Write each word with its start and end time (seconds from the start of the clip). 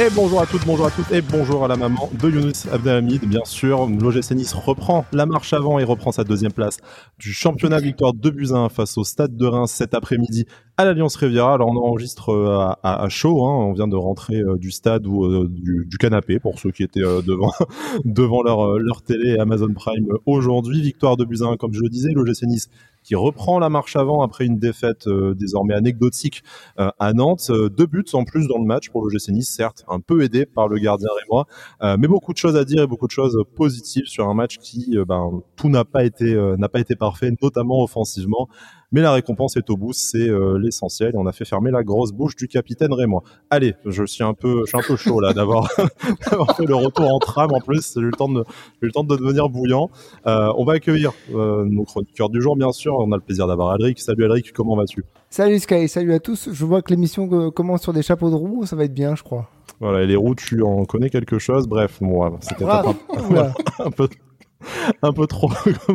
Et 0.00 0.08
bonjour 0.16 0.40
à 0.40 0.46
toutes, 0.46 0.64
bonjour 0.64 0.86
à 0.86 0.90
toutes 0.90 1.12
et 1.12 1.20
bonjour 1.20 1.62
à 1.62 1.68
la 1.68 1.76
maman 1.76 2.08
de 2.18 2.30
Younous 2.30 2.66
Abdelhamid. 2.72 3.22
Bien 3.26 3.44
sûr, 3.44 3.86
l'OGC 3.86 4.30
Nice 4.30 4.54
reprend 4.54 5.04
la 5.12 5.26
marche 5.26 5.52
avant 5.52 5.78
et 5.78 5.84
reprend 5.84 6.10
sa 6.10 6.24
deuxième 6.24 6.54
place 6.54 6.78
du 7.18 7.34
championnat 7.34 7.80
victoire 7.80 8.14
de 8.14 8.30
Buzyn 8.30 8.70
face 8.70 8.96
au 8.96 9.04
Stade 9.04 9.36
de 9.36 9.44
Reims 9.44 9.70
cet 9.70 9.92
après-midi 9.92 10.46
à 10.78 10.86
l'Alliance 10.86 11.16
Riviera. 11.16 11.52
Alors 11.52 11.68
on 11.68 11.76
enregistre 11.76 12.30
euh, 12.30 12.72
à, 12.82 13.06
chaud, 13.10 13.44
hein. 13.44 13.66
on 13.66 13.74
vient 13.74 13.88
de 13.88 13.96
rentrer 13.96 14.36
euh, 14.36 14.56
du 14.56 14.70
stade 14.70 15.06
ou 15.06 15.26
euh, 15.26 15.50
du, 15.50 15.98
canapé 15.98 16.38
pour 16.38 16.58
ceux 16.58 16.70
qui 16.70 16.82
étaient 16.82 17.00
devant 17.00 17.52
devant 18.06 18.42
leur, 18.42 18.78
leur 18.78 19.02
télé 19.02 19.36
Amazon 19.38 19.74
Prime 19.74 20.08
aujourd'hui. 20.24 20.80
Victoire 20.80 21.18
de 21.18 21.26
Buzyn, 21.26 21.58
comme 21.58 21.74
je 21.74 21.80
le 21.82 21.90
disais, 21.90 22.12
l'OGC 22.14 22.44
Nice 22.44 22.70
qui 23.02 23.14
reprend 23.14 23.58
la 23.58 23.68
marche 23.68 23.96
avant 23.96 24.22
après 24.22 24.44
une 24.44 24.58
défaite 24.58 25.06
euh, 25.06 25.34
désormais 25.34 25.74
anecdotique 25.74 26.42
euh, 26.78 26.90
à 26.98 27.12
Nantes. 27.12 27.48
Euh, 27.50 27.68
deux 27.68 27.86
buts 27.86 28.04
en 28.12 28.24
plus 28.24 28.46
dans 28.46 28.58
le 28.58 28.64
match 28.64 28.90
pour 28.90 29.04
le 29.04 29.10
GC 29.10 29.32
certes 29.42 29.84
un 29.88 30.00
peu 30.00 30.22
aidé 30.22 30.46
par 30.46 30.68
le 30.68 30.78
gardien 30.78 31.08
rémois, 31.20 31.46
mais 31.98 32.08
beaucoup 32.08 32.32
de 32.32 32.38
choses 32.38 32.56
à 32.56 32.64
dire 32.64 32.82
et 32.82 32.86
beaucoup 32.86 33.06
de 33.06 33.12
choses 33.12 33.42
positives 33.56 34.06
sur 34.06 34.28
un 34.28 34.34
match 34.34 34.58
qui, 34.58 34.96
ben, 35.06 35.42
tout 35.56 35.68
n'a 35.68 35.84
pas 35.84 36.04
été 36.04 36.34
n'a 36.58 36.68
pas 36.68 36.80
été 36.80 36.96
parfait, 36.96 37.30
notamment 37.42 37.82
offensivement 37.82 38.48
mais 38.92 39.02
la 39.02 39.12
récompense 39.12 39.56
est 39.56 39.70
au 39.70 39.76
bout, 39.76 39.92
c'est 39.92 40.28
euh, 40.28 40.58
l'essentiel. 40.58 41.12
Et 41.14 41.18
on 41.18 41.26
a 41.26 41.32
fait 41.32 41.44
fermer 41.44 41.70
la 41.70 41.82
grosse 41.82 42.12
bouche 42.12 42.34
du 42.34 42.48
capitaine 42.48 42.92
Rémois. 42.92 43.22
Allez, 43.48 43.74
je 43.86 44.04
suis 44.04 44.24
un 44.24 44.34
peu, 44.34 44.62
je 44.64 44.70
suis 44.70 44.78
un 44.78 44.82
peu 44.82 44.96
chaud 44.96 45.20
là 45.20 45.32
d'avoir 45.32 45.70
fait 46.56 46.66
le 46.66 46.74
retour 46.74 47.12
en 47.12 47.18
tram 47.18 47.52
en 47.52 47.60
plus. 47.60 47.94
J'ai 47.94 48.00
eu 48.00 48.06
le 48.06 48.12
temps 48.12 48.28
de, 48.28 48.44
j'ai 48.80 48.84
eu 48.84 48.86
le 48.86 48.92
temps 48.92 49.04
de 49.04 49.16
devenir 49.16 49.48
bouillant. 49.48 49.90
Euh, 50.26 50.52
on 50.56 50.64
va 50.64 50.74
accueillir 50.74 51.12
euh, 51.34 51.64
nos 51.64 51.84
chroniqueurs 51.84 52.30
du 52.30 52.40
jour, 52.40 52.56
bien 52.56 52.72
sûr. 52.72 52.96
On 52.96 53.12
a 53.12 53.16
le 53.16 53.22
plaisir 53.22 53.46
d'avoir 53.46 53.70
Alric. 53.70 54.00
Salut 54.00 54.24
Alric, 54.24 54.52
comment 54.52 54.76
vas-tu? 54.76 55.04
Salut 55.28 55.60
Sky, 55.60 55.88
salut 55.88 56.12
à 56.12 56.18
tous. 56.18 56.48
Je 56.52 56.64
vois 56.64 56.82
que 56.82 56.90
l'émission 56.90 57.50
commence 57.52 57.82
sur 57.82 57.92
des 57.92 58.02
chapeaux 58.02 58.30
de 58.30 58.34
roue, 58.34 58.66
ça 58.66 58.74
va 58.74 58.84
être 58.84 58.94
bien, 58.94 59.14
je 59.14 59.22
crois. 59.22 59.48
Voilà, 59.78 60.02
et 60.02 60.06
les 60.06 60.16
roues, 60.16 60.34
tu 60.34 60.62
en 60.62 60.84
connais 60.84 61.08
quelque 61.08 61.38
chose? 61.38 61.68
Bref, 61.68 62.00
moi, 62.00 62.36
c'était 62.40 62.64
un, 62.64 62.82
un 63.78 63.90
peu 63.90 64.08
un 65.02 65.12
peu 65.12 65.26
trop 65.26 65.50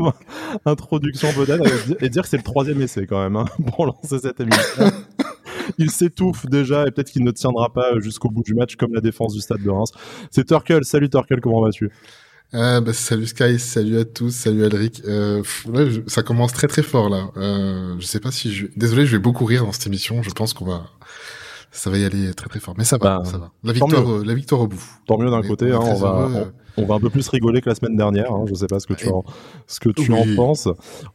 introduction 0.66 1.30
peut-être 1.34 1.64
et 2.02 2.10
dire 2.10 2.24
que 2.24 2.30
c'est 2.30 2.38
le 2.38 2.44
troisième 2.44 2.82
essai 2.82 3.06
quand 3.06 3.22
même 3.22 3.36
hein, 3.36 3.46
pour 3.76 3.86
lancer 3.86 4.20
cette 4.20 4.40
émission. 4.40 4.92
il 5.78 5.92
s'étouffe 5.92 6.46
déjà 6.48 6.88
et 6.88 6.92
peut-être 6.92 7.12
qu'il 7.12 7.24
ne 7.24 7.32
tiendra 7.32 7.72
pas 7.72 8.00
jusqu'au 8.00 8.30
bout 8.30 8.44
du 8.44 8.54
match 8.54 8.76
comme 8.76 8.94
la 8.94 9.02
défense 9.02 9.34
du 9.34 9.42
stade 9.42 9.62
de 9.62 9.70
Reims. 9.70 9.92
C'est 10.32 10.46
Turkel. 10.46 10.84
Salut 10.84 11.10
Turkel, 11.10 11.42
comment 11.42 11.62
vas-tu? 11.62 11.92
Euh, 12.54 12.80
bah, 12.80 12.94
salut 12.94 13.26
Sky, 13.26 13.60
salut 13.60 13.98
à 13.98 14.06
tous, 14.06 14.30
salut 14.30 14.64
Alric. 14.66 15.02
Euh, 15.06 15.44
ça 16.08 16.22
commence 16.22 16.54
très 16.54 16.68
très 16.68 16.84
fort 16.84 17.10
là. 17.10 17.30
Euh, 17.38 17.96
je 18.00 18.06
sais 18.06 18.20
pas 18.20 18.32
si 18.32 18.54
je... 18.54 18.68
Désolé, 18.76 19.06
je 19.06 19.14
vais 19.14 19.22
beaucoup 19.22 19.46
rire 19.46 19.66
dans 19.66 19.72
cette 19.72 19.88
émission. 19.88 20.24
Je 20.24 20.32
pense 20.32 20.54
qu'on 20.54 20.66
va 20.66 20.86
ça 21.72 21.90
va 21.90 21.98
y 21.98 22.06
aller 22.06 22.34
très 22.34 22.48
très 22.48 22.62
fort. 22.62 22.74
Mais 22.78 22.86
ça 22.86 22.98
va, 22.98 23.20
bah, 23.20 23.26
ça 23.26 23.38
va. 23.38 23.52
La 23.64 23.74
victoire, 23.74 24.24
la 24.24 24.34
victoire 24.34 24.62
au 24.62 24.68
bout. 24.68 24.82
Tant 25.08 25.18
mieux 25.18 25.30
d'un 25.30 25.42
côté. 25.42 25.72
Hein, 25.72 25.80
on 25.82 25.96
va, 25.96 26.30
on 26.30 26.52
va 26.84 26.96
un 26.96 27.00
peu 27.00 27.10
plus 27.10 27.28
rigoler 27.30 27.62
que 27.62 27.70
la 27.70 27.76
semaine 27.76 27.96
dernière. 27.96 28.32
Hein. 28.32 28.44
Je 28.48 28.52
ne 28.52 28.58
sais 28.58 28.68
pas 28.68 28.80
ce 28.80 28.88
que 28.88 28.94
tu 28.94 29.08
en, 29.10 29.24
ce 29.68 29.80
que 29.80 29.90
tu 29.90 30.12
en 30.12 30.26
penses. 30.36 30.68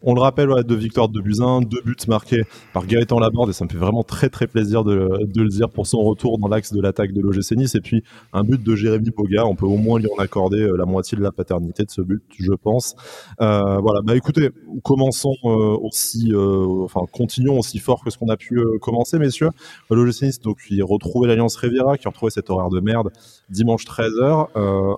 On 0.03 0.15
le 0.15 0.21
rappelle, 0.21 0.51
ouais, 0.51 0.65
deux 0.65 0.77
victoires 0.77 1.09
de 1.09 1.21
Buzyn, 1.21 1.61
deux 1.61 1.83
buts 1.85 1.97
marqués 2.09 2.45
par 2.73 2.87
Gaëtan 2.87 3.19
Laborde 3.19 3.51
et 3.51 3.53
ça 3.53 3.65
me 3.65 3.71
fait 3.71 3.79
vraiment 3.79 4.03
très 4.03 4.29
très 4.29 4.47
plaisir 4.47 4.85
de, 4.85 5.27
de 5.27 5.43
le 5.43 5.49
dire 5.49 5.69
pour 5.69 5.87
son 5.87 5.99
retour 5.99 6.39
dans 6.39 6.49
l'axe 6.49 6.73
de 6.73 6.81
l'attaque 6.81 7.13
de 7.13 7.21
l'OGC 7.21 7.53
Nice. 7.53 7.75
Et 7.75 7.81
puis 7.81 8.03
un 8.33 8.45
but 8.45 8.63
de 8.63 8.75
Jérémy 8.75 9.11
Boga. 9.11 9.47
On 9.47 9.55
peut 9.55 9.67
au 9.67 9.77
moins 9.77 9.99
lui 9.99 10.09
en 10.17 10.21
accorder 10.21 10.63
euh, 10.63 10.77
la 10.77 10.87
moitié 10.87 11.17
de 11.17 11.23
la 11.23 11.33
paternité 11.33 11.85
de 11.85 11.91
ce 11.91 12.03
but, 12.03 12.23
je 12.39 12.53
pense. 12.53 12.95
Euh, 13.41 13.79
voilà. 13.79 14.03
Bah 14.03 14.17
écoutez, 14.17 14.51
commençons 14.83 15.35
euh, 15.45 15.77
aussi, 15.83 16.33
euh, 16.33 16.85
enfin 16.85 17.01
continuons 17.13 17.59
aussi 17.59 17.79
fort 17.79 18.03
que 18.05 18.11
ce 18.11 18.19
qu'on 18.19 18.29
a 18.29 18.37
pu 18.37 18.61
commencer, 18.81 19.19
messieurs. 19.19 19.51
L'OGC 19.91 20.23
Nice 20.23 20.41
donc 20.41 20.59
qui 20.67 20.83
retrouvait 20.83 21.29
l'Alliance 21.29 21.57
Riviera, 21.57 21.99
qui 21.99 22.07
a 22.07 22.11
retrouvé 22.11 22.31
cet 22.31 22.51
horaire 22.51 22.71
de 22.71 22.81
merde 22.81 23.11
dimanche 23.49 23.85
13h, 23.85 24.49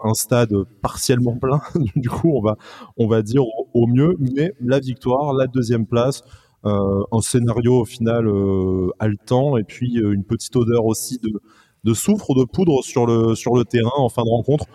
un 0.05 0.15
stade 0.15 0.52
partiellement 0.81 1.37
plein. 1.37 1.61
du 1.97 2.09
coup, 2.09 2.33
on 2.35 2.41
va, 2.41 2.57
on 2.97 3.07
va 3.07 3.23
dire 3.23 3.43
au, 3.75 3.87
mieux, 3.87 4.17
mais 4.19 4.53
la 4.61 4.81
victoire, 4.81 5.33
la 5.33 5.47
deuxième 5.47 5.87
place, 5.87 6.23
euh, 6.65 7.03
un 7.11 7.21
scénario 7.21 7.81
au 7.81 7.85
final 7.85 8.29
euh, 8.29 8.91
haletant 9.01 9.57
et 9.57 9.65
puis 9.65 9.99
euh, 9.99 10.13
une 10.13 10.23
petite 10.23 10.55
odeur 10.55 10.85
aussi 10.85 11.19
de, 11.19 11.31
de 11.83 11.95
soufre 11.95 12.31
ou 12.31 12.35
de 12.39 12.45
poudre 12.45 12.85
sur 12.85 13.05
le, 13.05 13.35
sur 13.35 13.57
le 13.57 13.65
terrain 13.65 13.91
en 13.97 14.09
fin 14.09 14.23
de 14.23 14.31
rencontre. 14.31 14.67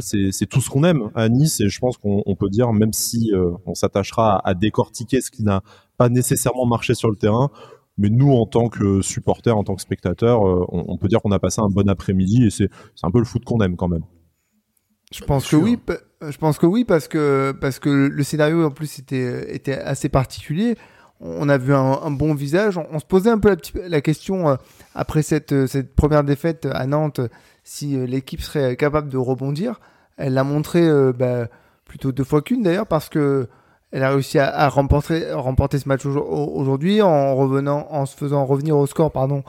C'est 0.00 0.46
tout 0.46 0.60
ce 0.60 0.70
qu'on 0.70 0.84
aime 0.84 1.10
à 1.16 1.28
Nice 1.28 1.60
et 1.60 1.68
je 1.68 1.80
pense 1.80 1.96
qu'on 1.96 2.36
peut 2.38 2.48
dire, 2.48 2.72
même 2.72 2.92
si 2.92 3.32
on 3.66 3.74
s'attachera 3.74 4.40
à, 4.44 4.54
décortiquer 4.54 5.20
ce 5.20 5.32
qui 5.32 5.42
n'a 5.42 5.62
pas 5.96 6.08
nécessairement 6.08 6.64
marché 6.64 6.94
sur 6.94 7.10
le 7.10 7.16
terrain, 7.16 7.50
mais 7.98 8.08
nous, 8.08 8.30
en 8.30 8.46
tant 8.46 8.68
que 8.68 9.02
supporters, 9.02 9.56
en 9.56 9.64
tant 9.64 9.74
que 9.74 9.82
spectateurs, 9.82 10.42
on, 10.42 10.84
on 10.86 10.96
peut 10.96 11.08
dire 11.08 11.20
qu'on 11.20 11.32
a 11.32 11.40
passé 11.40 11.60
un 11.60 11.68
bon 11.68 11.88
après-midi 11.88 12.44
et 12.44 12.50
c'est 12.50 12.68
un 13.02 13.10
peu 13.10 13.18
le 13.18 13.24
foot 13.24 13.44
qu'on 13.44 13.58
aime 13.62 13.74
quand 13.74 13.88
même. 13.88 14.04
Je 15.10 15.24
pense 15.24 15.48
que 15.48 15.56
oui. 15.56 15.78
Je 16.20 16.36
pense 16.36 16.58
que 16.58 16.66
oui 16.66 16.84
parce 16.84 17.08
que 17.08 17.52
parce 17.60 17.78
que 17.78 17.88
le 17.88 18.22
scénario 18.22 18.64
en 18.64 18.70
plus 18.70 18.98
était 18.98 19.54
était 19.54 19.78
assez 19.78 20.08
particulier. 20.08 20.76
On 21.20 21.48
a 21.48 21.58
vu 21.58 21.74
un, 21.74 22.10
bon 22.10 22.32
visage. 22.32 22.78
On, 22.78 22.98
se 22.98 23.04
posait 23.04 23.28
un 23.28 23.38
peu 23.38 23.50
la, 23.50 23.88
la 23.88 24.00
question 24.00 24.48
euh, 24.48 24.56
après 24.94 25.22
cette 25.22 25.66
cette 25.66 25.94
première 25.94 26.24
défaite 26.24 26.66
à 26.70 26.86
Nantes 26.86 27.20
si 27.64 27.96
euh, 27.96 28.06
l'équipe 28.06 28.40
serait 28.40 28.76
capable 28.76 29.08
de 29.08 29.18
rebondir. 29.18 29.80
Elle 30.16 30.34
l'a 30.34 30.44
montré 30.44 30.82
euh, 30.82 31.12
bah, 31.12 31.48
plutôt 31.84 32.12
deux 32.12 32.24
fois 32.24 32.42
qu'une 32.42 32.62
d'ailleurs 32.62 32.86
parce 32.86 33.08
que 33.08 33.48
elle 33.92 34.04
a 34.04 34.10
réussi 34.10 34.38
à, 34.38 34.68
remporter 34.68 35.32
remporter 35.32 35.78
ce 35.78 35.88
match 35.88 36.06
aujourd'hui 36.06 37.02
en 37.02 37.34
revenant 37.34 37.88
en 37.90 38.06
se 38.06 38.16
faisant 38.16 38.46
revenir 38.46 38.76
au 38.76 38.86
score 38.86 39.10
pardon 39.10 39.42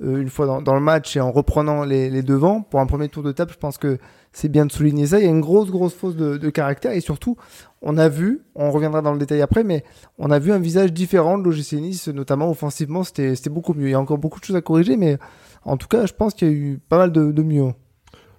une 0.00 0.28
fois 0.28 0.46
dans, 0.46 0.62
dans, 0.62 0.74
le 0.74 0.80
match 0.80 1.16
et 1.16 1.20
en 1.20 1.32
reprenant 1.32 1.84
les, 1.84 2.08
les 2.08 2.22
devants 2.22 2.62
pour 2.62 2.80
un 2.80 2.86
premier 2.86 3.08
tour 3.08 3.22
de 3.22 3.32
table. 3.32 3.50
Je 3.52 3.58
pense 3.58 3.78
que 3.78 3.98
c'est 4.32 4.48
bien 4.48 4.66
de 4.66 4.72
souligner 4.72 5.06
ça. 5.06 5.18
Il 5.18 5.24
y 5.24 5.28
a 5.28 5.30
une 5.30 5.40
grosse, 5.40 5.70
grosse 5.70 5.94
fausse 5.94 6.16
de, 6.16 6.50
caractère 6.50 6.92
et 6.92 7.00
surtout, 7.00 7.36
on 7.82 7.96
a 7.98 8.08
vu, 8.08 8.42
on 8.54 8.70
reviendra 8.70 9.02
dans 9.02 9.12
le 9.12 9.18
détail 9.18 9.42
après, 9.42 9.64
mais 9.64 9.84
on 10.18 10.30
a 10.30 10.38
vu 10.38 10.52
un 10.52 10.58
visage 10.58 10.92
différent 10.92 11.38
de 11.38 11.44
l'OGC 11.44 11.72
Nice, 11.74 12.08
notamment 12.08 12.50
offensivement, 12.50 13.04
c'était 13.04 13.34
beaucoup 13.50 13.74
mieux. 13.74 13.88
Il 13.88 13.92
y 13.92 13.94
a 13.94 14.00
encore 14.00 14.18
beaucoup 14.18 14.40
de 14.40 14.44
choses 14.44 14.56
à 14.56 14.60
corriger, 14.60 14.96
mais 14.96 15.18
en 15.64 15.76
tout 15.76 15.88
cas, 15.88 16.06
je 16.06 16.12
pense 16.12 16.34
qu'il 16.34 16.48
y 16.48 16.50
a 16.50 16.54
eu 16.54 16.80
pas 16.88 16.98
mal 16.98 17.12
de, 17.12 17.32
de 17.32 17.42
mieux. 17.42 17.72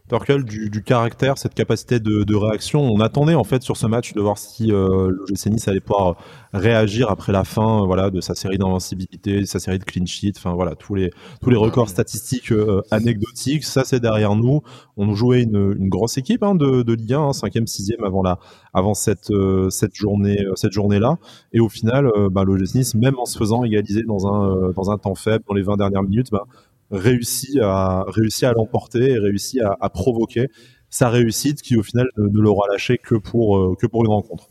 Torkel, 0.10 0.44
du, 0.44 0.84
caractère, 0.84 1.38
cette 1.38 1.54
capacité 1.54 2.00
de, 2.00 2.36
réaction. 2.36 2.82
On 2.82 3.00
attendait 3.00 3.36
en 3.36 3.44
fait 3.44 3.62
sur 3.62 3.78
ce 3.78 3.86
match 3.86 4.14
de 4.14 4.22
voir 4.22 4.38
si 4.38 4.72
euh, 4.72 5.10
le 5.10 5.50
Nice 5.50 5.68
allait 5.68 5.80
pouvoir 5.80 6.18
réagir 6.52 7.10
après 7.10 7.32
la 7.32 7.44
fin, 7.44 7.86
voilà, 7.86 8.10
de 8.10 8.20
sa 8.22 8.34
série 8.34 8.58
d'invincibilité, 8.58 9.46
sa 9.46 9.60
série 9.60 9.78
de 9.78 9.84
clean 9.84 10.06
sheet, 10.06 10.34
enfin 10.38 10.54
voilà, 10.54 10.76
tous 10.76 10.96
les 10.96 11.12
tous 11.42 11.50
les 11.50 11.58
records 11.58 11.90
statistiques 11.90 12.52
euh, 12.52 12.82
anecdotiques. 12.92 13.64
Ça, 13.64 13.84
c'est 13.86 14.00
derrière 14.00 14.36
nous. 14.36 14.62
On 14.98 15.14
jouait 15.14 15.44
une, 15.44 15.90
grosse 15.90 16.18
équipe 16.18 16.44
hein, 16.44 16.56
de, 16.56 16.82
de 16.82 16.94
Ligue 16.94 17.14
1, 17.14 17.22
hein, 17.22 17.34
cinquième, 17.34 17.68
sixième 17.68 18.04
avant 18.04 18.24
la 18.24 18.40
avant 18.74 18.94
cette 18.94 19.32
euh, 19.32 19.70
cette 19.70 19.96
journée 19.96 20.44
euh, 20.44 20.56
cette 20.56 20.72
journée 20.72 21.00
là. 21.00 21.18
Et 21.54 21.60
au 21.60 21.70
final, 21.70 22.10
bah, 22.32 22.44
le 22.44 22.58
Nice, 22.58 22.96
même 22.96 23.18
en 23.20 23.26
se 23.26 23.38
faisant 23.38 23.64
égaliser 23.64 24.04
dans 24.04 24.28
un 24.28 24.72
dans 24.72 24.90
un 24.90 24.98
temps 24.98 25.16
faible 25.16 25.44
dans 25.48 25.54
les 25.54 25.64
20 25.64 25.78
dernières 25.78 26.04
minutes, 26.04 26.32
bah, 26.32 26.46
réussi 26.92 27.60
à 27.62 28.04
réussi 28.08 28.46
à 28.46 28.54
l'emporter 28.54 29.12
et 29.12 29.20
réussi 29.20 29.60
à, 29.62 29.90
provoquer 29.90 30.48
sa 30.90 31.10
réussite 31.10 31.62
qui 31.62 31.78
au 31.78 31.84
final 31.84 32.08
ne, 32.18 32.40
l'aura 32.40 32.68
lâché 32.72 32.98
que 32.98 33.16
pour 33.16 33.58
euh, 33.58 33.76
que 33.80 33.88
pour 33.88 34.04
une 34.04 34.12
rencontre. 34.12 34.48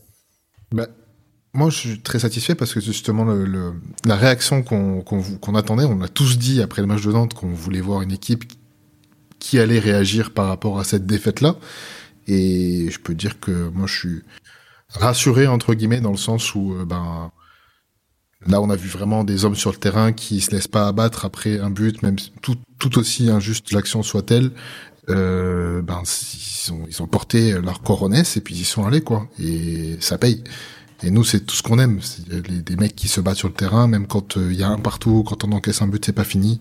Bah, 0.73 0.87
moi, 1.55 1.71
je 1.71 1.77
suis 1.77 2.01
très 2.01 2.19
satisfait 2.19 2.55
parce 2.55 2.75
que 2.75 2.81
justement 2.81 3.25
la 4.05 4.17
réaction 4.17 4.63
qu'on 4.63 5.03
qu'on 5.03 5.55
attendait, 5.55 5.85
on 5.85 5.99
l'a 5.99 6.09
tous 6.09 6.39
dit 6.39 6.63
après 6.63 6.83
le 6.83 6.89
match 6.89 7.05
de 7.05 7.13
Nantes 7.13 7.35
qu'on 7.35 7.53
voulait 7.53 7.81
voir 7.81 8.03
une 8.03 8.13
équipe 8.13 8.45
qui 9.39 9.59
allait 9.59 9.79
réagir 9.79 10.33
par 10.33 10.47
rapport 10.49 10.79
à 10.79 10.85
cette 10.85 11.07
défaite 11.07 11.41
là. 11.41 11.57
Et 12.27 12.91
je 12.91 12.99
peux 13.01 13.15
dire 13.15 13.41
que 13.41 13.69
moi, 13.71 13.87
je 13.87 13.99
suis 13.99 14.23
rassuré 14.91 15.47
entre 15.47 15.75
guillemets 15.75 16.01
dans 16.01 16.11
le 16.11 16.17
sens 16.19 16.55
où 16.55 16.75
euh, 16.75 16.85
ben 16.85 17.31
Là, 18.47 18.61
on 18.61 18.71
a 18.71 18.77
vu 18.77 18.89
vraiment 18.89 19.25
des 19.25 19.45
hommes 19.45 19.57
sur 19.57 19.73
le 19.73 19.77
terrain 19.77 20.13
qui 20.13 20.41
se 20.41 20.53
laissent 20.53 20.69
pas 20.69 20.87
abattre 20.87 21.25
après 21.25 21.59
un 21.59 21.71
but, 21.71 22.03
même 22.03 22.17
tout, 22.41 22.99
aussi 22.99 23.29
injuste 23.31 23.73
l'action 23.73 24.03
soit-elle. 24.03 24.53
Euh, 25.09 25.83
ben, 25.83 26.03
ils 26.89 27.03
ont, 27.03 27.07
porté 27.07 27.53
leur 27.53 27.81
coronesse 27.81 28.37
et 28.37 28.41
puis 28.41 28.55
ils 28.55 28.65
sont 28.65 28.85
allés, 28.85 29.01
quoi. 29.01 29.27
Et 29.41 29.97
ça 30.01 30.19
paye. 30.19 30.45
Et 31.03 31.11
nous, 31.11 31.25
c'est 31.25 31.41
tout 31.41 31.55
ce 31.55 31.63
qu'on 31.63 31.79
aime. 31.79 32.01
Les, 32.29 32.61
des 32.61 32.77
mecs 32.77 32.95
qui 32.95 33.09
se 33.09 33.21
battent 33.21 33.37
sur 33.37 33.49
le 33.49 33.55
terrain, 33.55 33.87
même 33.87 34.07
quand 34.07 34.37
euh, 34.37 34.53
il 34.53 34.59
y 34.59 34.63
a 34.63 34.69
un 34.69 34.79
partout, 34.79 35.25
quand 35.27 35.45
on 35.45 35.53
encaisse 35.53 35.81
un 35.83 35.87
but, 35.89 36.05
c'est 36.05 36.13
pas 36.13 36.25
fini. 36.25 36.61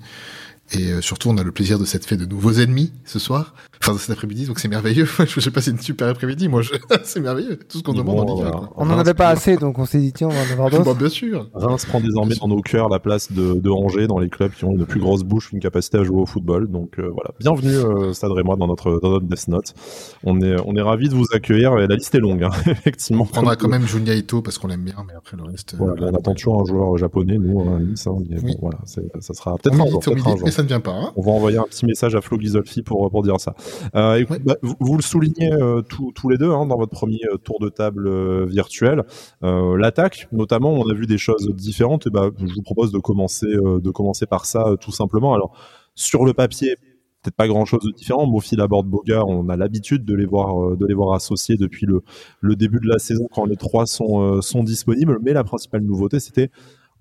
Et 0.71 0.91
euh, 0.91 1.01
surtout, 1.01 1.29
on 1.29 1.37
a 1.37 1.43
le 1.43 1.51
plaisir 1.51 1.79
de 1.79 1.85
s'être 1.85 2.05
fait 2.05 2.17
de 2.17 2.25
nouveaux 2.25 2.53
ennemis 2.53 2.91
ce 3.05 3.19
soir, 3.19 3.55
enfin 3.81 3.97
cet 3.97 4.11
après-midi, 4.11 4.45
donc 4.45 4.59
c'est 4.59 4.67
merveilleux. 4.67 5.07
je 5.27 5.39
sais 5.39 5.51
pas, 5.51 5.61
c'est 5.61 5.71
une 5.71 5.79
super 5.79 6.09
après-midi. 6.09 6.47
Moi, 6.47 6.61
je... 6.61 6.73
c'est 7.03 7.19
merveilleux. 7.19 7.57
Tout 7.57 7.79
ce 7.79 7.83
qu'on 7.83 7.93
demande, 7.93 8.29
on 8.29 8.39
y 8.39 8.43
va. 8.43 8.69
On 8.75 8.85
n'en 8.85 8.97
avait 8.97 9.13
pas 9.13 9.29
assez, 9.29 9.57
donc 9.57 9.79
on 9.79 9.85
s'est 9.85 9.99
dit 9.99 10.13
tiens, 10.13 10.27
on 10.27 10.31
va 10.31 10.39
en 10.39 10.51
avoir 10.51 10.69
d'autres. 10.71 10.83
Bah, 10.83 10.93
bien 10.93 11.09
sûr. 11.09 11.49
Reims 11.53 11.85
prend 11.85 12.01
désormais 12.01 12.35
dans 12.35 12.47
nos 12.47 12.61
cœurs 12.61 12.89
la 12.89 12.99
place 12.99 13.31
de, 13.31 13.53
de 13.53 13.69
Angers 13.69 14.07
dans 14.07 14.19
les 14.19 14.29
clubs 14.29 14.51
qui 14.51 14.65
ont 14.65 14.71
une 14.71 14.85
plus 14.85 14.99
grosse 14.99 15.23
bouche, 15.23 15.51
une 15.53 15.59
capacité 15.59 15.97
à 15.97 16.03
jouer 16.03 16.21
au 16.21 16.25
football. 16.25 16.67
Donc 16.67 16.99
euh, 16.99 17.09
voilà, 17.13 17.31
bienvenue 17.39 17.75
euh, 17.75 18.13
Stade 18.13 18.31
moi 18.45 18.55
dans 18.55 18.67
notre 18.67 18.99
dans 19.01 19.11
notre 19.11 19.25
Death 19.25 19.47
Note. 19.47 19.73
On 20.23 20.41
est 20.41 20.55
on 20.65 20.75
est 20.75 20.81
ravi 20.81 21.09
de 21.09 21.15
vous 21.15 21.25
accueillir. 21.33 21.75
La 21.75 21.95
liste 21.95 22.13
est 22.15 22.19
longue, 22.19 22.43
hein, 22.43 22.51
effectivement. 22.67 23.23
On 23.23 23.25
prendra 23.25 23.55
quand 23.55 23.69
même 23.69 23.85
Junya 23.87 24.13
Ito 24.13 24.41
parce 24.41 24.57
qu'on 24.57 24.67
l'aime 24.67 24.83
bien, 24.83 24.95
mais 25.07 25.13
après 25.15 25.37
le 25.37 25.43
reste. 25.43 25.75
Voilà, 25.77 26.07
on 26.07 26.15
attend 26.15 26.33
toujours 26.33 26.61
un 26.61 26.65
joueur 26.65 26.97
japonais, 26.97 27.37
nous, 27.37 27.61
à 27.61 27.79
Nice. 27.79 28.07
Hein, 28.07 28.17
mais 28.29 28.37
oui. 28.41 28.53
bon, 28.53 28.69
voilà, 28.69 28.79
ça 28.85 29.33
sera 29.33 29.55
peut-être 29.57 29.79
un 29.79 29.87
jour. 29.87 30.49
ça 30.49 30.63
ne 30.63 30.67
vient 30.67 30.79
pas. 30.79 30.91
Hein. 30.91 31.11
On 31.15 31.21
va 31.21 31.31
envoyer 31.31 31.57
un 31.57 31.63
petit 31.63 31.85
message 31.85 32.15
à 32.15 32.21
Flo 32.21 32.37
Ghisolfi 32.37 32.81
pour, 32.81 33.09
pour 33.09 33.23
dire 33.23 33.39
ça. 33.39 33.55
Euh, 33.95 34.25
bah, 34.43 34.55
vous, 34.61 34.95
le 34.95 35.01
soulignez 35.01 35.51
euh, 35.51 35.81
tous 35.81 36.29
les 36.29 36.37
deux 36.37 36.51
hein, 36.51 36.65
dans 36.65 36.77
votre 36.77 36.91
premier 36.91 37.21
euh, 37.31 37.37
tour 37.37 37.59
de 37.59 37.69
table 37.69 38.45
virtuel. 38.45 39.03
L'attaque, 39.41 40.27
notamment, 40.31 40.73
on 40.73 40.89
a 40.89 40.93
vu 40.93 41.05
des 41.05 41.17
choses 41.17 41.49
différentes. 41.55 42.07
Et 42.07 42.09
bah, 42.09 42.29
je 42.37 42.53
vous 42.53 42.61
propose 42.61 42.91
de 42.91 42.99
commencer, 42.99 43.47
de 43.47 43.91
commencer 43.91 44.25
par 44.25 44.45
ça 44.45 44.75
tout 44.79 44.91
simplement. 44.91 45.33
Alors, 45.33 45.57
sur 45.95 46.25
le 46.25 46.33
papier, 46.33 46.75
peut-être 47.23 47.35
pas 47.35 47.47
grand 47.47 47.65
chose 47.65 47.83
de 47.83 47.91
différent. 47.91 48.27
Mofi, 48.27 48.55
Laborde, 48.55 48.87
Bogart, 48.87 49.27
on 49.27 49.49
a 49.49 49.57
l'habitude 49.57 50.05
de 50.05 50.15
les 50.15 50.25
voir, 50.25 50.75
de 50.77 50.85
les 50.85 50.93
voir 50.93 51.13
associés 51.13 51.55
depuis 51.57 51.85
le, 51.85 52.01
le 52.41 52.55
début 52.55 52.79
de 52.79 52.87
la 52.87 52.99
saison 52.99 53.27
quand 53.31 53.45
les 53.45 53.57
trois 53.57 53.85
sont, 53.85 54.41
sont 54.41 54.63
disponibles. 54.63 55.19
Mais 55.21 55.33
la 55.33 55.43
principale 55.43 55.81
nouveauté, 55.81 56.19
c'était 56.19 56.49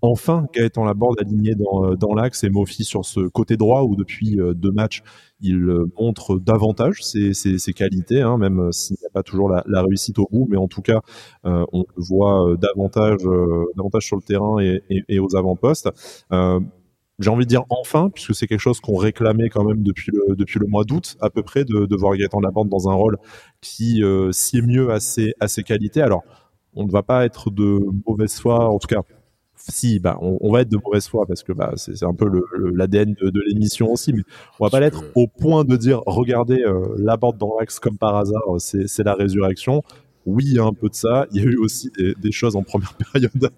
Enfin, 0.02 0.46
Gaëtan 0.54 0.84
Laborde 0.84 1.18
aligné 1.20 1.54
dans, 1.54 1.84
euh, 1.84 1.96
dans 1.96 2.14
l'axe 2.14 2.44
et 2.44 2.50
Mofi 2.50 2.84
sur 2.84 3.04
ce 3.04 3.20
côté 3.20 3.56
droit 3.56 3.82
où 3.82 3.96
depuis 3.96 4.38
euh, 4.38 4.52
deux 4.54 4.70
matchs, 4.70 5.02
il 5.40 5.56
euh, 5.56 5.90
montre 5.98 6.38
davantage 6.38 7.02
ses, 7.02 7.32
ses, 7.34 7.72
qualités, 7.72 8.20
hein, 8.20 8.38
même 8.38 8.72
s'il 8.72 8.96
n'y 9.00 9.06
a 9.06 9.10
pas 9.10 9.22
toujours 9.22 9.48
la, 9.48 9.62
la, 9.66 9.82
réussite 9.82 10.18
au 10.18 10.28
bout, 10.30 10.46
mais 10.50 10.56
en 10.56 10.68
tout 10.68 10.82
cas, 10.82 11.00
on 11.44 11.84
le 11.94 12.02
voit 12.02 12.56
davantage, 12.58 13.20
davantage 13.76 14.06
sur 14.06 14.16
le 14.16 14.22
terrain 14.22 14.58
et, 14.60 14.82
et, 15.08 15.18
aux 15.18 15.36
avant-postes. 15.36 15.90
j'ai 17.18 17.30
envie 17.30 17.44
de 17.44 17.48
dire 17.50 17.64
enfin, 17.68 18.08
puisque 18.10 18.34
c'est 18.34 18.46
quelque 18.46 18.60
chose 18.60 18.80
qu'on 18.80 18.96
réclamait 18.96 19.50
quand 19.50 19.64
même 19.64 19.82
depuis 19.82 20.10
le, 20.12 20.36
depuis 20.36 20.58
le 20.58 20.66
mois 20.66 20.84
d'août 20.84 21.16
à 21.20 21.28
peu 21.28 21.42
près, 21.42 21.64
de, 21.64 21.84
de 21.86 21.96
voir 21.96 22.16
Gaëtan 22.16 22.40
Laborde 22.40 22.68
dans 22.68 22.88
un 22.88 22.94
rôle 22.94 23.18
qui 23.60 24.02
euh, 24.02 24.32
sied 24.32 24.62
mieux 24.62 24.90
à 24.90 25.00
ses, 25.00 25.34
à 25.40 25.48
ses 25.48 25.62
qualités. 25.62 26.00
Alors, 26.00 26.22
on 26.74 26.84
ne 26.84 26.90
va 26.90 27.02
pas 27.02 27.24
être 27.26 27.50
de 27.50 27.80
mauvaise 28.06 28.38
foi, 28.38 28.68
en 28.68 28.78
tout 28.78 28.88
cas 28.88 29.02
si, 29.68 29.98
bah, 29.98 30.18
on, 30.20 30.52
va 30.52 30.60
être 30.60 30.68
de 30.68 30.78
mauvaise 30.82 31.08
foi 31.08 31.26
parce 31.26 31.42
que 31.42 31.52
bah, 31.52 31.72
c'est 31.76 32.04
un 32.04 32.14
peu 32.14 32.26
l'ADN 32.74 33.14
de, 33.20 33.30
de 33.30 33.40
l'émission 33.46 33.90
aussi, 33.90 34.12
mais 34.12 34.22
on 34.60 34.64
va 34.64 34.70
pas 34.70 34.80
l'être 34.80 35.04
au 35.14 35.26
point 35.26 35.64
de 35.64 35.76
dire 35.76 36.02
regardez 36.06 36.62
euh, 36.62 36.94
la 36.98 37.16
bande 37.16 37.36
dans 37.38 37.56
l'axe 37.58 37.80
comme 37.80 37.98
par 37.98 38.16
hasard, 38.16 38.42
c'est 38.58 39.04
la 39.04 39.14
résurrection. 39.14 39.82
Oui, 40.24 40.44
il 40.46 40.54
y 40.54 40.58
a 40.58 40.64
un 40.64 40.72
peu 40.72 40.88
de 40.88 40.94
ça. 40.94 41.26
Il 41.30 41.40
y 41.40 41.40
a 41.40 41.44
eu 41.48 41.56
aussi 41.56 41.90
des, 41.96 42.32
choses 42.32 42.56
en 42.56 42.62
première 42.64 42.94
période 43.12 43.50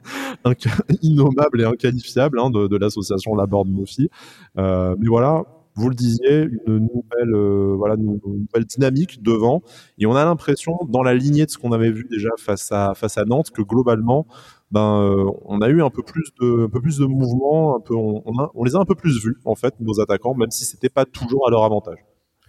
innommables 1.03 1.63
et 1.63 1.65
inqualifiables 1.65 2.39
hein, 2.39 2.51
de, 2.51 2.67
de 2.67 2.77
l'association 2.77 3.35
Laborde 3.35 3.69
Mofi. 3.69 4.11
Euh, 4.59 4.95
mais 4.99 5.09
voilà, 5.09 5.45
vous 5.79 5.89
le 5.89 5.95
disiez, 5.95 6.49
une 6.67 6.89
nouvelle, 6.93 7.35
euh, 7.35 7.95
une 7.97 8.21
nouvelle 8.25 8.65
dynamique 8.65 9.23
devant. 9.23 9.63
Et 9.99 10.07
on 10.07 10.17
a 10.17 10.25
l'impression, 10.25 10.79
dans 10.89 11.03
la 11.03 11.15
lignée 11.15 11.47
de 11.47 11.51
ce 11.51 11.59
qu'on 11.59 11.73
avait 11.73 11.93
vu 11.93 12.07
déjà 12.11 12.31
face 12.37 12.73
à, 12.73 13.25
Nantes, 13.27 13.51
que 13.51 13.63
globalement, 13.63 14.27
ben 14.71 15.01
euh, 15.01 15.31
on 15.47 15.61
a 15.61 15.69
eu 15.69 15.83
un 15.83 15.91
peu 15.91 16.03
plus 16.03 16.33
de 16.41 17.05
un 17.05 17.09
mouvement, 17.09 17.83
on, 17.91 18.65
les 18.65 18.75
a 18.75 18.79
un 18.79 18.85
peu 18.85 18.97
plus 18.97 19.25
vus 19.25 19.37
en 19.45 19.55
fait 19.55 19.75
nos 19.81 20.01
attaquants, 20.01 20.35
même 20.35 20.51
si 20.51 20.65
c'était 20.65 20.91
pas 20.91 21.05
toujours 21.05 21.47
à 21.47 21.51
leur 21.51 21.65
avantage. 21.65 21.99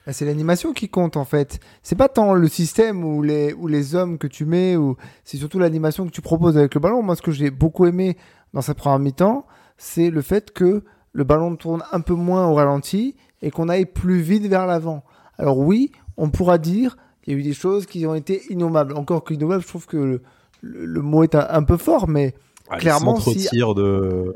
Ah, 0.05 0.13
c'est 0.13 0.25
l'animation 0.25 0.73
qui 0.73 0.89
compte 0.89 1.17
en 1.17 1.25
fait. 1.25 1.59
C'est 1.83 1.95
pas 1.95 2.09
tant 2.09 2.33
le 2.33 2.47
système 2.47 3.05
ou 3.05 3.21
les 3.21 3.95
hommes 3.95 4.17
que 4.17 4.27
tu 4.27 4.45
mets 4.45 4.75
c'est 5.23 5.37
surtout 5.37 5.59
l'animation 5.59 6.05
que 6.07 6.11
tu 6.11 6.21
proposes 6.21 6.57
avec 6.57 6.73
le 6.73 6.81
ballon. 6.81 7.03
Moi, 7.03 7.15
ce 7.15 7.21
que 7.21 7.31
j'ai 7.31 7.51
beaucoup 7.51 7.85
aimé 7.85 8.17
dans 8.53 8.61
sa 8.61 8.73
première 8.73 8.99
mi-temps, 8.99 9.45
c'est 9.77 10.09
le 10.09 10.21
fait 10.21 10.51
que 10.51 10.83
le 11.13 11.23
ballon 11.23 11.55
tourne 11.55 11.83
un 11.91 12.01
peu 12.01 12.13
moins 12.13 12.47
au 12.47 12.55
ralenti 12.55 13.15
et 13.41 13.51
qu'on 13.51 13.69
aille 13.69 13.85
plus 13.85 14.21
vite 14.21 14.45
vers 14.47 14.65
l'avant. 14.67 15.03
Alors 15.37 15.57
oui, 15.57 15.91
on 16.17 16.29
pourra 16.29 16.57
dire 16.57 16.97
qu'il 17.23 17.33
y 17.33 17.35
a 17.35 17.39
eu 17.39 17.43
des 17.43 17.53
choses 17.53 17.85
qui 17.85 18.05
ont 18.05 18.15
été 18.15 18.41
innommables. 18.49 18.95
Encore 18.95 19.23
qu'innommables, 19.23 19.63
je 19.63 19.67
trouve 19.67 19.85
que 19.85 19.97
le, 19.97 20.21
le, 20.61 21.01
mot 21.01 21.23
est 21.23 21.35
un, 21.35 21.63
peu 21.63 21.77
fort, 21.77 22.07
mais 22.07 22.35
clairement, 22.77 23.19
si 23.19 23.47
de 23.49 24.35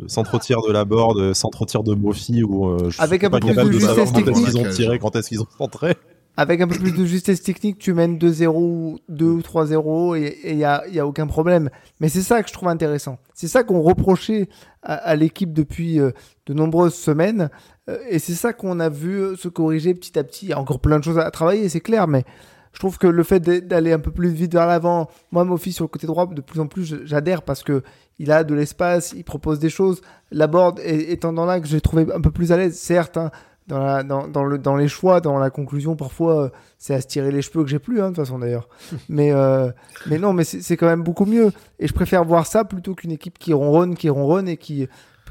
le 0.00 0.08
centre-tir 0.08 0.58
de 0.66 0.72
la 0.72 0.84
board, 0.84 1.34
centre-tir 1.34 1.82
de 1.82 1.94
Mofi, 1.94 2.42
ou 2.42 2.68
euh, 2.68 2.90
je 2.90 3.00
avec 3.00 3.22
un 3.24 3.30
peu 3.30 3.38
plus 3.38 3.54
de. 3.54 3.86
Quand 3.86 3.96
est-ce 3.96 4.42
qu'ils 4.42 4.58
ont 4.58 4.70
tiré, 4.70 4.98
quand 4.98 5.14
est-ce 5.16 5.28
qu'ils 5.28 5.42
ont 5.42 5.48
centré 5.58 5.94
Avec 6.40 6.62
un 6.62 6.66
peu 6.66 6.78
plus 6.78 6.92
de 6.92 7.04
justesse 7.04 7.42
technique, 7.42 7.78
tu 7.78 7.92
mènes 7.92 8.16
2-0, 8.16 8.96
2 9.10 9.26
ou 9.26 9.40
3-0 9.40 10.16
et 10.16 10.52
il 10.52 10.56
n'y 10.56 10.64
a, 10.64 10.88
y 10.88 10.98
a 10.98 11.06
aucun 11.06 11.26
problème. 11.26 11.68
Mais 12.00 12.08
c'est 12.08 12.22
ça 12.22 12.42
que 12.42 12.48
je 12.48 12.54
trouve 12.54 12.70
intéressant. 12.70 13.18
C'est 13.34 13.46
ça 13.46 13.62
qu'on 13.62 13.82
reprochait 13.82 14.48
à, 14.82 15.16
l'équipe 15.16 15.52
depuis 15.52 16.00
euh, 16.00 16.12
de 16.46 16.54
nombreuses 16.54 16.94
semaines. 16.94 17.50
Euh, 17.90 17.98
et 18.08 18.18
c'est 18.18 18.32
ça 18.32 18.54
qu'on 18.54 18.80
a 18.80 18.88
vu 18.88 19.36
se 19.36 19.48
corriger 19.48 19.92
petit 19.92 20.18
à 20.18 20.24
petit. 20.24 20.46
Il 20.46 20.48
y 20.48 20.52
a 20.54 20.58
encore 20.58 20.80
plein 20.80 20.98
de 20.98 21.04
choses 21.04 21.18
à 21.18 21.30
travailler, 21.30 21.68
c'est 21.68 21.80
clair, 21.80 22.08
mais 22.08 22.24
je 22.72 22.78
trouve 22.78 22.96
que 22.96 23.06
le 23.06 23.22
fait 23.22 23.40
d'aller 23.40 23.92
un 23.92 23.98
peu 23.98 24.10
plus 24.10 24.30
vite 24.30 24.54
vers 24.54 24.66
l'avant, 24.66 25.10
moi, 25.32 25.44
Mofi 25.44 25.74
sur 25.74 25.84
le 25.84 25.88
côté 25.88 26.06
droit, 26.06 26.26
de 26.26 26.40
plus 26.40 26.58
en 26.58 26.68
plus, 26.68 27.04
j'adhère 27.04 27.42
parce 27.42 27.62
que 27.62 27.82
il 28.18 28.32
a 28.32 28.44
de 28.44 28.54
l'espace, 28.54 29.12
il 29.14 29.24
propose 29.24 29.58
des 29.58 29.68
choses. 29.68 30.00
La 30.30 30.46
board 30.46 30.80
étant 30.84 31.34
dans 31.34 31.44
là 31.44 31.60
que 31.60 31.66
j'ai 31.66 31.82
trouvé 31.82 32.06
un 32.14 32.20
peu 32.22 32.30
plus 32.30 32.50
à 32.50 32.56
l'aise, 32.56 32.78
certes, 32.78 33.18
hein, 33.18 33.30
dans, 33.66 33.78
la, 33.78 34.02
dans, 34.02 34.26
dans, 34.28 34.44
le, 34.44 34.58
dans 34.58 34.76
les 34.76 34.88
choix, 34.88 35.20
dans 35.20 35.38
la 35.38 35.50
conclusion, 35.50 35.96
parfois, 35.96 36.44
euh, 36.44 36.48
c'est 36.78 36.94
à 36.94 37.00
se 37.00 37.06
tirer 37.06 37.30
les 37.30 37.42
cheveux 37.42 37.62
que 37.62 37.70
j'ai 37.70 37.78
plus, 37.78 38.00
hein, 38.00 38.10
de 38.10 38.16
toute 38.16 38.24
façon 38.24 38.38
d'ailleurs. 38.38 38.68
mais, 39.08 39.32
euh, 39.32 39.70
mais 40.06 40.18
non, 40.18 40.32
mais 40.32 40.44
c'est 40.44 40.76
quand 40.76 40.86
même 40.86 41.02
beaucoup 41.02 41.26
mieux. 41.26 41.52
Et 41.78 41.86
je 41.86 41.92
préfère 41.92 42.24
voir 42.24 42.46
ça 42.46 42.64
plutôt 42.64 42.94
qu'une 42.94 43.12
équipe 43.12 43.38
qui 43.38 43.52
ronronne, 43.52 43.94
qui 43.94 44.08
ronronne 44.08 44.48
et 44.48 44.56
qui, 44.56 44.88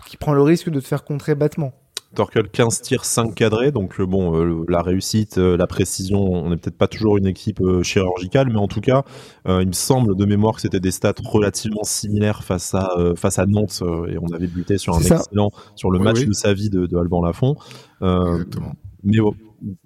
qui 0.07 0.17
prend 0.17 0.33
le 0.33 0.41
risque 0.41 0.69
de 0.69 0.79
te 0.79 0.85
faire 0.85 1.03
contrer 1.03 1.35
bêtement. 1.35 1.73
Torkel 2.15 2.49
15 2.49 2.81
tirs 2.81 3.05
5 3.05 3.35
cadrés. 3.35 3.71
Donc 3.71 3.99
euh, 3.99 4.05
bon 4.05 4.35
euh, 4.35 4.65
la 4.67 4.81
réussite 4.81 5.37
euh, 5.37 5.57
la 5.57 5.67
précision 5.67 6.19
on 6.21 6.49
n'est 6.49 6.57
peut-être 6.57 6.77
pas 6.77 6.87
toujours 6.87 7.17
une 7.17 7.27
équipe 7.27 7.61
chirurgicale 7.83 8.49
mais 8.49 8.57
en 8.57 8.67
tout 8.67 8.81
cas 8.81 9.03
il 9.47 9.67
me 9.67 9.73
semble 9.73 10.15
de 10.15 10.25
mémoire 10.25 10.55
que 10.55 10.61
c'était 10.61 10.79
des 10.79 10.91
stats 10.91 11.13
relativement 11.23 11.83
similaires 11.83 12.43
face 12.43 12.73
à 12.73 12.89
face 13.15 13.39
à 13.39 13.45
Nantes 13.45 13.83
et 14.09 14.17
on 14.19 14.33
avait 14.33 14.47
buté 14.47 14.77
sur 14.77 14.95
un 14.95 14.99
excellent 14.99 15.51
sur 15.75 15.91
le 15.91 15.99
match 15.99 16.25
de 16.25 16.33
sa 16.33 16.53
vie 16.53 16.69
de, 16.69 16.85
de 16.85 16.97
Alban 16.97 17.21
Lafont. 17.21 17.55
Mais 18.01 19.17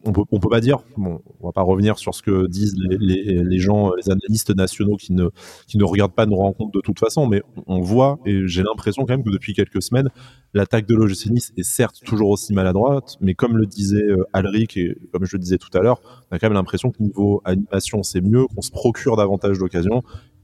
on 0.06 0.12
peut, 0.12 0.24
peut 0.26 0.50
pas 0.50 0.62
dire, 0.62 0.80
bon, 0.98 1.22
on 1.40 1.48
va 1.48 1.52
pas 1.52 1.62
revenir 1.62 1.98
sur 1.98 2.14
ce 2.14 2.22
que 2.22 2.48
disent 2.48 2.76
les, 2.78 3.60
gens, 3.60 3.94
les 3.96 4.10
analystes 4.10 4.56
nationaux 4.56 4.98
qui 4.98 5.14
ne, 5.14 5.30
qui 5.68 5.78
ne 5.78 5.84
regardent 5.84 6.14
pas 6.14 6.26
nos 6.26 6.36
rencontres 6.36 6.72
de 6.72 6.82
toute 6.82 7.00
façon, 7.00 7.28
mais 7.28 7.42
on 7.68 7.80
voit, 7.82 8.20
et 8.26 8.48
j'ai 8.48 8.64
l'impression 8.64 9.06
quand 9.06 9.14
même 9.14 9.24
que 9.24 9.32
depuis 9.32 9.54
quelques 9.54 9.82
semaines, 9.82 10.10
l'attaque 10.54 10.86
de 10.88 10.96
l'OGC 10.96 11.30
Nice 11.32 11.54
est 11.58 11.64
certes 11.64 12.02
toujours 12.06 12.30
aussi 12.30 12.54
maladroite, 12.54 13.18
mais 13.22 13.34
comme 13.34 13.58
le 13.58 13.66
disait 13.66 14.04
euh, 14.04 14.28
Alric, 14.34 14.78
et 14.78 14.98
comme 15.12 15.26
je 15.26 15.36
le 15.36 15.40
disais 15.40 15.58
tout 15.58 15.76
à 15.78 15.82
l'heure, 15.82 16.02
on 16.30 16.36
a 16.36 16.40
quand 16.40 16.48
même 16.48 16.54
l'impression 16.54 16.92
que 16.92 17.02
niveau 17.02 17.42
animation 17.46 18.04
c'est 18.04 18.22
mieux, 18.22 18.46
qu'on 18.48 18.62
se 18.62 18.72
procure 18.72 19.16
davantage 19.16 19.58
d'occasions, 19.58 20.04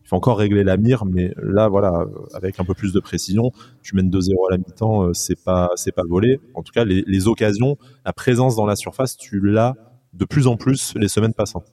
faut 0.09 0.15
encore 0.15 0.39
régler 0.39 0.63
la 0.63 0.75
mire, 0.75 1.05
mais 1.05 1.33
là, 1.41 1.67
voilà, 1.67 2.05
avec 2.33 2.59
un 2.59 2.65
peu 2.65 2.73
plus 2.73 2.93
de 2.93 2.99
précision, 2.99 3.51
tu 3.83 3.95
mènes 3.95 4.09
2-0 4.09 4.47
à 4.47 4.51
la 4.51 4.57
mi-temps, 4.57 5.03
euh, 5.03 5.13
c'est 5.13 5.41
pas, 5.41 5.69
c'est 5.75 5.91
pas 5.91 6.01
volé. 6.07 6.39
En 6.55 6.63
tout 6.63 6.73
cas, 6.73 6.83
les, 6.83 7.27
occasions, 7.27 7.77
la 8.05 8.11
présence 8.11 8.55
dans 8.55 8.65
la 8.65 8.75
surface, 8.75 9.17
tu 9.17 9.39
l'as 9.39 9.75
de 10.13 10.25
plus 10.25 10.47
en 10.47 10.57
plus 10.57 10.93
les 10.95 11.07
semaines 11.07 11.35
passant. 11.35 11.63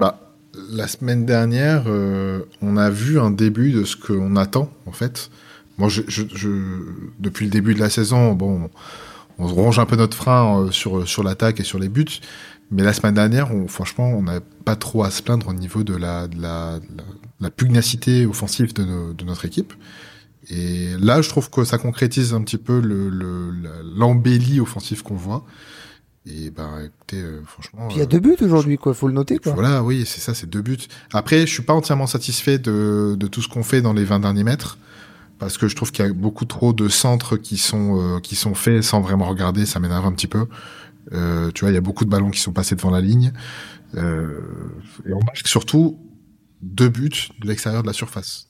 Bah, 0.00 0.34
la 0.72 0.88
semaine 0.88 1.26
dernière, 1.26 1.84
euh, 1.86 2.42
on 2.60 2.76
a 2.76 2.90
vu 2.90 3.20
un 3.20 3.30
début 3.30 3.70
de 3.70 3.84
ce 3.84 3.94
qu'on 3.96 4.34
attend, 4.34 4.68
en 4.86 4.92
fait. 4.92 5.30
Moi, 5.78 5.88
je, 5.88 6.02
depuis 7.20 7.44
le 7.44 7.52
début 7.52 7.72
de 7.72 7.78
la 7.78 7.88
saison, 7.88 8.32
bon, 8.32 8.68
on 9.38 9.46
ronge 9.46 9.78
un 9.78 9.86
peu 9.86 9.94
notre 9.94 10.16
frein 10.16 10.62
euh, 10.64 10.70
sur, 10.72 11.06
sur 11.06 11.22
l'attaque 11.22 11.60
et 11.60 11.64
sur 11.64 11.78
les 11.78 11.88
buts. 11.88 12.20
Mais 12.70 12.82
la 12.82 12.92
semaine 12.92 13.14
dernière, 13.14 13.50
franchement, 13.68 14.08
on 14.08 14.22
n'a 14.22 14.40
pas 14.64 14.76
trop 14.76 15.02
à 15.02 15.10
se 15.10 15.22
plaindre 15.22 15.48
au 15.48 15.54
niveau 15.54 15.84
de 15.84 15.96
la, 15.96 16.28
de 16.28 16.40
la, 16.40 16.80
la 17.40 17.50
pugnacité 17.50 18.26
offensive 18.26 18.74
de, 18.74 19.12
de, 19.14 19.24
notre 19.24 19.44
équipe. 19.46 19.72
Et 20.50 20.88
là, 21.00 21.22
je 21.22 21.28
trouve 21.28 21.50
que 21.50 21.64
ça 21.64 21.78
concrétise 21.78 22.34
un 22.34 22.42
petit 22.42 22.58
peu 22.58 22.80
l'embellie 23.96 24.56
le, 24.56 24.62
offensive 24.62 25.02
qu'on 25.02 25.14
voit. 25.14 25.44
Et 26.26 26.50
ben, 26.50 26.84
écoutez, 26.84 27.22
euh, 27.22 27.40
franchement. 27.46 27.88
il 27.90 27.96
y 27.96 28.02
a 28.02 28.06
deux 28.06 28.18
buts 28.18 28.36
aujourd'hui, 28.42 28.76
quoi. 28.76 28.92
Faut 28.92 29.08
le 29.08 29.14
noter, 29.14 29.38
quoi. 29.38 29.52
Voilà, 29.52 29.82
oui, 29.82 30.04
c'est 30.06 30.20
ça, 30.20 30.34
c'est 30.34 30.48
deux 30.48 30.60
buts. 30.60 30.76
Après, 31.14 31.46
je 31.46 31.52
suis 31.52 31.62
pas 31.62 31.72
entièrement 31.72 32.06
satisfait 32.06 32.58
de, 32.58 33.16
de 33.18 33.26
tout 33.28 33.40
ce 33.40 33.48
qu'on 33.48 33.62
fait 33.62 33.80
dans 33.80 33.94
les 33.94 34.04
20 34.04 34.20
derniers 34.20 34.44
mètres. 34.44 34.78
Parce 35.38 35.56
que 35.56 35.68
je 35.68 35.76
trouve 35.76 35.92
qu'il 35.92 36.04
y 36.04 36.08
a 36.08 36.12
beaucoup 36.12 36.44
trop 36.44 36.72
de 36.72 36.88
centres 36.88 37.36
qui 37.36 37.58
sont, 37.58 38.16
euh, 38.16 38.20
qui 38.20 38.34
sont 38.34 38.54
faits 38.54 38.82
sans 38.82 39.00
vraiment 39.00 39.26
regarder. 39.26 39.66
Ça 39.66 39.78
m'énerve 39.78 40.04
un 40.04 40.12
petit 40.12 40.26
peu. 40.26 40.46
Euh, 41.12 41.50
tu 41.52 41.60
vois, 41.60 41.70
il 41.70 41.74
y 41.74 41.78
a 41.78 41.82
beaucoup 41.82 42.04
de 42.04 42.10
ballons 42.10 42.30
qui 42.30 42.40
sont 42.40 42.52
passés 42.52 42.76
devant 42.76 42.90
la 42.90 43.00
ligne. 43.00 43.32
Euh, 43.96 44.40
et 45.06 45.12
on 45.12 45.20
marque 45.20 45.46
surtout 45.46 45.98
deux 46.62 46.88
buts 46.88 47.30
de 47.40 47.48
l'extérieur 47.48 47.82
de 47.82 47.86
la 47.86 47.92
surface. 47.92 48.48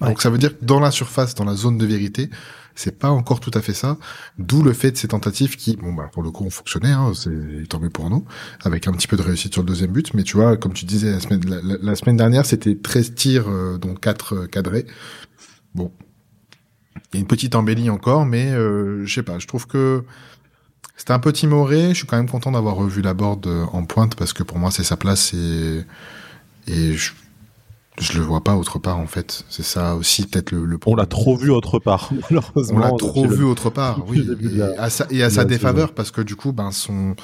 Donc 0.00 0.22
ça 0.22 0.30
veut 0.30 0.38
dire 0.38 0.56
que 0.56 0.64
dans 0.64 0.80
la 0.80 0.90
surface, 0.90 1.34
dans 1.34 1.44
la 1.44 1.54
zone 1.54 1.76
de 1.76 1.84
vérité, 1.84 2.30
c'est 2.78 2.96
pas 2.96 3.10
encore 3.10 3.40
tout 3.40 3.50
à 3.54 3.60
fait 3.60 3.74
ça. 3.74 3.98
D'où 4.38 4.62
le 4.62 4.72
fait 4.72 4.92
de 4.92 4.96
ces 4.96 5.08
tentatives 5.08 5.56
qui, 5.56 5.76
bon 5.76 5.92
bah 5.92 6.08
pour 6.12 6.22
le 6.22 6.30
coup, 6.30 6.44
ont 6.44 6.50
fonctionné, 6.50 6.90
hein, 6.90 7.12
c'est 7.14 7.68
tant 7.68 7.80
mieux 7.80 7.90
pour 7.90 8.08
nous, 8.08 8.24
avec 8.62 8.86
un 8.86 8.92
petit 8.92 9.08
peu 9.08 9.16
de 9.16 9.22
réussite 9.22 9.52
sur 9.52 9.62
le 9.62 9.66
deuxième 9.66 9.90
but. 9.90 10.14
Mais 10.14 10.22
tu 10.22 10.36
vois, 10.36 10.56
comme 10.56 10.72
tu 10.72 10.84
disais 10.84 11.10
la 11.10 11.18
semaine, 11.18 11.42
la, 11.82 11.96
semaine 11.96 12.16
dernière, 12.16 12.46
c'était 12.46 12.76
13 12.76 13.14
tirs, 13.16 13.48
euh, 13.48 13.78
dont 13.78 13.94
4 13.94 14.34
euh, 14.34 14.46
cadrés. 14.46 14.86
Bon, 15.74 15.92
il 17.12 17.16
y 17.16 17.18
a 17.18 17.20
une 17.20 17.26
petite 17.26 17.56
embellie 17.56 17.90
encore, 17.90 18.24
mais 18.24 18.52
euh, 18.52 19.04
je 19.04 19.12
sais 19.12 19.24
pas. 19.24 19.40
Je 19.40 19.48
trouve 19.48 19.66
que 19.66 20.04
c'était 20.98 21.12
un 21.12 21.18
peu 21.18 21.32
timoré. 21.32 21.88
Je 21.90 21.94
suis 21.94 22.06
quand 22.06 22.18
même 22.18 22.28
content 22.28 22.52
d'avoir 22.52 22.74
revu 22.74 23.00
la 23.00 23.14
board 23.14 23.48
en 23.72 23.84
pointe 23.84 24.16
parce 24.16 24.34
que 24.34 24.42
pour 24.42 24.58
moi 24.58 24.70
c'est 24.70 24.84
sa 24.84 24.98
place 24.98 25.32
et 25.32 25.84
et 26.66 26.94
je 28.00 28.18
le 28.18 28.24
vois 28.24 28.42
pas 28.42 28.54
autre 28.56 28.78
part 28.78 28.98
en 28.98 29.06
fait. 29.06 29.44
C'est 29.48 29.64
ça 29.64 29.94
aussi 29.96 30.26
peut-être 30.26 30.52
le, 30.52 30.64
le 30.64 30.78
On 30.86 30.94
l'a 30.94 31.06
trop 31.06 31.36
vu 31.36 31.50
autre 31.50 31.78
part. 31.78 32.10
On 32.70 32.78
l'a 32.78 32.92
trop 32.92 33.26
vu 33.26 33.44
autre 33.44 33.70
part, 33.70 34.02
oui. 34.08 34.26
Et, 34.56 34.62
à 34.62 34.90
sa, 34.90 35.06
et 35.10 35.22
à 35.22 35.30
sa 35.30 35.44
défaveur 35.44 35.92
parce 35.92 36.10
que 36.10 36.20
du 36.20 36.36
coup, 36.36 36.52
ben 36.52 36.70
son 36.70 37.16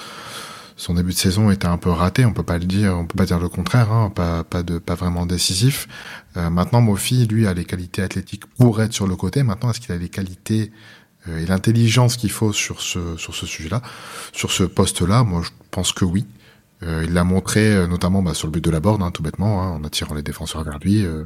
son 0.77 0.95
début 0.95 1.13
de 1.13 1.17
saison 1.17 1.51
était 1.51 1.69
un 1.69 1.79
peu 1.79 1.91
raté. 1.91 2.25
On 2.25 2.33
peut 2.33 2.43
pas 2.43 2.59
le 2.59 2.65
dire, 2.65 2.97
on 2.97 3.07
peut 3.07 3.17
pas 3.17 3.27
dire 3.27 3.39
le 3.39 3.49
contraire. 3.49 3.93
Hein, 3.93 4.11
pas 4.15 4.43
pas 4.45 4.63
de 4.63 4.79
pas 4.79 4.95
vraiment 4.95 5.27
décisif. 5.27 5.87
Euh, 6.37 6.51
maintenant, 6.51 6.81
Mofi, 6.81 7.27
lui, 7.27 7.47
a 7.47 7.55
les 7.55 7.65
qualités 7.65 8.03
athlétiques 8.03 8.47
pour 8.59 8.83
être 8.83 8.93
sur 8.93 9.07
le 9.07 9.15
côté. 9.15 9.43
Maintenant, 9.43 9.71
est-ce 9.71 9.81
qu'il 9.81 9.93
a 9.93 9.99
les 9.99 10.09
qualités 10.09 10.73
euh, 10.73 11.04
et 11.27 11.47
l'intelligence 11.47 12.17
qu'il 12.17 12.31
faut 12.31 12.53
sur 12.53 12.81
ce 12.81 13.17
sur 13.17 13.35
ce 13.35 13.47
sujet-là, 13.47 13.81
sur 14.33 14.53
ce 14.53 14.65
poste-là 14.65 15.25
Moi, 15.25 15.43
je 15.43 15.51
pense 15.71 15.93
que 15.93 16.05
oui. 16.05 16.27
Euh, 16.83 17.05
il 17.07 17.15
l'a 17.15 17.25
montré 17.25 17.73
euh, 17.73 17.87
notamment 17.87 18.23
bah, 18.23 18.35
sur 18.35 18.47
le 18.47 18.53
but 18.53 18.63
de 18.63 18.71
la 18.71 18.81
borne, 18.81 19.03
hein, 19.03 19.11
tout 19.11 19.23
bêtement, 19.23 19.63
hein, 19.63 19.69
en 19.71 19.85
attirant 19.85 20.15
les 20.15 20.23
défenseurs 20.23 20.65
vers 20.65 20.79
lui, 20.79 21.05
euh, 21.05 21.25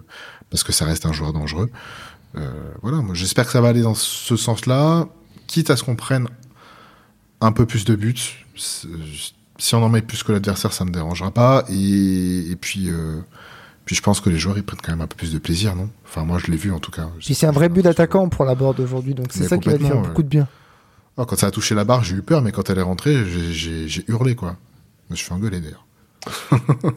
parce 0.50 0.62
que 0.62 0.72
ça 0.72 0.84
reste 0.84 1.06
un 1.06 1.12
joueur 1.12 1.32
dangereux. 1.32 1.70
voilà, 2.82 3.02
j'espère 3.14 3.46
que 3.46 3.52
ça 3.52 3.60
va 3.60 3.68
aller 3.68 3.82
dans 3.82 3.94
ce 3.94 4.36
sens-là, 4.36 5.08
quitte 5.46 5.70
à 5.70 5.76
ce 5.76 5.82
qu'on 5.82 5.96
prenne 5.96 6.28
un 7.40 7.52
peu 7.52 7.66
plus 7.66 7.84
de 7.84 7.96
buts. 7.96 8.44
Si 8.54 9.74
on 9.74 9.82
en 9.82 9.88
met 9.88 10.02
plus 10.02 10.22
que 10.22 10.30
l'adversaire, 10.30 10.72
ça 10.72 10.84
me 10.84 10.90
dérangera 10.90 11.32
pas. 11.32 11.64
Et, 11.68 12.56
puis, 12.60 12.90
puis 13.88 13.96
je 13.96 14.02
pense 14.02 14.20
que 14.20 14.28
les 14.28 14.36
joueurs 14.36 14.58
ils 14.58 14.62
prennent 14.62 14.82
quand 14.82 14.92
même 14.92 15.00
un 15.00 15.06
peu 15.06 15.16
plus 15.16 15.32
de 15.32 15.38
plaisir, 15.38 15.74
non? 15.74 15.88
Enfin, 16.04 16.22
moi 16.22 16.36
je 16.36 16.50
l'ai 16.50 16.58
vu 16.58 16.70
en 16.72 16.78
tout 16.78 16.90
cas. 16.90 17.08
Puis 17.20 17.34
c'est 17.34 17.46
un 17.46 17.52
vrai 17.52 17.70
but 17.70 17.80
d'attaquant 17.80 18.28
pour 18.28 18.44
la 18.44 18.54
board 18.54 18.78
aujourd'hui, 18.80 19.14
donc 19.14 19.28
c'est 19.30 19.44
ça 19.44 19.56
qui 19.56 19.70
va 19.70 19.78
faire 19.78 20.02
beaucoup 20.02 20.22
de 20.22 20.28
bien. 20.28 20.46
Oh, 21.16 21.24
quand 21.24 21.36
ça 21.36 21.46
a 21.46 21.50
touché 21.50 21.74
la 21.74 21.84
barre, 21.84 22.04
j'ai 22.04 22.16
eu 22.16 22.20
peur, 22.20 22.42
mais 22.42 22.52
quand 22.52 22.68
elle 22.68 22.76
est 22.76 22.82
rentrée, 22.82 23.24
j'ai 23.24 24.04
hurlé 24.06 24.34
quoi. 24.34 24.56
Je 25.06 25.14
me 25.14 25.16
suis 25.16 25.24
fait 25.24 25.32
engueuler 25.32 25.62
d'ailleurs. 25.62 25.86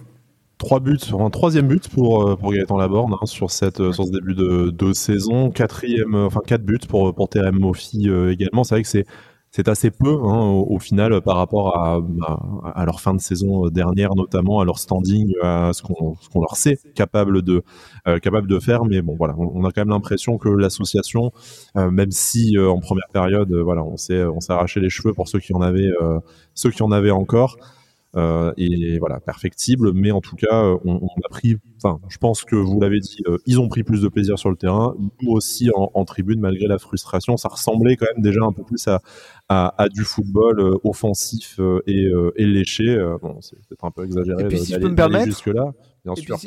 Trois 0.57 0.81
buts, 0.81 0.99
un 1.17 1.29
troisième 1.29 1.69
but 1.69 1.87
pour, 1.87 2.27
euh, 2.27 2.35
pour 2.35 2.51
Gaëtan 2.51 2.75
Laborde 2.75 3.13
hein, 3.13 3.25
sur, 3.25 3.51
cette, 3.51 3.79
euh, 3.79 3.93
sur 3.93 4.03
ce 4.03 4.11
début 4.11 4.35
de, 4.35 4.69
de 4.69 4.91
saison. 4.91 5.49
Quatrième, 5.49 6.13
euh, 6.13 6.25
enfin 6.25 6.41
quatre 6.45 6.65
buts 6.65 6.77
pour, 6.89 7.15
pour 7.15 7.29
TRM 7.29 7.57
Mofi 7.57 8.09
également. 8.29 8.65
C'est 8.65 8.75
vrai 8.75 8.83
que 8.83 8.89
c'est 8.89 9.05
c'est 9.51 9.67
assez 9.67 9.91
peu 9.91 10.09
hein, 10.23 10.45
au, 10.45 10.79
final 10.79 11.21
par 11.21 11.35
rapport 11.35 11.77
à, 11.77 12.85
leur 12.85 13.01
fin 13.01 13.13
de 13.13 13.19
saison 13.19 13.67
dernière, 13.67 14.15
notamment 14.15 14.61
à 14.61 14.65
leur 14.65 14.79
standing, 14.79 15.33
à 15.41 15.71
ce 15.73 15.81
qu'on 15.81 16.39
leur 16.39 16.55
sait 16.55 16.79
capable 16.95 17.41
de 17.41 17.63
capable 18.21 18.47
de 18.47 18.59
faire. 18.59 18.85
Mais 18.85 19.01
bon, 19.01 19.15
voilà, 19.17 19.35
on, 19.37 19.63
a 19.65 19.71
quand 19.71 19.81
même 19.81 19.89
l'impression 19.89 20.37
que 20.37 20.47
l'association, 20.47 21.31
même 21.75 22.11
si 22.11 22.57
en 22.57 22.79
première 22.79 23.09
période, 23.11 23.53
voilà, 23.53 23.83
on 23.83 23.97
s'est 23.97 24.23
on 24.23 24.39
s'est 24.39 24.53
arraché 24.53 24.79
les 24.79 24.89
cheveux 24.89 25.13
pour 25.13 25.27
ceux 25.27 25.39
qui 25.39 25.53
en 25.53 25.61
avaient 25.61 25.91
ceux 26.53 26.71
qui 26.71 26.81
en 26.81 26.91
avaient 26.91 27.11
encore. 27.11 27.57
Euh, 28.17 28.51
et 28.57 28.99
voilà, 28.99 29.19
perfectible. 29.19 29.93
Mais 29.93 30.11
en 30.11 30.21
tout 30.21 30.35
cas, 30.35 30.63
euh, 30.63 30.77
on, 30.83 30.97
a 30.97 31.29
pris, 31.29 31.57
enfin, 31.81 31.99
je 32.09 32.17
pense 32.17 32.43
que 32.43 32.55
vous 32.55 32.79
l'avez 32.79 32.99
dit, 32.99 33.23
euh, 33.27 33.37
ils 33.45 33.59
ont 33.59 33.69
pris 33.69 33.83
plus 33.83 34.01
de 34.01 34.07
plaisir 34.09 34.37
sur 34.37 34.49
le 34.49 34.57
terrain. 34.57 34.95
Nous 35.21 35.31
aussi 35.31 35.69
en, 35.75 36.05
tribune, 36.05 36.39
malgré 36.39 36.67
la 36.67 36.77
frustration, 36.77 37.37
ça 37.37 37.49
ressemblait 37.49 37.95
quand 37.95 38.07
même 38.13 38.23
déjà 38.23 38.41
un 38.43 38.51
peu 38.51 38.63
plus 38.63 38.87
à, 38.87 39.01
à, 39.47 39.87
du 39.89 40.03
football 40.03 40.77
offensif 40.83 41.59
et, 41.87 42.11
et 42.35 42.45
léché. 42.45 42.97
bon, 43.21 43.37
c'est 43.41 43.55
peut-être 43.67 43.85
un 43.85 43.91
peu 43.91 44.03
exagéré 44.03 44.43
d'aller 44.43 45.25
jusque-là, 45.25 45.71
bien 46.03 46.15
sûr. 46.15 46.37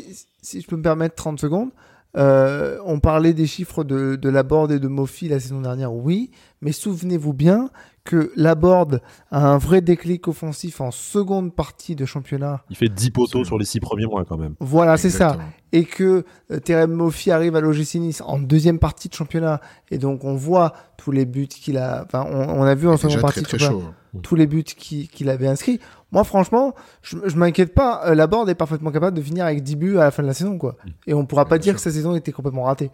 si, 0.42 0.60
je 0.60 0.66
peux 0.66 0.76
me 0.76 0.82
permettre 0.82 1.14
30 1.14 1.40
secondes. 1.40 1.70
on 2.14 3.00
parlait 3.00 3.32
des 3.32 3.46
chiffres 3.46 3.84
de, 3.84 4.16
de 4.16 4.28
la 4.28 4.42
board 4.42 4.70
et 4.72 4.80
de 4.80 4.88
Mofi 4.88 5.28
la 5.28 5.40
saison 5.40 5.62
dernière, 5.62 5.94
oui, 5.94 6.30
mais 6.60 6.72
souvenez-vous 6.72 7.32
bien 7.32 7.70
que 8.04 8.30
Laborde 8.36 9.00
a 9.30 9.48
un 9.48 9.56
vrai 9.56 9.80
déclic 9.80 10.28
offensif 10.28 10.82
en 10.82 10.90
seconde 10.90 11.54
partie 11.54 11.96
de 11.96 12.04
championnat. 12.04 12.62
Il 12.68 12.76
fait 12.76 12.90
10 12.90 13.10
poteaux 13.10 13.44
sur 13.44 13.58
les 13.58 13.64
6 13.64 13.80
premiers 13.80 14.04
mois 14.04 14.24
quand 14.26 14.36
même. 14.36 14.54
Voilà, 14.60 14.98
c'est 14.98 15.10
ça. 15.10 15.38
Et 15.72 15.84
que 15.84 16.24
euh, 16.52 16.60
Terem 16.60 16.92
Mofi 16.92 17.30
arrive 17.30 17.56
à 17.56 17.60
l'OGC 17.60 17.96
Nice 17.96 18.22
en 18.24 18.38
deuxième 18.38 18.78
partie 18.78 19.08
de 19.08 19.14
championnat. 19.14 19.60
Et 19.90 19.98
donc 19.98 20.22
on 20.24 20.34
voit 20.34 20.74
tous 20.98 21.10
les 21.10 21.24
buts 21.24 21.48
qu'il 21.48 21.78
a... 21.78 22.04
Enfin, 22.04 22.26
on, 22.30 22.62
a 22.62 22.74
vu 22.74 22.88
en 22.88 22.96
seconde 22.96 23.20
partie 23.20 23.40
de 23.40 23.48
championnat 23.48 23.86
hein. 24.14 24.18
tous 24.22 24.36
les 24.36 24.46
buts 24.46 24.62
qu'il 24.62 25.28
avait 25.30 25.48
inscrits. 25.48 25.80
Moi, 26.12 26.22
franchement, 26.22 26.74
je, 27.02 27.16
je 27.24 27.36
m'inquiète 27.36 27.74
pas. 27.74 28.02
Euh, 28.06 28.14
Laborde 28.14 28.48
est 28.50 28.54
parfaitement 28.54 28.92
capable 28.92 29.16
de 29.16 29.22
finir 29.22 29.46
avec 29.46 29.62
10 29.62 29.76
buts 29.76 29.96
à 29.96 30.04
la 30.04 30.10
fin 30.10 30.22
de 30.22 30.28
la 30.28 30.34
saison. 30.34 30.58
quoi. 30.58 30.76
Mm. 30.84 30.90
Et 31.08 31.14
on 31.14 31.26
pourra 31.26 31.46
pas 31.46 31.58
dire 31.58 31.74
que 31.74 31.80
sa 31.80 31.90
saison 31.90 32.14
était 32.14 32.32
complètement 32.32 32.64
ratée. 32.64 32.90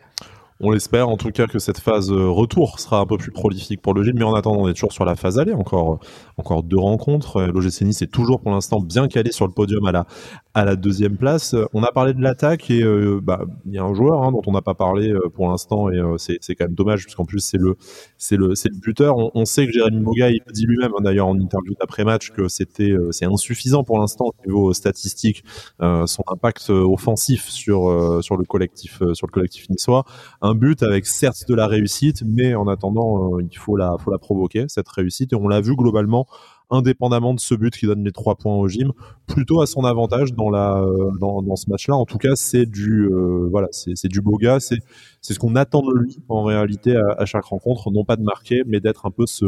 On 0.62 0.70
l'espère 0.70 1.08
en 1.08 1.16
tout 1.16 1.30
cas 1.30 1.46
que 1.46 1.58
cette 1.58 1.78
phase 1.78 2.12
euh, 2.12 2.28
retour 2.28 2.80
sera 2.80 3.00
un 3.00 3.06
peu 3.06 3.16
plus 3.16 3.30
prolifique 3.30 3.80
pour 3.80 3.94
le 3.94 4.04
Gilles, 4.04 4.14
mais 4.14 4.24
en 4.24 4.34
attendant, 4.34 4.60
on 4.60 4.68
est 4.68 4.74
toujours 4.74 4.92
sur 4.92 5.06
la 5.06 5.16
phase 5.16 5.38
aller, 5.38 5.54
encore, 5.54 6.00
encore 6.36 6.62
deux 6.62 6.78
rencontres. 6.78 7.42
L'OGC 7.42 7.82
Nice 7.82 8.02
est 8.02 8.12
toujours 8.12 8.40
pour 8.40 8.52
l'instant 8.52 8.78
bien 8.78 9.08
calé 9.08 9.32
sur 9.32 9.46
le 9.46 9.52
podium 9.52 9.86
à 9.86 9.92
la, 9.92 10.06
à 10.54 10.64
la 10.64 10.74
deuxième 10.74 11.16
place. 11.16 11.54
On 11.72 11.82
a 11.84 11.92
parlé 11.92 12.12
de 12.12 12.20
l'attaque 12.20 12.70
et 12.70 12.82
euh, 12.82 13.20
bah 13.22 13.44
il 13.66 13.74
y 13.74 13.78
a 13.78 13.84
un 13.84 13.94
joueur 13.94 14.24
hein, 14.24 14.32
dont 14.32 14.42
on 14.46 14.52
n'a 14.52 14.62
pas 14.62 14.74
parlé 14.74 15.10
euh, 15.10 15.28
pour 15.32 15.48
l'instant 15.48 15.90
et 15.90 15.98
euh, 15.98 16.16
c'est 16.18 16.40
quand 16.56 16.64
même 16.64 16.74
dommage 16.74 17.04
puisqu'en 17.04 17.24
plus 17.24 17.38
c'est 17.38 17.58
le 17.58 17.76
c'est 18.18 18.36
le 18.36 18.54
c'est 18.56 18.68
le 18.68 18.78
buteur. 18.78 19.16
On, 19.16 19.44
sait 19.44 19.66
que 19.66 19.72
Jérémy 19.72 20.00
Boga 20.00 20.30
il 20.30 20.40
dit 20.52 20.66
lui-même 20.66 20.92
hein, 20.96 21.02
d'ailleurs 21.02 21.28
en 21.28 21.38
interview 21.38 21.74
d'après 21.78 22.04
match 22.04 22.30
que 22.30 22.48
c'était 22.48 22.92
c'est 23.10 23.26
insuffisant 23.26 23.84
pour 23.84 23.98
l'instant 23.98 24.26
au 24.26 24.46
niveau 24.46 24.72
statistique 24.72 25.44
son 25.80 26.22
impact 26.28 26.70
offensif 26.70 27.48
sur 27.48 28.22
sur 28.22 28.36
le 28.36 28.44
collectif 28.44 29.02
sur 29.12 29.26
le 29.26 29.32
collectif 29.32 29.68
niçois. 29.70 30.04
Un 30.42 30.54
but 30.54 30.82
avec 30.82 31.06
certes 31.06 31.44
de 31.48 31.54
la 31.54 31.66
réussite 31.66 32.22
mais 32.26 32.54
en 32.54 32.66
attendant 32.68 33.38
il 33.38 33.56
faut 33.56 33.76
la 33.76 33.96
faut 33.98 34.10
la 34.10 34.18
provoquer 34.18 34.64
cette 34.68 34.88
réussite 34.88 35.32
et 35.32 35.36
on 35.36 35.48
l'a 35.48 35.60
vu 35.60 35.74
globalement 35.74 36.26
indépendamment 36.70 37.34
de 37.34 37.40
ce 37.40 37.54
but 37.54 37.74
qui 37.76 37.86
donne 37.86 38.04
les 38.04 38.12
trois 38.12 38.36
points 38.36 38.56
au 38.56 38.68
gym, 38.68 38.92
plutôt 39.26 39.60
à 39.60 39.66
son 39.66 39.84
avantage 39.84 40.32
dans 40.32 40.50
la 40.50 40.82
euh, 40.82 41.10
dans, 41.20 41.56
ce 41.56 41.68
match-là. 41.68 41.96
En 41.96 42.04
tout 42.04 42.18
cas, 42.18 42.36
c'est 42.36 42.66
du 42.66 43.08
euh, 43.10 43.48
voilà, 43.50 43.68
c'est 43.72 44.08
du 44.08 44.20
beau 44.20 44.36
gars, 44.36 44.60
c'est 44.60 44.78
ce 45.20 45.38
qu'on 45.38 45.56
attend 45.56 45.82
de 45.82 45.92
lui 45.98 46.18
en 46.28 46.42
réalité 46.44 46.96
à, 46.96 47.26
chaque 47.26 47.44
rencontre, 47.44 47.90
non 47.90 48.04
pas 48.04 48.16
de 48.16 48.22
marquer, 48.22 48.62
mais 48.66 48.80
d'être 48.80 49.06
un 49.06 49.10
peu 49.10 49.26
ce 49.26 49.46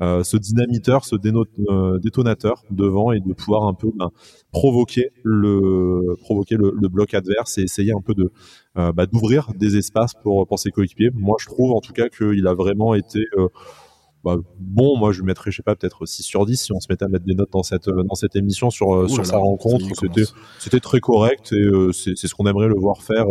euh, 0.00 0.24
ce 0.24 0.36
dynamiteur, 0.36 1.04
ce 1.04 1.14
détonateur 1.98 2.64
devant 2.72 3.12
et 3.12 3.20
de 3.20 3.32
pouvoir 3.32 3.68
un 3.68 3.74
peu 3.74 3.92
ben, 3.94 4.10
provoquer 4.50 5.10
le 5.22 6.16
provoquer 6.20 6.56
le, 6.56 6.88
bloc 6.88 7.14
adverse 7.14 7.58
et 7.58 7.62
essayer 7.62 7.92
un 7.92 8.00
peu 8.00 8.12
de 8.14 8.32
bah, 8.74 9.06
d'ouvrir 9.06 9.50
des 9.54 9.76
espaces 9.76 10.14
pour 10.14 10.48
pour 10.48 10.58
ses 10.58 10.70
coéquipiers. 10.70 11.10
Moi, 11.14 11.36
je 11.38 11.46
trouve 11.46 11.72
en 11.72 11.80
tout 11.80 11.92
cas 11.92 12.08
qu'il 12.08 12.46
a 12.48 12.54
vraiment 12.54 12.94
été 12.94 13.20
bah, 14.24 14.36
bon, 14.58 14.96
moi 14.96 15.12
je 15.12 15.20
lui 15.20 15.26
mettrais, 15.26 15.50
je 15.50 15.56
sais 15.56 15.62
pas, 15.62 15.76
peut-être 15.76 16.06
6 16.06 16.22
sur 16.22 16.46
10 16.46 16.56
si 16.56 16.72
on 16.72 16.80
se 16.80 16.86
mettait 16.88 17.04
à 17.04 17.08
mettre 17.08 17.26
des 17.26 17.34
notes 17.34 17.52
dans 17.52 17.62
cette, 17.62 17.88
euh, 17.88 18.02
dans 18.02 18.14
cette 18.14 18.34
émission 18.36 18.70
sur, 18.70 18.94
euh, 18.94 19.06
sur 19.06 19.24
sa 19.26 19.36
rencontre. 19.36 19.84
C'était, 20.00 20.24
c'était 20.58 20.80
très 20.80 21.00
correct 21.00 21.52
et 21.52 21.56
euh, 21.56 21.92
c'est, 21.92 22.16
c'est 22.16 22.26
ce 22.26 22.34
qu'on 22.34 22.46
aimerait 22.46 22.68
le 22.68 22.74
voir 22.74 23.02
faire 23.02 23.26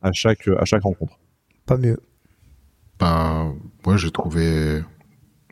à 0.00 0.12
chaque, 0.12 0.48
à 0.48 0.64
chaque 0.64 0.82
rencontre. 0.82 1.18
Pas 1.66 1.76
mieux. 1.76 1.98
Ben, 2.98 3.54
moi 3.84 3.98
j'ai 3.98 4.10
trouvé, 4.10 4.82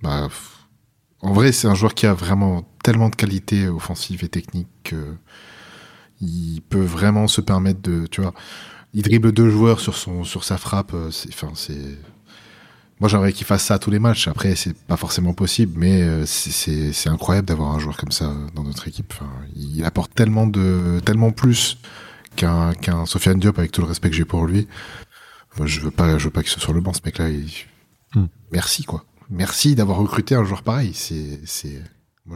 bah, 0.03 0.29
en 1.21 1.33
vrai, 1.35 1.53
c'est 1.53 1.69
un 1.69 1.75
joueur 1.75 1.95
qui 1.95 2.07
a 2.07 2.15
vraiment 2.15 2.65
tellement 2.83 3.11
de 3.11 3.17
qualités 3.17 3.69
offensives 3.69 4.25
et 4.25 4.29
techniques 4.29 4.69
qu'il 4.85 6.63
peut 6.71 6.81
vraiment 6.81 7.29
se 7.29 7.43
permettre 7.43 7.83
de, 7.83 8.07
tu 8.07 8.23
vois, 8.23 8.33
il 8.95 9.03
dribble 9.03 9.33
deux 9.33 9.51
joueurs 9.51 9.81
sur 9.81 9.95
son, 9.95 10.25
sur 10.25 10.43
sa 10.43 10.57
frappe. 10.57 10.95
C'est, 11.11 11.29
enfin, 11.29 11.51
c'est, 11.55 11.99
moi, 12.99 13.11
j'aimerais 13.11 13.33
qu'il 13.33 13.47
fasse 13.47 13.65
ça 13.65 13.79
tous 13.79 13.91
les 13.91 13.99
matchs. 13.99 14.27
Après, 14.27 14.57
c'est 14.57 14.75
pas 14.75 14.97
forcément 14.97 15.35
possible, 15.35 15.75
mais 15.77 16.03
euh, 16.03 16.25
c'est 16.25 17.09
incroyable 17.09 17.47
d'avoir 17.47 17.75
un 17.75 17.79
joueur 17.79 17.97
comme 17.99 18.11
ça 18.11 18.33
dans 18.55 18.65
notre 18.65 18.89
équipe. 18.89 19.13
Enfin, 19.13 19.31
il 19.55 19.85
apporte 19.85 20.15
tellement 20.15 20.47
de, 20.47 21.01
tellement 21.05 21.31
plus 21.31 21.77
qu'un 22.37 22.73
qu'un 22.73 23.05
Sofiane 23.05 23.39
Diop, 23.39 23.59
avec 23.59 23.71
tout 23.71 23.83
le 23.83 23.87
respect 23.87 24.09
que 24.09 24.17
j'ai 24.17 24.25
pour 24.25 24.47
lui. 24.47 24.67
Moi, 25.59 25.67
je 25.67 25.81
veux 25.81 25.91
pas, 25.91 26.17
je 26.17 26.25
veux 26.25 26.31
pas 26.31 26.43
qu'il 26.43 26.51
soit 26.51 26.63
sur 26.63 26.73
le 26.73 26.81
banc, 26.81 26.95
ce 26.95 27.01
mec-là. 27.05 27.29
Hmm. 28.15 28.27
Merci, 28.51 28.85
quoi. 28.85 29.05
Merci 29.29 29.75
d'avoir 29.75 29.99
recruté 29.99 30.35
un 30.35 30.45
joueur 30.45 30.63
pareil. 30.63 30.93
C'est, 30.95 31.41
c'est. 31.45 31.83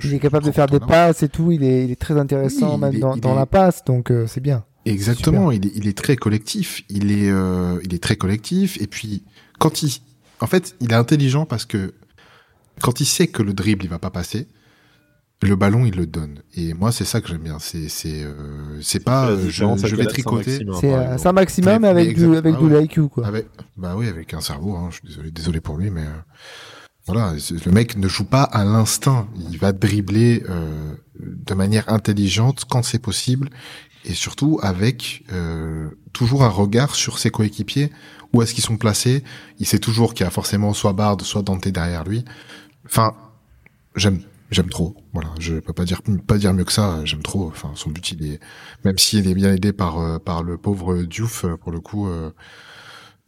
il 0.05 0.14
est 0.14 0.19
capable 0.19 0.45
de 0.45 0.50
faire 0.50 0.67
des 0.67 0.81
passes 0.81 1.23
et 1.23 1.29
tout. 1.31 1.52
Il 1.52 1.64
est, 1.64 1.87
il 1.87 1.90
est 1.90 2.00
très 2.00 2.19
intéressant, 2.19 2.76
même 2.76 2.99
dans, 2.99 3.17
dans 3.17 3.35
la 3.35 3.47
passe, 3.47 3.83
donc 3.85 4.11
euh, 4.11 4.26
c'est 4.26 4.40
bien. 4.40 4.64
Exactement. 4.85 5.52
Il 5.52 5.67
est, 5.67 5.73
il 5.75 5.88
est 5.88 5.97
très 5.97 6.17
collectif. 6.17 6.83
Il 6.90 7.12
est, 7.12 7.31
euh, 7.31 7.79
il 7.85 7.95
est 7.95 8.02
très 8.02 8.17
collectif. 8.17 8.81
Et 8.81 8.87
puis, 8.87 9.25
quand 9.59 9.83
il, 9.83 9.93
en 10.40 10.47
fait, 10.47 10.75
il 10.80 10.92
est 10.92 10.97
intelligent 10.97 11.47
parce 11.47 11.64
que 11.64 11.94
quand 12.80 13.00
il 13.00 13.06
sait 13.06 13.26
que 13.26 13.42
le 13.42 13.52
dribble 13.52 13.85
il 13.85 13.90
va 13.90 13.99
pas 13.99 14.11
passer, 14.11 14.49
le 15.42 15.56
ballon 15.56 15.87
il 15.87 15.97
le 15.97 16.06
donne. 16.06 16.40
Et 16.54 16.75
moi 16.75 16.92
c'est 16.92 17.04
ça 17.04 17.20
que 17.20 17.28
j'aime 17.28 17.42
bien. 17.42 17.59
C'est 17.59 17.88
c'est 17.88 18.23
euh, 18.23 18.80
c'est 18.82 19.02
pas 19.02 19.28
euh, 19.28 19.49
je, 19.49 19.64
je 19.87 19.97
vais 19.97 20.06
tricoter. 20.06 20.61
C'est 20.80 20.92
un 20.92 21.16
euh, 21.16 21.32
maximum 21.32 21.85
avec 21.85 22.14
du 22.14 22.37
avec 22.37 22.54
ah 22.59 22.62
du 22.62 22.85
IQ 22.85 23.09
quoi. 23.09 23.30
bah 23.76 23.94
oui 23.97 24.09
avec 24.09 24.35
un 24.35 24.40
cerveau. 24.40 24.76
Hein, 24.76 24.88
je 24.90 24.97
suis 24.97 25.09
désolé 25.09 25.30
désolé 25.30 25.61
pour 25.61 25.76
lui 25.76 25.90
mais 25.90 26.04
voilà 27.06 27.32
le 27.64 27.73
mec 27.73 27.97
ne 27.97 28.09
joue 28.09 28.25
pas 28.25 28.42
à 28.42 28.64
l'instinct. 28.64 29.28
Il 29.50 29.59
va 29.59 29.73
dribbler 29.73 30.42
de 31.18 31.54
manière 31.54 31.88
intelligente 31.88 32.64
quand 32.68 32.82
c'est 32.82 32.99
possible 32.99 33.49
et 34.04 34.14
surtout 34.14 34.59
avec 34.62 35.25
toujours 36.12 36.42
un 36.42 36.49
regard 36.49 36.95
sur 36.95 37.19
ses 37.19 37.30
coéquipiers 37.30 37.90
où 38.33 38.42
est-ce 38.42 38.54
qu'ils 38.54 38.64
sont 38.64 38.76
placés? 38.76 39.25
Il 39.59 39.66
sait 39.66 39.78
toujours 39.78 40.14
qu'il 40.14 40.25
y 40.25 40.26
a 40.26 40.30
forcément 40.30 40.73
soit 40.73 40.92
Bard, 40.92 41.21
soit 41.23 41.42
Dante 41.42 41.66
derrière 41.69 42.04
lui. 42.04 42.25
Enfin, 42.87 43.14
j'aime. 43.97 44.23
j'aime 44.50 44.69
trop. 44.69 44.97
Voilà, 45.12 45.30
je 45.38 45.54
peux 45.57 45.73
pas 45.73 45.85
dire 45.85 46.02
pas 46.26 46.38
dire 46.38 46.54
mieux 46.54 46.64
que 46.64 46.73
ça. 46.73 47.04
J'aime 47.04 47.23
trop. 47.23 47.49
Enfin, 47.49 47.73
son 47.75 47.90
but, 47.90 48.12
il 48.12 48.25
est 48.25 48.40
même 48.85 48.99
s'il 48.99 49.26
est 49.26 49.35
bien 49.35 49.52
aidé 49.52 49.73
par 49.73 49.99
euh, 49.99 50.19
par 50.19 50.42
le 50.42 50.57
pauvre 50.59 51.02
Diouf 51.02 51.45
pour 51.61 51.73
le 51.73 51.80
coup, 51.80 52.09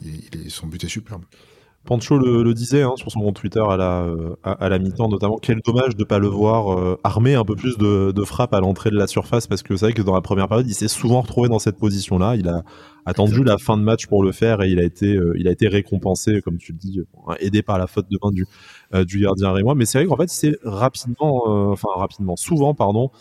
il 0.01 0.45
est, 0.45 0.49
son 0.49 0.67
but 0.67 0.83
est 0.83 0.89
superbe. 0.89 1.23
Pancho 1.85 2.17
le, 2.17 2.53
disait 2.53 2.81
hein, 2.81 2.93
sur 2.95 3.11
son 3.11 3.19
compte 3.19 3.35
Twitter 3.35 3.63
à 3.67 3.75
la, 3.75 4.07
à, 4.43 4.69
la 4.69 4.79
mi-temps 4.79 5.09
notamment, 5.09 5.37
quel 5.41 5.59
dommage 5.59 5.95
de 5.95 6.03
ne 6.03 6.05
pas 6.05 6.17
le 6.17 6.27
voir 6.27 6.73
euh, 6.73 6.97
armer 7.03 7.35
un 7.35 7.43
peu 7.43 7.55
plus 7.55 7.77
de, 7.77 8.11
de 8.11 8.23
frappes 8.23 8.53
à 8.53 8.61
l'entrée 8.61 8.89
de 8.89 8.95
la 8.95 9.05
surface 9.05 9.47
parce 9.47 9.63
que 9.63 9.75
c'est 9.75 9.87
vrai 9.87 9.93
que 9.93 10.01
dans 10.01 10.13
la 10.13 10.21
première 10.21 10.47
période 10.47 10.67
il 10.67 10.73
s'est 10.73 10.87
souvent 10.87 11.21
retrouvé 11.21 11.49
dans 11.49 11.59
cette 11.59 11.77
position-là. 11.77 12.37
Il 12.37 12.47
a 12.47 12.63
attendu 13.05 13.43
la 13.43 13.57
fin 13.57 13.77
de 13.77 13.83
match 13.83 14.07
pour 14.07 14.23
le 14.23 14.31
faire 14.31 14.61
et 14.61 14.69
il 14.69 14.79
a 14.79 14.83
été, 14.83 15.13
euh, 15.13 15.33
il 15.37 15.47
a 15.49 15.51
été 15.51 15.67
récompensé 15.67 16.41
comme 16.41 16.57
tu 16.57 16.71
le 16.71 16.77
dis, 16.77 17.01
aidé 17.39 17.61
par 17.61 17.77
la 17.77 17.87
faute 17.87 18.09
de 18.09 18.17
main 18.23 18.31
du, 18.31 18.45
euh, 18.93 19.03
du 19.03 19.19
gardien 19.19 19.51
Rémois. 19.51 19.75
Mais 19.75 19.85
c'est 19.85 19.97
vrai 19.97 20.07
qu'en 20.07 20.17
fait 20.17 20.29
c'est 20.29 20.57
rapidement, 20.63 21.43
enfin 21.69 21.89
rapidement, 21.95 22.37
souvent 22.37 22.73
pardon, 22.73 23.11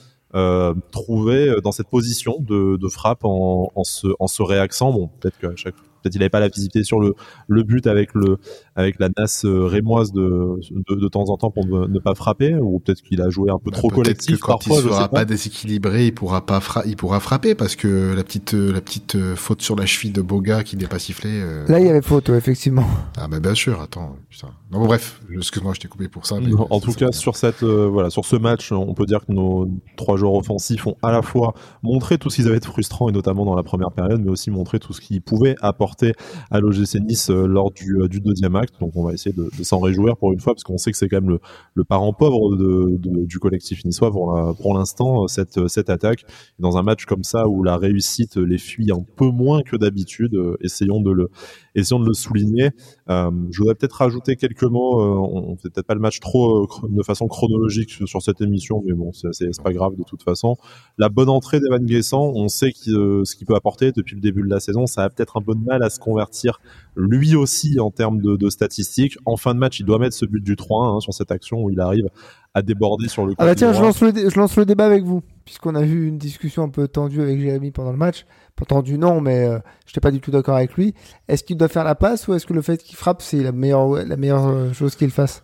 trouvé 0.93 1.53
dans 1.65 1.73
cette 1.73 1.89
position 1.89 2.37
de, 2.39 2.77
de 2.77 2.89
frappe 2.89 3.25
en, 3.25 3.73
en, 3.75 3.83
se, 3.85 4.07
en 4.21 4.29
se 4.29 4.43
réaxant. 4.43 4.93
Bon, 4.93 5.11
peut-être 5.21 5.39
qu'à 5.39 5.51
chaque 5.57 5.75
peut-être 6.03 6.15
il 6.15 6.19
n'avait 6.19 6.31
pas 6.31 6.41
la 6.41 6.49
visibilité 6.49 6.85
sur 6.85 7.01
le, 7.01 7.15
le 7.49 7.63
but 7.63 7.87
avec 7.87 8.15
le 8.15 8.39
avec 8.75 8.99
la 8.99 9.09
NAS 9.09 9.43
euh, 9.45 9.67
rémoise 9.67 10.13
de, 10.13 10.59
de, 10.89 11.09
temps 11.09 11.29
en 11.29 11.37
temps 11.37 11.51
pour 11.51 11.67
ne, 11.67 11.99
pas 11.99 12.15
frapper 12.15 12.55
ou 12.55 12.81
peut-être 12.81 13.03
qu'il 13.03 13.21
a 13.21 13.31
joué 13.31 13.51
un 13.51 13.59
peu 13.59 13.71
bah, 13.71 13.77
trop 13.77 13.89
collectif 13.89 14.41
que 14.41 14.47
quand 14.47 14.67
il 14.67 14.73
sera 14.73 15.09
pas. 15.09 15.25
déséquilibré 15.25 16.07
il 16.07 16.15
pourra 16.15 16.45
pas 16.45 16.61
il 16.87 16.97
pourra 16.97 17.21
frapper 17.21 17.55
parce 17.55 17.77
que 17.77 18.15
la 18.15 18.25
petite 18.25 18.55
la 18.55 18.81
petite 18.81 19.15
euh, 19.17 19.37
faute 19.37 19.63
sur 19.63 19.77
la 19.77 19.87
cheville 19.87 20.13
de 20.13 20.23
Boga 20.23 20.63
qui 20.63 20.77
n'est 20.77 20.87
pas 20.87 20.99
sifflé 20.99 21.31
euh, 21.33 21.67
là 21.69 21.81
il 21.81 21.87
y 21.87 21.89
avait 21.89 22.03
faute 22.03 22.31
effectivement 22.31 22.87
ah 23.17 23.29
bah 23.29 23.41
bien 23.41 23.55
sûr 23.55 23.81
attends 23.81 24.17
putain. 24.31 24.49
bon, 24.71 24.87
bref 24.87 25.21
excuse-moi 25.37 25.75
je 25.75 25.81
t'ai 25.81 25.89
coupé 25.89 26.09
pour 26.09 26.27
ça 26.27 26.37
en 26.71 26.81
tout 26.81 26.93
cas 26.93 27.13
sur 27.13 27.37
cette 27.37 27.63
voilà 27.63 28.11
sur 28.11 28.25
ce 28.25 28.37
match 28.37 28.73
on 28.73 28.95
peut 28.95 29.07
dire 29.07 29.21
que 29.27 29.33
nos 29.33 29.69
trois 29.97 30.17
joueurs 30.17 30.35
offensifs 30.35 30.87
ont 30.87 30.97
à 31.03 31.13
la 31.13 31.23
fois 31.23 31.55
montré 31.83 32.19
tout 32.19 32.31
ce 32.31 32.37
qu'ils 32.37 32.49
avaient 32.49 32.61
de 32.61 32.65
frustrant 32.65 33.09
et 33.09 33.13
notamment 33.13 33.45
dans 33.45 33.55
la 33.55 33.63
première 33.63 33.93
période 33.93 34.23
mais 34.23 34.31
aussi 34.31 34.51
montré 34.51 34.79
tout 34.79 34.93
ce 34.93 35.01
qu'ils 35.01 35.23
pouvaient 35.23 35.57
apporter 35.61 36.13
à 36.51 36.61
l'OGC 36.61 37.01
Nice 37.01 37.31
euh, 37.31 37.47
lors 37.47 37.71
du, 37.71 38.01
euh, 38.01 38.09
du, 38.09 38.21
deuxième 38.21 38.57
Donc 38.81 38.93
on 38.97 39.05
va 39.05 39.13
essayer 39.13 39.35
de, 39.35 39.51
s'en 39.63 39.81
réjouir 39.81 40.17
pour 40.17 40.33
une 40.33 40.41
fois, 40.41 40.55
parce 40.55 40.65
qu'on 40.65 40.79
sait 40.79 40.91
que 40.91 40.97
c'est 40.97 41.09
quand 41.09 41.21
même 41.21 41.39
le, 41.75 41.85
parent 41.85 42.13
pauvre 42.13 42.57
du 42.57 43.39
collectif 43.39 43.85
niçois 43.85 44.11
pour, 44.11 44.75
l'instant, 44.75 45.25
euh, 45.25 45.27
cette, 45.29 45.69
cette 45.69 45.91
attaque. 45.91 46.25
Dans 46.59 46.77
un 46.77 46.83
match 46.83 47.05
comme 47.05 47.25
ça 47.25 47.49
où 47.49 47.63
la 47.63 47.77
réussite 47.77 48.37
les 48.37 48.59
fuit 48.59 48.91
un 48.93 49.05
peu 49.17 49.27
moins 49.27 49.63
que 49.63 49.77
d'habitude, 49.77 50.39
essayons 50.61 51.01
de 51.01 51.11
le, 51.11 51.31
essayons 51.75 52.01
de 52.01 52.07
le 52.07 52.15
souligner. 52.15 52.71
Euh, 53.09 53.31
je 53.51 53.59
voudrais 53.59 53.75
peut-être 53.75 53.93
rajouter 53.95 54.37
quelques 54.37 54.65
mots. 54.65 55.01
Euh, 55.01 55.17
on 55.17 55.57
fait 55.57 55.71
peut-être 55.71 55.87
pas 55.87 55.95
le 55.95 56.01
match 56.01 56.21
trop 56.21 56.65
euh, 56.65 56.89
de 56.89 57.03
façon 57.03 57.29
chronologique 57.29 57.91
sur, 57.91 58.23
cette 58.23 58.41
émission, 58.41 58.83
mais 58.87 58.93
bon, 58.93 59.11
c'est 59.13 59.63
pas 59.63 59.73
grave 59.73 59.97
de 59.97 60.05
toute 60.05 60.23
façon. 60.23 60.57
La 60.99 61.09
bonne 61.09 61.29
entrée 61.29 61.61
d'Evan 61.61 61.85
Guessant, 61.85 62.33
on 62.35 62.49
sait 62.49 62.73
ce 62.73 63.35
qu'il 63.35 63.47
peut 63.47 63.55
apporter 63.55 63.93
depuis 63.93 64.15
le 64.15 64.21
début 64.21 64.43
de 64.43 64.49
la 64.49 64.61
saison. 64.61 64.87
Ça 64.87 65.03
a 65.03 65.11
peut-être 65.11 65.37
un 65.37 65.43
peu 65.43 65.55
de 65.55 65.65
mal 65.65 65.83
à 65.83 65.91
se 65.91 65.99
convertir 65.99 66.61
lui 66.95 67.35
aussi 67.35 67.81
en 67.81 67.91
termes 67.91 68.21
de, 68.21 68.51
statistiques. 68.53 69.17
En 69.27 69.37
fin 69.37 69.55
de 69.55 69.59
match, 69.59 69.81
il 69.81 69.87
doit 69.87 69.99
mettre 69.99 70.15
ce 70.15 70.25
but 70.25 70.43
du 70.43 70.55
3-1 70.55 70.97
hein, 70.97 71.01
sur 71.01 71.13
cette 71.13 71.33
action 71.33 71.63
où 71.63 71.71
il 71.71 71.81
arrive 71.81 72.09
à 72.55 72.63
déborder 72.63 73.09
sur 73.09 73.27
le. 73.27 73.35
Ah 73.39 73.45
bah 73.45 73.55
tiens, 73.55 73.73
je 73.73 73.83
lance, 73.83 74.01
le 74.01 74.13
je 74.15 74.39
lance 74.39 74.57
le 74.57 74.65
débat 74.65 74.87
avec 74.87 75.05
vous, 75.05 75.23
puisqu'on 75.45 75.75
a 75.75 75.83
eu 75.83 76.07
une 76.07 76.19
discussion 76.19 76.63
un 76.63 76.69
peu 76.69 76.87
tendue 76.89 77.21
avec 77.21 77.41
Jérémy 77.41 77.71
pendant 77.71 77.93
le 77.93 77.99
match. 77.99 78.27
Pas 78.57 78.67
tendu 78.67 78.99
non, 78.99 79.21
mais 79.21 79.47
euh, 79.47 79.59
je 79.87 79.91
n'étais 79.91 80.01
pas 80.01 80.11
du 80.11 80.21
tout 80.21 80.31
d'accord 80.31 80.57
avec 80.57 80.75
lui. 80.75 80.95
Est-ce 81.29 81.43
qu'il 81.43 81.57
doit 81.57 81.69
faire 81.69 81.85
la 81.85 81.95
passe 81.95 82.29
ou 82.29 82.35
est-ce 82.35 82.47
que 82.47 82.53
le 82.53 82.63
fait 82.63 82.83
qu'il 82.83 82.97
frappe, 82.97 83.23
c'est 83.23 83.43
la 83.43 83.53
meilleure, 83.53 83.89
la 84.05 84.17
meilleure 84.17 84.47
euh, 84.47 84.73
chose 84.73 84.95
qu'il 84.95 85.11
fasse? 85.11 85.43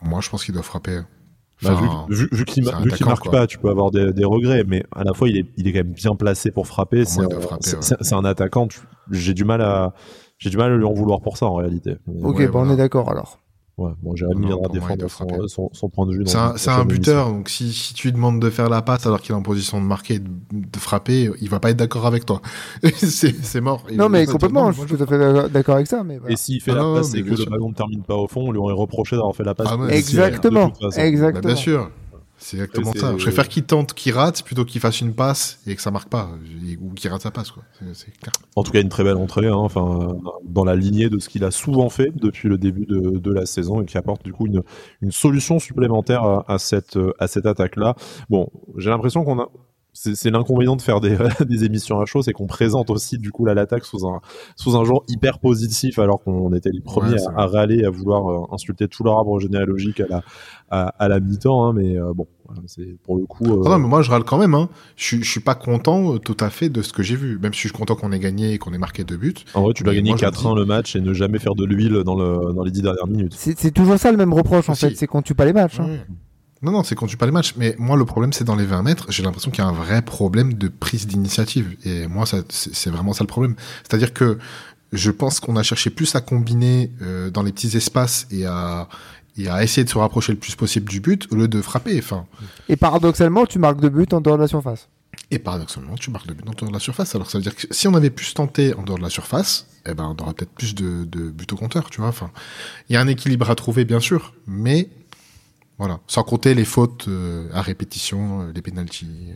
Moi, 0.00 0.20
je 0.20 0.30
pense 0.30 0.44
qu'il 0.44 0.54
doit 0.54 0.62
frapper. 0.62 1.00
Bah, 1.62 1.76
vu, 2.08 2.28
vu, 2.30 2.44
qu'il 2.44 2.64
marque 3.04 3.30
pas, 3.30 3.48
tu 3.48 3.58
peux 3.58 3.68
avoir 3.68 3.90
des, 3.90 4.12
des, 4.12 4.24
regrets, 4.24 4.62
mais 4.64 4.84
à 4.94 5.02
la 5.02 5.12
fois 5.12 5.28
il 5.28 5.38
est, 5.38 5.46
il 5.56 5.66
est 5.66 5.72
quand 5.72 5.80
même 5.80 5.92
bien 5.92 6.14
placé 6.14 6.52
pour 6.52 6.68
frapper. 6.68 7.04
C'est 7.04 8.12
un 8.12 8.24
attaquant. 8.24 8.68
J'ai 9.10 9.34
du 9.34 9.44
mal 9.44 9.60
à, 9.60 9.92
j'ai 10.38 10.50
du 10.50 10.56
mal 10.56 10.72
à 10.72 10.76
lui 10.76 10.84
en 10.84 10.92
vouloir 10.92 11.20
pour 11.20 11.36
ça 11.36 11.46
en 11.46 11.54
réalité. 11.54 11.96
Ok, 12.22 12.50
bah, 12.50 12.60
on 12.60 12.70
est 12.70 12.76
d'accord 12.76 13.10
alors. 13.10 13.38
Ouais, 13.78 13.92
bon, 14.02 14.16
Jérémy 14.16 14.46
viendra 14.46 14.96
défendre 14.96 15.46
son, 15.46 15.70
son, 15.72 15.88
point 15.88 16.04
de 16.04 16.12
vue. 16.12 16.24
C'est 16.26 16.70
un, 16.70 16.84
buteur, 16.84 17.28
donc 17.28 17.48
si, 17.48 17.72
si, 17.72 17.94
tu 17.94 18.08
lui 18.08 18.12
demandes 18.12 18.40
de 18.40 18.50
faire 18.50 18.68
la 18.68 18.82
passe 18.82 19.06
alors 19.06 19.20
qu'il 19.20 19.30
est 19.30 19.38
en 19.38 19.42
position 19.42 19.80
de 19.80 19.86
marquer, 19.86 20.18
de, 20.18 20.28
de 20.50 20.78
frapper, 20.78 21.30
il 21.40 21.48
va 21.48 21.60
pas 21.60 21.70
être 21.70 21.76
d'accord 21.76 22.04
avec 22.04 22.26
toi. 22.26 22.42
c'est 22.92 23.60
mort. 23.60 23.84
non, 23.94 24.08
mais 24.08 24.26
complètement, 24.26 24.72
je 24.72 24.80
suis 24.80 24.96
tout 24.96 25.02
à 25.02 25.06
fait 25.06 25.50
d'accord 25.50 25.76
avec 25.76 25.86
ça. 25.86 26.02
Mais 26.02 26.18
Et 26.28 26.34
s'il 26.34 26.60
fait 26.60 26.74
la 26.74 26.80
ah 26.80 26.94
passe 26.96 27.14
et 27.14 27.22
que 27.22 27.30
le 27.30 27.48
ballon 27.48 27.68
ne 27.68 27.74
termine 27.74 28.02
pas 28.02 28.16
au 28.16 28.26
fond, 28.26 28.48
on 28.48 28.50
lui 28.50 28.58
aurait 28.58 28.74
reproché 28.74 29.14
d'avoir 29.14 29.36
fait 29.36 29.44
la 29.44 29.54
passe. 29.54 29.68
Ah 29.70 29.94
exactement. 29.94 30.72
Exactement. 30.96 31.40
Bah, 31.40 31.48
bien 31.48 31.56
sûr. 31.56 31.88
C'est 32.38 32.56
exactement 32.56 32.92
ça. 32.92 33.16
Je 33.16 33.22
préfère 33.24 33.48
qu'il 33.48 33.64
tente, 33.64 33.94
qu'il 33.94 34.12
rate, 34.12 34.42
plutôt 34.42 34.64
qu'il 34.64 34.80
fasse 34.80 35.00
une 35.00 35.14
passe 35.14 35.60
et 35.66 35.74
que 35.74 35.82
ça 35.82 35.90
marque 35.90 36.08
pas, 36.08 36.30
ou 36.80 36.90
qu'il 36.94 37.10
rate 37.10 37.22
sa 37.22 37.30
passe. 37.30 37.50
Quoi. 37.50 37.64
clair. 37.78 38.32
En 38.56 38.62
tout 38.62 38.72
cas, 38.72 38.80
une 38.80 38.88
très 38.88 39.04
belle 39.04 39.16
entrée, 39.16 39.48
hein, 39.48 39.54
enfin, 39.56 40.16
dans 40.44 40.64
la 40.64 40.76
lignée 40.76 41.10
de 41.10 41.18
ce 41.18 41.28
qu'il 41.28 41.44
a 41.44 41.50
souvent 41.50 41.88
fait 41.90 42.10
depuis 42.14 42.48
le 42.48 42.56
début 42.56 42.86
de, 42.86 43.18
de, 43.18 43.32
la 43.32 43.44
saison 43.44 43.82
et 43.82 43.86
qui 43.86 43.98
apporte 43.98 44.24
du 44.24 44.32
coup 44.32 44.46
une, 44.46 44.62
une 45.02 45.12
solution 45.12 45.58
supplémentaire 45.58 46.22
à, 46.22 46.44
à 46.48 46.58
cette, 46.58 46.98
à 47.18 47.26
cette 47.26 47.46
attaque-là. 47.46 47.94
Bon, 48.30 48.48
j'ai 48.76 48.90
l'impression 48.90 49.24
qu'on 49.24 49.40
a, 49.40 49.48
c'est 50.14 50.30
l'inconvénient 50.30 50.76
de 50.76 50.82
faire 50.82 51.00
des, 51.00 51.16
des, 51.46 51.64
émissions 51.64 52.00
à 52.00 52.06
chaud, 52.06 52.22
c'est 52.22 52.32
qu'on 52.32 52.46
présente 52.46 52.90
aussi 52.90 53.18
du 53.18 53.30
coup 53.30 53.44
l'attaque 53.44 53.84
sous 53.84 54.06
un 54.06 54.20
sous 54.56 54.76
un 54.76 54.84
genre 54.84 55.04
hyper 55.08 55.38
positif, 55.38 55.98
alors 55.98 56.22
qu'on 56.22 56.52
était 56.54 56.70
les 56.70 56.80
premiers 56.80 57.20
à, 57.36 57.46
râler, 57.46 57.84
à 57.84 57.90
vouloir 57.90 58.30
euh, 58.30 58.54
insulter 58.54 58.88
tout 58.88 59.04
leur 59.04 59.18
arbre 59.18 59.40
généalogique 59.40 60.00
à 60.00 60.06
la 60.08 60.22
à, 60.70 60.88
à 60.98 61.08
la 61.08 61.20
mi-temps, 61.20 61.64
hein, 61.64 61.72
mais 61.74 61.98
euh, 61.98 62.12
bon, 62.14 62.26
c'est 62.66 62.96
pour 63.02 63.16
le 63.16 63.26
coup. 63.26 63.44
Euh... 63.44 63.68
non, 63.68 63.78
mais 63.78 63.88
moi 63.88 64.02
je 64.02 64.10
râle 64.10 64.24
quand 64.24 64.38
même. 64.38 64.54
Hein. 64.54 64.68
Je, 64.96 65.16
je 65.16 65.30
suis 65.30 65.40
pas 65.40 65.54
content 65.54 66.14
euh, 66.14 66.18
tout 66.18 66.36
à 66.40 66.50
fait 66.50 66.68
de 66.68 66.82
ce 66.82 66.92
que 66.92 67.02
j'ai 67.02 67.16
vu, 67.16 67.38
même 67.38 67.52
si 67.52 67.62
je 67.62 67.68
suis 67.68 67.76
content 67.76 67.96
qu'on 67.96 68.12
ait 68.12 68.18
gagné 68.18 68.52
et 68.52 68.58
qu'on 68.58 68.72
ait 68.72 68.78
marqué 68.78 69.04
deux 69.04 69.16
buts. 69.16 69.34
En 69.54 69.62
vrai, 69.62 69.72
tu 69.74 69.82
dois 69.82 69.94
gagner 69.94 70.12
4-1 70.12 70.56
le 70.56 70.64
match 70.64 70.94
et 70.96 71.00
ne 71.00 71.12
jamais 71.12 71.38
faire 71.38 71.54
de 71.54 71.64
l'huile 71.64 72.02
dans 72.04 72.16
le 72.16 72.52
dans 72.52 72.62
les 72.62 72.70
dix 72.70 72.82
dernières 72.82 73.06
minutes. 73.06 73.34
C'est 73.36 73.72
toujours 73.72 73.98
ça 73.98 74.10
le 74.10 74.18
même 74.18 74.32
reproche 74.32 74.68
en 74.68 74.74
fait, 74.74 74.94
c'est 74.96 75.06
qu'on 75.06 75.22
tue 75.22 75.34
pas 75.34 75.44
les 75.44 75.52
matchs. 75.52 75.80
Hein. 75.80 75.98
Non, 76.62 76.72
non, 76.72 76.82
c'est 76.82 76.94
quand 76.94 77.06
tu 77.06 77.16
pas 77.16 77.26
les 77.26 77.32
matchs. 77.32 77.54
Mais 77.56 77.76
moi, 77.78 77.96
le 77.96 78.04
problème, 78.04 78.32
c'est 78.32 78.44
dans 78.44 78.56
les 78.56 78.66
20 78.66 78.82
mètres. 78.82 79.06
J'ai 79.10 79.22
l'impression 79.22 79.50
qu'il 79.50 79.62
y 79.62 79.66
a 79.66 79.70
un 79.70 79.72
vrai 79.72 80.02
problème 80.02 80.54
de 80.54 80.68
prise 80.68 81.06
d'initiative. 81.06 81.76
Et 81.84 82.06
moi, 82.08 82.24
c'est 82.26 82.90
vraiment 82.90 83.12
ça 83.12 83.22
le 83.24 83.28
problème. 83.28 83.54
C'est-à-dire 83.82 84.12
que 84.12 84.38
je 84.92 85.10
pense 85.10 85.40
qu'on 85.40 85.56
a 85.56 85.62
cherché 85.62 85.90
plus 85.90 86.14
à 86.14 86.20
combiner 86.20 86.90
euh, 87.02 87.30
dans 87.30 87.42
les 87.42 87.52
petits 87.52 87.76
espaces 87.76 88.26
et 88.30 88.46
à, 88.46 88.88
et 89.36 89.48
à 89.48 89.62
essayer 89.62 89.84
de 89.84 89.90
se 89.90 89.98
rapprocher 89.98 90.32
le 90.32 90.38
plus 90.38 90.56
possible 90.56 90.88
du 90.88 91.00
but 91.00 91.28
au 91.30 91.36
lieu 91.36 91.48
de 91.48 91.60
frapper. 91.60 91.98
Enfin. 91.98 92.26
Et 92.68 92.76
paradoxalement, 92.76 93.46
tu 93.46 93.58
marques 93.58 93.80
de 93.80 93.88
buts 93.88 94.06
en 94.12 94.20
dehors 94.20 94.36
de 94.36 94.42
la 94.42 94.48
surface. 94.48 94.88
Et 95.30 95.38
paradoxalement, 95.38 95.94
tu 95.94 96.10
marques 96.10 96.26
de 96.26 96.32
buts 96.32 96.44
en 96.48 96.52
dehors 96.52 96.68
de 96.68 96.74
la 96.74 96.80
surface. 96.80 97.14
Alors 97.14 97.30
ça 97.30 97.38
veut 97.38 97.42
dire 97.42 97.54
que 97.54 97.66
si 97.70 97.86
on 97.86 97.94
avait 97.94 98.10
pu 98.10 98.24
se 98.24 98.34
tenter 98.34 98.74
en 98.74 98.82
dehors 98.82 98.98
de 98.98 99.02
la 99.02 99.10
surface, 99.10 99.66
eh 99.86 99.94
ben 99.94 100.14
on 100.18 100.22
aurait 100.22 100.32
peut-être 100.32 100.52
plus 100.52 100.74
de, 100.74 101.04
de 101.04 101.30
buts 101.30 101.46
au 101.52 101.56
compteur, 101.56 101.90
tu 101.90 102.00
vois. 102.00 102.08
Enfin, 102.08 102.30
il 102.88 102.94
y 102.94 102.96
a 102.96 103.00
un 103.00 103.08
équilibre 103.08 103.50
à 103.50 103.54
trouver, 103.54 103.84
bien 103.84 104.00
sûr, 104.00 104.32
mais 104.46 104.88
voilà, 105.78 106.00
sans 106.08 106.24
compter 106.24 106.54
les 106.54 106.64
fautes 106.64 107.06
euh, 107.06 107.48
à 107.52 107.62
répétition, 107.62 108.42
euh, 108.42 108.52
les 108.52 108.62
pénalties. 108.62 109.28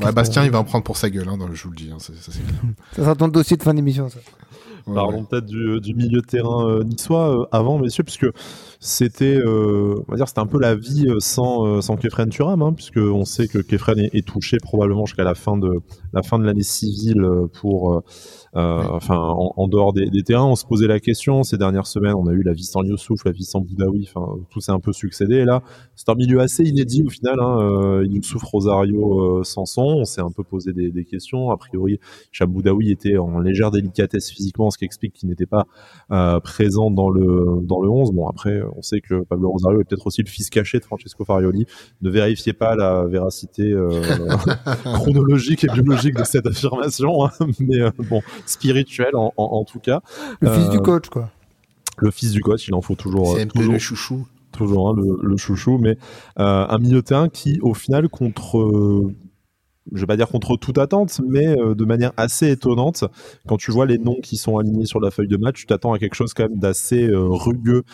Euh, 0.00 0.12
Bastien, 0.12 0.44
il 0.44 0.50
va 0.52 0.60
en 0.60 0.64
prendre 0.64 0.84
pour 0.84 0.96
sa 0.96 1.10
gueule, 1.10 1.28
hein, 1.28 1.36
dans 1.36 1.48
le, 1.48 1.54
je 1.54 1.64
vous 1.64 1.70
le 1.70 1.76
dis. 1.76 1.90
Hein, 1.92 1.98
ça, 1.98 2.12
ça, 2.20 2.30
ça 2.92 3.02
sera 3.02 3.14
ton 3.16 3.26
dossier 3.26 3.56
de 3.56 3.62
fin 3.62 3.74
d'émission, 3.74 4.08
ça. 4.08 4.20
Parlons 4.84 5.24
peut-être 5.24 5.46
du, 5.46 5.80
du, 5.80 5.94
milieu 5.94 6.20
de 6.20 6.26
terrain 6.26 6.84
niçois 6.84 7.48
avant, 7.50 7.76
messieurs, 7.80 8.04
puisque 8.04 8.26
c'était, 8.80 9.40
on 9.44 10.04
va 10.08 10.16
dire, 10.16 10.28
c'était 10.28 10.40
un 10.40 10.46
peu 10.46 10.60
la 10.60 10.74
vie 10.74 11.06
sans 11.18 11.80
sans 11.80 11.96
Kefren 11.96 12.28
Turam, 12.28 12.62
hein, 12.62 12.72
puisque 12.72 12.98
on 12.98 13.24
sait 13.24 13.48
que 13.48 13.58
Kefren 13.58 13.98
est, 13.98 14.14
est 14.14 14.26
touché 14.26 14.58
probablement 14.58 15.06
jusqu'à 15.06 15.24
la 15.24 15.34
fin 15.34 15.56
de 15.56 15.80
la 16.12 16.22
fin 16.22 16.38
de 16.38 16.44
l'année 16.44 16.62
civile 16.62 17.26
pour 17.60 18.02
euh, 18.56 18.82
enfin, 18.90 19.18
en, 19.18 19.68
dehors 19.68 19.92
des, 19.92 20.10
terrains, 20.22 20.46
on 20.46 20.54
se 20.54 20.64
posait 20.64 20.86
la 20.86 20.98
question 20.98 21.42
ces 21.42 21.58
dernières 21.58 21.86
semaines. 21.86 22.14
On 22.14 22.26
a 22.26 22.32
eu 22.32 22.42
la 22.42 22.54
vie 22.54 22.64
sans 22.64 22.82
Youssouf, 22.82 23.24
la 23.24 23.32
vie 23.32 23.44
sans 23.44 23.60
Boudaoui. 23.60 24.08
Enfin, 24.08 24.26
tout 24.50 24.60
s'est 24.60 24.72
un 24.72 24.80
peu 24.80 24.92
succédé. 24.92 25.36
Et 25.36 25.44
là, 25.44 25.62
c'est 25.94 26.08
un 26.08 26.14
milieu 26.14 26.40
assez 26.40 26.62
inédit 26.62 27.02
au 27.04 27.10
final. 27.10 27.38
Hein. 27.38 27.58
Euh, 27.60 28.06
Youssouf, 28.06 28.42
Rosario, 28.42 29.40
euh, 29.40 29.44
Sanson. 29.44 29.96
On 29.98 30.04
s'est 30.04 30.22
un 30.22 30.30
peu 30.30 30.42
posé 30.42 30.72
des, 30.72 31.04
questions. 31.04 31.50
A 31.50 31.56
priori, 31.56 32.00
Chaboudaoui 32.32 32.90
était 32.90 33.18
en 33.18 33.38
légère 33.38 33.70
délicatesse 33.70 34.30
physiquement, 34.30 34.70
ce 34.70 34.78
qui 34.78 34.84
explique 34.84 35.12
qu'il 35.12 35.28
n'était 35.28 35.46
pas 35.46 35.66
présent 36.40 36.90
dans 36.90 37.10
le 37.10 37.60
dans 37.62 37.80
le 37.80 37.88
11. 37.88 38.12
Bon, 38.12 38.26
après, 38.26 38.60
on 38.76 38.82
sait 38.82 39.00
que 39.00 39.24
Pablo 39.24 39.50
Rosario 39.50 39.80
est 39.80 39.84
peut-être 39.84 40.06
aussi 40.06 40.22
le 40.22 40.28
fils 40.28 40.50
caché 40.50 40.78
de 40.78 40.84
Francesco 40.84 41.24
Farioli. 41.24 41.66
Ne 42.02 42.10
vérifiez 42.10 42.52
pas 42.52 42.76
la 42.76 43.04
véracité 43.06 43.74
chronologique 44.84 45.64
et 45.64 45.68
biologique 45.68 46.14
de 46.16 46.24
cette 46.24 46.46
affirmation, 46.46 47.24
hein. 47.24 47.30
mais 47.60 47.78
bon, 48.08 48.22
spirituel 48.46 49.14
en, 49.14 49.32
en, 49.36 49.64
tout 49.64 49.80
cas. 49.80 50.00
Le 50.40 50.50
fils 50.50 50.68
du 50.70 50.78
euh, 50.78 50.80
coach, 50.80 51.08
quoi. 51.08 51.30
Le 51.98 52.10
fils 52.10 52.32
du 52.32 52.40
coach, 52.40 52.68
il 52.68 52.74
en 52.74 52.82
faut 52.82 52.94
toujours. 52.94 53.36
C'est 53.36 53.46
toujours, 53.46 53.72
le 53.72 53.78
chouchou. 53.78 54.26
Toujours 54.52 54.90
hein, 54.90 54.94
le, 54.96 55.18
le, 55.22 55.36
chouchou, 55.36 55.78
mais 55.78 55.96
euh, 56.38 56.66
un 56.68 56.78
milieu 56.78 56.96
de 56.96 57.00
terrain 57.00 57.28
qui, 57.28 57.58
au 57.62 57.74
final, 57.74 58.08
contre 58.08 59.12
je 59.92 60.00
vais 60.00 60.06
pas 60.06 60.16
dire 60.16 60.26
contre 60.26 60.56
toute 60.56 60.78
attente, 60.78 61.20
mais 61.24 61.46
euh, 61.46 61.76
de 61.76 61.84
manière 61.84 62.12
assez 62.16 62.50
étonnante. 62.50 63.04
Quand 63.46 63.56
tu 63.56 63.70
vois 63.70 63.86
les 63.86 63.98
noms 63.98 64.18
qui 64.20 64.36
sont 64.36 64.58
alignés 64.58 64.86
sur 64.86 64.98
la 64.98 65.12
feuille 65.12 65.28
de 65.28 65.36
match, 65.36 65.60
tu 65.60 65.66
t'attends 65.66 65.92
à 65.92 65.98
quelque 66.00 66.16
chose 66.16 66.34
quand 66.34 66.48
même 66.48 66.58
d'assez 66.58 67.08
rugueux 67.12 67.84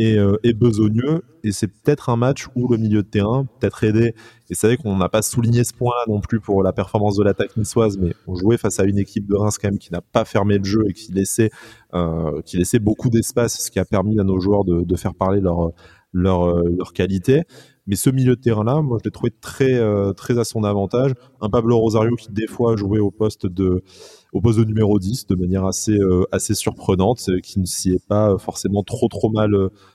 est, 0.00 0.18
euh, 0.18 0.36
est 0.42 0.52
besogneux. 0.52 1.22
Et 1.42 1.52
c'est 1.52 1.68
peut-être 1.68 2.08
un 2.08 2.16
match 2.16 2.46
où 2.54 2.68
le 2.68 2.76
milieu 2.76 3.02
de 3.02 3.08
terrain 3.08 3.46
peut-être 3.58 3.84
aidé. 3.84 4.14
Et 4.50 4.54
c'est 4.54 4.66
vrai 4.66 4.76
qu'on 4.76 4.96
n'a 4.96 5.08
pas 5.08 5.22
souligné 5.22 5.64
ce 5.64 5.72
point-là 5.72 6.04
non 6.08 6.20
plus 6.20 6.40
pour 6.40 6.62
la 6.62 6.72
performance 6.72 7.16
de 7.16 7.24
l'attaque 7.24 7.56
niçoise, 7.56 7.98
mais 7.98 8.14
on 8.26 8.34
jouait 8.34 8.58
face 8.58 8.80
à 8.80 8.84
une 8.84 8.98
équipe 8.98 9.26
de 9.26 9.36
Reims 9.36 9.58
quand 9.58 9.68
même 9.68 9.78
qui 9.78 9.92
n'a 9.92 10.00
pas 10.00 10.24
fermé 10.24 10.58
le 10.58 10.64
jeu 10.64 10.84
et 10.88 10.92
qui 10.92 11.12
laissait, 11.12 11.50
euh, 11.94 12.42
qui 12.42 12.56
laissait 12.56 12.78
beaucoup 12.78 13.08
d'espace, 13.08 13.60
ce 13.60 13.70
qui 13.70 13.78
a 13.78 13.84
permis 13.84 14.18
à 14.20 14.24
nos 14.24 14.40
joueurs 14.40 14.64
de, 14.64 14.82
de 14.82 14.96
faire 14.96 15.14
parler 15.14 15.40
leur 15.40 15.72
leur, 16.12 16.64
leur 16.64 16.92
qualité. 16.92 17.44
Mais 17.90 17.96
ce 17.96 18.08
milieu 18.08 18.36
de 18.36 18.40
terrain-là, 18.40 18.82
moi, 18.82 18.98
je 19.00 19.08
l'ai 19.08 19.10
trouvé 19.10 19.32
très, 19.40 19.74
euh, 19.74 20.12
très 20.12 20.38
à 20.38 20.44
son 20.44 20.62
avantage. 20.62 21.12
Un 21.40 21.50
Pablo 21.50 21.76
Rosario 21.76 22.14
qui, 22.14 22.30
des 22.30 22.46
fois, 22.46 22.76
jouait 22.76 23.00
au 23.00 23.10
poste 23.10 23.48
de, 23.48 23.82
au 24.32 24.40
poste 24.40 24.60
de 24.60 24.64
numéro 24.64 25.00
10 25.00 25.26
de 25.26 25.34
manière 25.34 25.66
assez, 25.66 25.98
euh, 25.98 26.22
assez 26.30 26.54
surprenante, 26.54 27.28
qui 27.42 27.58
ne 27.58 27.66
s'y 27.66 27.90
est 27.90 28.06
pas 28.06 28.38
forcément 28.38 28.84
trop, 28.84 29.08
trop 29.08 29.28
mal, 29.28 29.50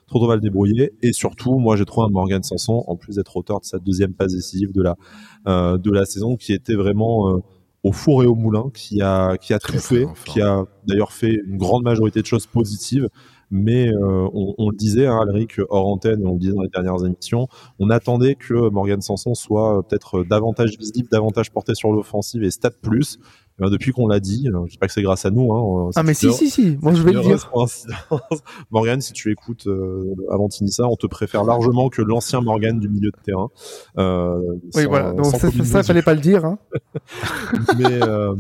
trop, 0.07 0.19
trop 0.19 0.27
mal 0.27 0.41
débrouillé. 0.41 0.91
Et 1.03 1.13
surtout, 1.13 1.57
moi, 1.57 1.77
j'ai 1.77 1.85
trouvé 1.85 2.07
un 2.07 2.09
Morgan 2.09 2.43
Sanson, 2.43 2.83
en 2.85 2.97
plus 2.97 3.15
d'être 3.15 3.37
auteur 3.37 3.61
de 3.61 3.65
sa 3.65 3.79
deuxième 3.79 4.13
passe 4.13 4.33
décisive 4.33 4.73
de 4.73 4.81
la, 4.81 4.97
de 5.77 5.91
la 5.91 6.03
saison, 6.03 6.35
qui 6.35 6.51
était 6.51 6.75
vraiment, 6.75 7.41
au 7.85 7.93
four 7.93 8.23
et 8.23 8.25
au 8.25 8.35
moulin, 8.35 8.71
qui 8.73 9.01
a, 9.01 9.37
qui 9.37 9.53
a 9.53 9.59
tout 9.59 9.77
fait, 9.77 10.05
qui 10.25 10.41
a 10.41 10.65
d'ailleurs 10.85 11.13
fait 11.13 11.39
une 11.45 11.55
grande 11.55 11.83
majorité 11.83 12.19
de 12.19 12.25
choses 12.25 12.45
positives 12.45 13.07
mais 13.51 13.89
euh, 13.89 14.27
on, 14.33 14.55
on, 14.57 14.69
le 14.69 14.75
disait, 14.75 15.07
hein, 15.07 15.19
Alric, 15.21 15.59
hors 15.69 15.87
antenne, 15.87 16.25
on 16.25 16.33
le 16.33 16.39
disait 16.39 16.53
dans 16.53 16.61
les 16.61 16.69
dernières 16.69 17.05
émissions, 17.05 17.47
on 17.79 17.89
attendait 17.89 18.35
que 18.35 18.69
Morgan 18.69 19.01
Sanson 19.01 19.33
soit 19.33 19.79
euh, 19.79 19.81
peut-être 19.81 20.23
davantage 20.23 20.77
visible, 20.77 21.07
davantage 21.11 21.51
porté 21.51 21.75
sur 21.75 21.91
l'offensive 21.91 22.43
et 22.43 22.51
stat 22.51 22.71
plus. 22.81 23.19
Euh, 23.61 23.69
depuis 23.69 23.93
qu'on 23.93 24.07
l'a 24.07 24.19
dit, 24.19 24.49
je 24.65 24.71
sais 24.71 24.77
pas 24.77 24.87
que 24.87 24.91
c'est 24.91 25.01
grâce 25.01 25.25
à 25.25 25.31
nous. 25.31 25.53
Hein, 25.53 25.89
ah 25.95 26.03
mais 26.03 26.13
si, 26.13 26.31
si, 26.33 26.49
si, 26.49 26.77
moi 26.81 26.93
je 26.93 27.01
vais 27.03 27.13
le 27.13 27.21
dire. 27.21 27.49
Morgan, 28.71 28.99
si 28.99 29.13
tu 29.13 29.31
écoutes 29.31 29.67
euh, 29.67 30.13
avant 30.29 30.49
Tinissa, 30.49 30.85
on 30.85 30.97
te 30.97 31.07
préfère 31.07 31.45
largement 31.45 31.87
que 31.87 32.01
l'ancien 32.01 32.41
Morgan 32.41 32.77
du 32.77 32.89
milieu 32.89 33.11
de 33.11 33.23
terrain. 33.23 33.49
Euh, 33.97 34.41
oui, 34.75 34.85
voilà, 34.85 35.13
donc 35.13 35.27
ça, 35.27 35.49
ça, 35.63 35.83
fallait 35.83 36.01
pas 36.01 36.15
le 36.15 36.19
dire. 36.19 36.43
Hein. 36.43 36.57
mais, 37.77 38.03
euh, 38.03 38.35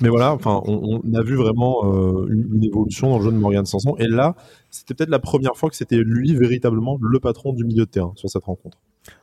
mais 0.00 0.08
voilà, 0.08 0.32
enfin, 0.32 0.60
on, 0.64 1.00
a 1.14 1.22
vu 1.22 1.34
vraiment 1.36 1.84
euh, 1.84 2.26
une, 2.28 2.64
évolution 2.64 3.10
dans 3.10 3.18
le 3.18 3.24
jeu 3.24 3.32
de 3.32 3.36
Morgan 3.36 3.66
Sanson. 3.66 3.96
Et 3.98 4.06
là, 4.06 4.34
c'était 4.70 4.94
peut-être 4.94 5.10
la 5.10 5.18
première 5.18 5.56
fois 5.56 5.70
que 5.70 5.76
c'était 5.76 5.96
lui 5.96 6.34
véritablement 6.34 6.98
le 7.00 7.20
patron 7.20 7.52
du 7.52 7.64
milieu 7.64 7.84
de 7.84 7.90
terrain 7.90 8.12
sur 8.16 8.28
cette 8.28 8.44
rencontre. 8.44 8.78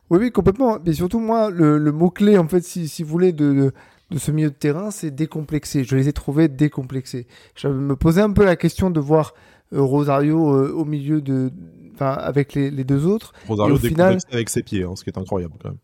Oui, 0.10 0.20
oui, 0.20 0.32
complètement. 0.32 0.78
Mais 0.86 0.94
surtout, 0.94 1.20
moi, 1.20 1.50
le, 1.50 1.80
mot-clé, 1.92 2.38
en 2.38 2.48
fait, 2.48 2.62
si, 2.62 2.88
si 2.88 3.04
vous 3.04 3.10
voulez, 3.10 3.32
de, 3.32 3.72
de, 4.12 4.18
ce 4.18 4.32
milieu 4.32 4.50
de 4.50 4.56
terrain, 4.56 4.92
c'est 4.92 5.12
décomplexé. 5.12 5.84
Je 5.84 5.96
les 5.96 6.08
ai 6.08 6.14
trouvés 6.14 6.48
décomplexés. 6.48 7.28
Je 7.56 7.68
me 7.68 7.96
posais 7.96 8.22
un 8.22 8.32
peu 8.32 8.46
la 8.46 8.56
question 8.56 8.90
de 8.90 9.00
voir 9.00 9.34
euh, 9.74 9.82
Rosario 9.82 10.54
euh, 10.54 10.72
au 10.72 10.86
milieu 10.86 11.22
de. 11.22 11.52
Enfin, 11.94 12.12
avec 12.12 12.54
les, 12.54 12.70
les, 12.72 12.84
deux 12.84 13.06
autres. 13.06 13.34
Rosario 13.48 13.78
décomplexé 13.78 13.90
final... 13.90 14.18
avec 14.32 14.50
ses 14.50 14.64
pieds, 14.64 14.84
hein, 14.84 14.94
ce 14.96 15.04
qui 15.04 15.10
est 15.10 15.18
incroyable 15.18 15.54
quand 15.62 15.70
même. 15.70 15.80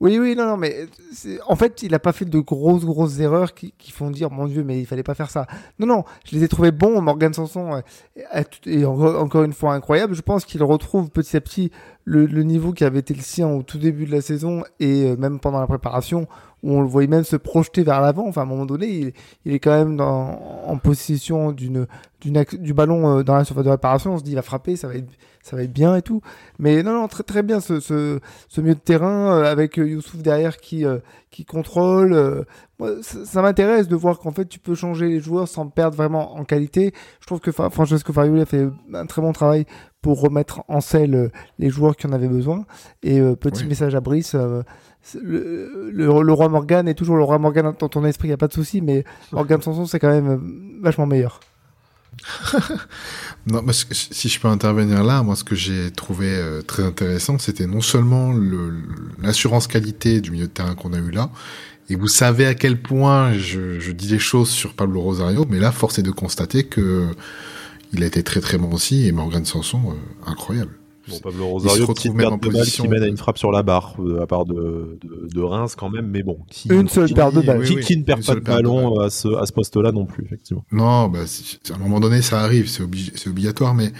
Oui, 0.00 0.18
oui, 0.18 0.36
non, 0.36 0.46
non, 0.46 0.56
mais 0.56 0.86
en 1.46 1.56
fait, 1.56 1.82
il 1.82 1.92
n'a 1.92 1.98
pas 1.98 2.12
fait 2.12 2.26
de 2.26 2.38
grosses, 2.38 2.84
grosses 2.84 3.18
erreurs 3.18 3.54
qui, 3.54 3.72
font 3.90 4.10
dire, 4.10 4.30
mon 4.30 4.46
Dieu, 4.46 4.62
mais 4.62 4.78
il 4.78 4.86
fallait 4.86 5.02
pas 5.02 5.14
faire 5.14 5.30
ça. 5.30 5.46
Non, 5.78 5.86
non, 5.86 6.04
je 6.24 6.36
les 6.36 6.44
ai 6.44 6.48
trouvés 6.48 6.70
bons. 6.70 7.00
Morgan 7.00 7.32
Sanson 7.32 7.82
est, 8.16 8.84
encore 8.84 9.44
une 9.44 9.54
fois 9.54 9.72
incroyable. 9.72 10.14
Je 10.14 10.22
pense 10.22 10.44
qu'il 10.44 10.62
retrouve 10.62 11.10
petit 11.10 11.36
à 11.36 11.40
petit 11.40 11.70
le, 12.04 12.26
niveau 12.42 12.72
qui 12.72 12.84
avait 12.84 12.98
été 12.98 13.14
le 13.14 13.22
sien 13.22 13.48
au 13.48 13.62
tout 13.62 13.78
début 13.78 14.06
de 14.06 14.12
la 14.12 14.20
saison 14.20 14.62
et 14.78 15.04
euh, 15.04 15.16
même 15.16 15.40
pendant 15.40 15.60
la 15.60 15.66
préparation, 15.66 16.28
on 16.74 16.80
le 16.80 16.88
voyait 16.88 17.08
même 17.08 17.24
se 17.24 17.36
projeter 17.36 17.82
vers 17.82 18.00
l'avant. 18.00 18.26
Enfin, 18.26 18.42
à 18.42 18.44
un 18.44 18.48
moment 18.48 18.66
donné, 18.66 18.88
il, 18.88 19.12
il 19.44 19.52
est 19.52 19.58
quand 19.58 19.76
même 19.76 19.96
dans, 19.96 20.40
en 20.66 20.78
possession 20.78 21.52
d'une, 21.52 21.86
d'une, 22.20 22.44
du 22.58 22.74
ballon 22.74 23.18
euh, 23.18 23.22
dans 23.22 23.36
la 23.36 23.44
surface 23.44 23.64
de 23.64 23.70
réparation. 23.70 24.14
On 24.14 24.18
se 24.18 24.24
dit, 24.24 24.32
il 24.32 24.36
va 24.36 24.42
frapper, 24.42 24.76
ça 24.76 24.88
va 24.88 24.94
être 24.94 25.08
ça 25.42 25.54
va 25.54 25.62
être 25.62 25.72
bien 25.72 25.94
et 25.94 26.02
tout. 26.02 26.22
Mais 26.58 26.82
non, 26.82 26.92
non, 26.92 27.06
très 27.06 27.22
très 27.22 27.44
bien 27.44 27.60
ce, 27.60 27.78
ce, 27.78 28.18
ce 28.48 28.60
milieu 28.60 28.74
de 28.74 28.80
terrain 28.80 29.30
euh, 29.30 29.44
avec 29.44 29.78
euh, 29.78 29.86
Youssouf 29.88 30.20
derrière 30.20 30.56
qui, 30.56 30.84
qui 31.30 31.44
contrôle. 31.44 32.44
ça, 33.02 33.42
m'intéresse 33.42 33.86
de 33.86 33.94
voir 33.94 34.18
qu'en 34.18 34.32
fait 34.32 34.46
tu 34.46 34.58
peux 34.58 34.74
changer 34.74 35.06
les 35.06 35.20
joueurs 35.20 35.46
sans 35.46 35.68
perdre 35.68 35.96
vraiment 35.96 36.34
en 36.36 36.44
qualité. 36.44 36.92
Je 37.20 37.26
trouve 37.26 37.38
que 37.38 37.52
Francesco 37.52 38.12
Farioli 38.12 38.40
a 38.40 38.46
fait 38.46 38.68
un 38.92 39.06
très 39.06 39.22
bon 39.22 39.32
travail 39.32 39.66
pour 40.02 40.20
remettre 40.20 40.64
en 40.66 40.80
selle 40.80 41.30
les 41.60 41.70
joueurs 41.70 41.94
qui 41.94 42.08
en 42.08 42.12
avaient 42.12 42.26
besoin. 42.26 42.64
Et 43.04 43.20
petit 43.36 43.66
message 43.66 43.94
à 43.94 44.00
Brice. 44.00 44.34
Le, 45.14 46.32
roi 46.32 46.48
Morgan 46.48 46.88
est 46.88 46.94
toujours 46.94 47.16
le 47.16 47.22
roi 47.22 47.38
Morgan 47.38 47.74
dans 47.78 47.88
ton 47.88 48.04
esprit, 48.04 48.28
il 48.28 48.30
n'y 48.30 48.34
a 48.34 48.38
pas 48.38 48.48
de 48.48 48.52
souci, 48.52 48.80
mais 48.80 49.04
Morgan 49.32 49.60
Sanson, 49.62 49.86
c'est 49.86 49.98
quand 49.98 50.10
même 50.10 50.78
vachement 50.82 51.06
meilleur. 51.06 51.40
non, 53.46 53.62
si 53.70 54.28
je 54.28 54.40
peux 54.40 54.48
intervenir 54.48 55.04
là, 55.04 55.22
moi, 55.22 55.36
ce 55.36 55.44
que 55.44 55.54
j'ai 55.54 55.90
trouvé 55.90 56.28
euh, 56.30 56.62
très 56.62 56.82
intéressant, 56.82 57.38
c'était 57.38 57.66
non 57.66 57.82
seulement 57.82 58.32
l'assurance 59.20 59.66
qualité 59.66 60.20
du 60.20 60.30
milieu 60.30 60.46
de 60.46 60.52
terrain 60.52 60.74
qu'on 60.74 60.92
a 60.92 60.98
eu 60.98 61.10
là, 61.10 61.30
et 61.88 61.94
vous 61.94 62.08
savez 62.08 62.46
à 62.46 62.54
quel 62.54 62.80
point 62.80 63.32
je, 63.34 63.78
je, 63.78 63.92
dis 63.92 64.08
les 64.08 64.18
choses 64.18 64.50
sur 64.50 64.74
Pablo 64.74 65.00
Rosario, 65.00 65.46
mais 65.48 65.58
là, 65.58 65.72
force 65.72 65.98
est 65.98 66.02
de 66.02 66.10
constater 66.10 66.64
que 66.64 67.06
il 67.92 68.02
a 68.02 68.06
été 68.06 68.22
très 68.22 68.40
très 68.40 68.58
bon 68.58 68.72
aussi, 68.72 69.06
et 69.06 69.12
Morgan 69.12 69.44
Sanson, 69.44 69.80
euh, 69.90 70.30
incroyable. 70.30 70.72
Bon, 71.08 71.18
Pablo 71.20 71.46
Rosario, 71.46 71.86
petite 71.86 72.16
perte 72.16 72.42
de 72.42 72.50
balle 72.50 72.66
qui 72.66 72.88
mène 72.88 73.02
à 73.02 73.06
une 73.06 73.16
frappe 73.16 73.38
sur 73.38 73.52
la 73.52 73.62
barre, 73.62 73.94
euh, 74.00 74.22
à 74.22 74.26
part 74.26 74.44
de, 74.44 74.98
de, 75.02 75.28
de, 75.32 75.40
Reims 75.40 75.76
quand 75.76 75.88
même, 75.88 76.08
mais 76.08 76.22
bon. 76.22 76.38
Qui, 76.50 76.68
une 76.68 76.88
seule 76.88 77.12
paire 77.12 77.30
de 77.30 77.40
balles. 77.40 77.64
Qui, 77.64 77.76
qui, 77.80 77.96
ne 77.96 78.02
perd 78.02 78.24
pas 78.24 78.34
de 78.34 78.40
ballon 78.40 78.98
à 79.00 79.10
ce, 79.10 79.28
à 79.36 79.46
ce 79.46 79.52
poste-là 79.52 79.92
non 79.92 80.06
plus, 80.06 80.24
effectivement. 80.24 80.64
Non, 80.72 81.08
bah, 81.08 81.20
à 81.70 81.74
un 81.74 81.78
moment 81.78 82.00
donné, 82.00 82.22
ça 82.22 82.40
arrive, 82.40 82.68
c'est 82.68 83.28
obligatoire, 83.28 83.74
mais 83.74 83.92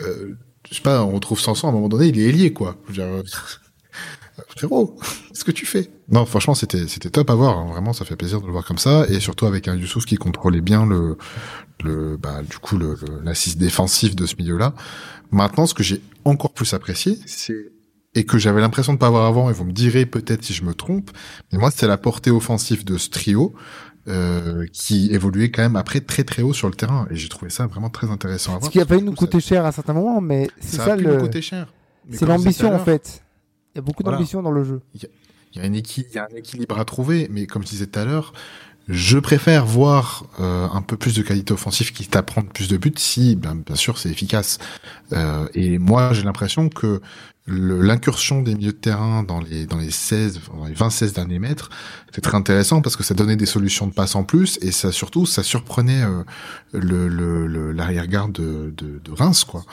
euh, 0.00 0.34
je 0.68 0.74
sais 0.76 0.82
pas, 0.82 1.02
on 1.04 1.12
retrouve 1.12 1.40
Sanson, 1.40 1.66
à 1.66 1.70
un 1.70 1.72
moment 1.72 1.88
donné, 1.88 2.08
il 2.08 2.18
est 2.18 2.28
ailier, 2.28 2.52
quoi. 2.52 2.76
Je 2.88 3.00
veux 3.00 3.22
dire, 3.22 3.24
frérot, 4.48 4.96
qu'est-ce 5.28 5.44
que 5.44 5.50
tu 5.50 5.66
fais? 5.66 5.90
Non, 6.08 6.24
franchement, 6.26 6.54
c'était 6.54 6.88
c'était 6.88 7.10
top 7.10 7.30
à 7.30 7.34
voir. 7.34 7.58
Hein. 7.58 7.66
Vraiment, 7.70 7.92
ça 7.92 8.04
fait 8.04 8.16
plaisir 8.16 8.40
de 8.40 8.46
le 8.46 8.52
voir 8.52 8.64
comme 8.64 8.78
ça, 8.78 9.06
et 9.08 9.20
surtout 9.20 9.46
avec 9.46 9.68
un 9.68 9.76
Youssouf 9.76 10.04
qui 10.04 10.16
contrôlait 10.16 10.60
bien 10.60 10.86
le 10.86 11.16
le 11.82 12.16
bah 12.16 12.42
du 12.42 12.58
coup 12.58 12.76
le 12.76 12.96
l'assist 13.24 13.58
défensif 13.58 14.16
de 14.16 14.26
ce 14.26 14.36
milieu-là. 14.36 14.74
Maintenant, 15.30 15.66
ce 15.66 15.74
que 15.74 15.82
j'ai 15.82 16.02
encore 16.24 16.52
plus 16.52 16.74
apprécié, 16.74 17.18
c'est 17.26 17.54
et 18.14 18.24
que 18.24 18.38
j'avais 18.38 18.60
l'impression 18.60 18.92
de 18.92 18.98
pas 18.98 19.06
avoir 19.06 19.26
avant, 19.26 19.50
et 19.50 19.52
vous 19.52 19.64
me 19.64 19.72
direz 19.72 20.04
peut-être 20.04 20.44
si 20.44 20.52
je 20.52 20.64
me 20.64 20.74
trompe, 20.74 21.10
mais 21.52 21.58
moi 21.58 21.70
c'était 21.70 21.86
la 21.86 21.96
portée 21.96 22.30
offensive 22.30 22.84
de 22.84 22.98
ce 22.98 23.08
trio 23.08 23.54
euh, 24.08 24.66
qui 24.72 25.12
évoluait 25.12 25.52
quand 25.52 25.62
même 25.62 25.76
après 25.76 26.00
très 26.00 26.24
très 26.24 26.42
haut 26.42 26.52
sur 26.52 26.68
le 26.68 26.74
terrain, 26.74 27.06
et 27.10 27.16
j'ai 27.16 27.28
trouvé 27.28 27.50
ça 27.50 27.66
vraiment 27.68 27.90
très 27.90 28.10
intéressant 28.10 28.56
à 28.56 28.58
voir. 28.58 28.66
Ce 28.66 28.70
qui 28.70 28.80
a 28.80 28.86
failli 28.86 29.02
nous 29.02 29.14
coûter 29.14 29.38
cher 29.38 29.64
à 29.64 29.70
certains 29.70 29.92
moments, 29.92 30.20
mais 30.20 30.48
c'est 30.60 30.78
ça, 30.78 30.96
le. 30.96 31.30
C'est 32.10 32.26
l'ambition 32.26 32.74
en 32.74 32.80
fait. 32.80 33.22
Il 33.74 33.78
y 33.78 33.80
a 33.80 33.82
beaucoup 33.82 34.02
d'ambition 34.02 34.42
dans 34.42 34.50
le 34.50 34.64
jeu. 34.64 34.80
Il 34.94 35.02
y, 35.56 35.60
a, 35.60 35.64
un 35.64 35.72
équilibre 35.72 36.78
à 36.78 36.84
trouver, 36.84 37.28
mais 37.30 37.46
comme 37.46 37.62
je 37.62 37.68
disais 37.68 37.86
tout 37.86 37.98
à 37.98 38.04
l'heure, 38.04 38.32
je 38.88 39.18
préfère 39.18 39.66
voir 39.66 40.24
euh, 40.40 40.66
un 40.72 40.82
peu 40.82 40.96
plus 40.96 41.14
de 41.14 41.22
qualité 41.22 41.52
offensive 41.52 41.92
qui 41.92 42.08
t'apprend 42.08 42.42
plus 42.42 42.68
de 42.68 42.76
buts 42.76 42.92
si, 42.96 43.36
ben, 43.36 43.54
bien 43.54 43.76
sûr, 43.76 43.98
c'est 43.98 44.10
efficace. 44.10 44.58
Euh, 45.12 45.46
et 45.54 45.78
moi, 45.78 46.12
j'ai 46.12 46.24
l'impression 46.24 46.68
que 46.68 47.00
l'incursion 47.46 48.42
des 48.42 48.54
milieux 48.54 48.72
de 48.72 48.76
terrain 48.76 49.22
dans 49.22 49.40
les 49.40 49.66
dans 49.66 49.78
les 49.78 49.90
16, 49.90 50.40
dans 50.54 50.66
les 50.66 50.74
20-16 50.74 51.14
derniers 51.14 51.38
mètres, 51.38 51.70
c'est 52.14 52.20
très 52.20 52.36
intéressant 52.36 52.80
parce 52.80 52.96
que 52.96 53.02
ça 53.02 53.14
donnait 53.14 53.36
des 53.36 53.46
solutions 53.46 53.86
de 53.86 53.92
passe 53.92 54.14
en 54.14 54.24
plus 54.24 54.58
et 54.62 54.72
ça 54.72 54.92
surtout 54.92 55.26
ça 55.26 55.42
surprenait 55.42 56.02
euh, 56.02 56.22
le 56.72 57.72
l'arrière-garde 57.72 58.32
de, 58.32 58.72
de, 58.76 59.00
de, 59.02 59.12
Reims 59.12 59.44
quoi. 59.44 59.64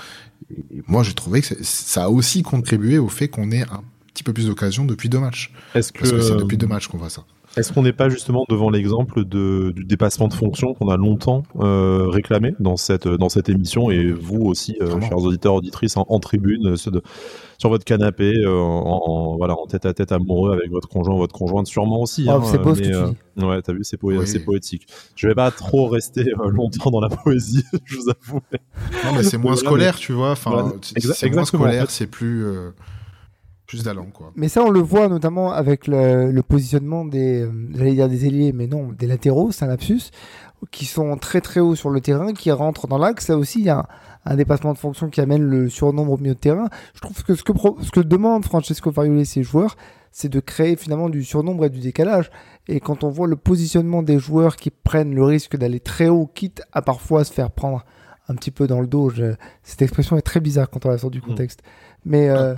Et 0.49 0.81
moi, 0.87 1.03
j'ai 1.03 1.13
trouvé 1.13 1.41
que 1.41 1.63
ça 1.63 2.05
a 2.05 2.09
aussi 2.09 2.43
contribué 2.43 2.97
au 2.97 3.09
fait 3.09 3.27
qu'on 3.27 3.51
ait 3.51 3.63
un 3.63 3.83
petit 4.13 4.23
peu 4.23 4.33
plus 4.33 4.47
d'occasions 4.47 4.85
depuis 4.85 5.09
deux 5.09 5.19
matchs. 5.19 5.51
Est-ce 5.75 5.91
que 5.91 6.05
c'est 6.05 6.35
depuis 6.35 6.57
deux 6.57 6.67
matchs 6.67 6.87
qu'on 6.87 6.97
voit 6.97 7.09
ça. 7.09 7.25
Est-ce 7.57 7.73
qu'on 7.73 7.83
n'est 7.83 7.93
pas 7.93 8.09
justement 8.09 8.45
devant 8.49 8.69
l'exemple 8.69 9.25
de, 9.25 9.71
du 9.75 9.83
dépassement 9.83 10.27
de 10.27 10.33
fonction 10.33 10.73
qu'on 10.73 10.89
a 10.89 10.97
longtemps 10.97 11.43
euh, 11.59 12.07
réclamé 12.07 12.53
dans 12.59 12.77
cette 12.77 13.07
dans 13.07 13.29
cette 13.29 13.49
émission 13.49 13.89
et 13.89 14.11
vous 14.11 14.41
aussi, 14.41 14.77
euh, 14.81 15.01
chers 15.01 15.17
auditeurs 15.17 15.55
auditrices, 15.55 15.97
en, 15.97 16.19
tribune, 16.19 16.75
de, 16.75 17.01
sur 17.57 17.69
votre 17.69 17.85
canapé, 17.85 18.33
euh, 18.37 18.59
en, 18.59 19.35
voilà, 19.37 19.55
en 19.55 19.65
tête 19.65 19.85
à 19.85 19.93
tête 19.93 20.11
amoureux 20.11 20.53
avec 20.53 20.69
votre 20.71 20.87
conjoint, 20.87 21.15
votre 21.15 21.33
conjointe, 21.33 21.67
sûrement 21.67 22.01
aussi. 22.01 22.27
Oh, 22.27 22.33
hein, 22.33 22.41
c'est 22.45 22.59
beau 22.59 22.75
ce 22.75 22.81
que 22.81 22.87
tu 22.87 22.93
euh, 22.93 23.07
dis. 23.35 23.43
Ouais, 23.43 23.61
t'as 23.61 23.73
vu, 23.73 23.83
c'est 23.83 23.97
poétique. 23.97 24.87
Je 25.15 25.27
vais 25.27 25.35
pas 25.35 25.51
trop 25.51 25.87
rester 25.87 26.21
euh, 26.21 26.49
longtemps 26.49 26.91
dans 26.91 27.01
la 27.01 27.09
poésie, 27.09 27.63
je 27.85 27.97
vous 27.97 28.09
avoue. 28.09 28.41
Non, 29.05 29.13
mais 29.15 29.23
c'est 29.23 29.37
moins 29.39 29.55
scolaire, 29.55 29.95
tu 29.97 30.13
vois. 30.13 30.31
Enfin, 30.31 30.73
c'est 30.81 31.29
moins 31.29 31.45
scolaire, 31.45 31.89
c'est 31.89 32.07
plus 32.07 32.45
plus 33.67 33.83
d'allant 33.83 34.07
quoi. 34.11 34.31
Mais 34.35 34.47
ça 34.47 34.63
on 34.63 34.69
le 34.69 34.79
voit 34.79 35.09
notamment 35.09 35.51
avec 35.51 35.87
le, 35.87 36.31
le 36.31 36.41
positionnement 36.41 37.05
des 37.05 37.41
euh, 37.41 37.51
j'allais 37.75 37.93
dire 37.93 38.09
des 38.09 38.25
ailiers 38.25 38.53
mais 38.53 38.65
non, 38.65 38.93
des 38.97 39.07
latéraux, 39.07 39.51
c'est 39.51 39.65
un 39.65 39.67
lapsus 39.67 40.11
qui 40.71 40.85
sont 40.85 41.17
très 41.17 41.41
très 41.41 41.59
hauts 41.59 41.75
sur 41.75 41.89
le 41.89 42.01
terrain 42.01 42.33
qui 42.33 42.49
rentrent 42.51 42.87
dans 42.87 42.97
l'axe, 42.97 43.27
là 43.27 43.37
aussi 43.37 43.59
il 43.59 43.65
y 43.65 43.69
a 43.69 43.87
un, 44.25 44.35
dépassement 44.35 44.73
de 44.73 44.77
fonction 44.77 45.09
qui 45.09 45.21
amène 45.21 45.43
le 45.43 45.69
surnombre 45.69 46.13
au 46.13 46.17
milieu 46.17 46.33
de 46.33 46.39
terrain. 46.39 46.69
Je 46.95 47.01
trouve 47.01 47.23
que 47.23 47.35
ce 47.35 47.43
que 47.43 47.53
ce 47.81 47.91
que 47.91 47.99
demande 47.99 48.43
Francesco 48.43 48.91
Farioli 48.91 49.21
et 49.21 49.25
ses 49.25 49.43
joueurs, 49.43 49.75
c'est 50.11 50.29
de 50.29 50.39
créer 50.39 50.75
finalement 50.75 51.09
du 51.09 51.23
surnombre 51.23 51.65
et 51.65 51.69
du 51.69 51.79
décalage. 51.79 52.31
Et 52.67 52.79
quand 52.79 53.03
on 53.03 53.09
voit 53.09 53.27
le 53.27 53.35
positionnement 53.35 54.01
des 54.01 54.19
joueurs 54.19 54.55
qui 54.55 54.69
prennent 54.71 55.13
le 55.13 55.23
risque 55.23 55.55
d'aller 55.55 55.79
très 55.79 56.09
haut, 56.09 56.29
quitte 56.33 56.63
à 56.73 56.81
parfois 56.81 57.23
se 57.23 57.31
faire 57.31 57.51
prendre 57.51 57.85
un 58.27 58.35
petit 58.35 58.51
peu 58.51 58.67
dans 58.67 58.81
le 58.81 58.87
dos. 58.87 59.11
Cette 59.63 59.81
expression 59.81 60.17
est 60.17 60.21
très 60.21 60.39
bizarre 60.39 60.69
quand 60.69 60.85
on 60.85 60.89
la 60.89 60.97
sort 60.97 61.11
du 61.11 61.19
mm. 61.19 61.21
contexte. 61.21 61.61
Mais, 62.03 62.29
euh, 62.29 62.55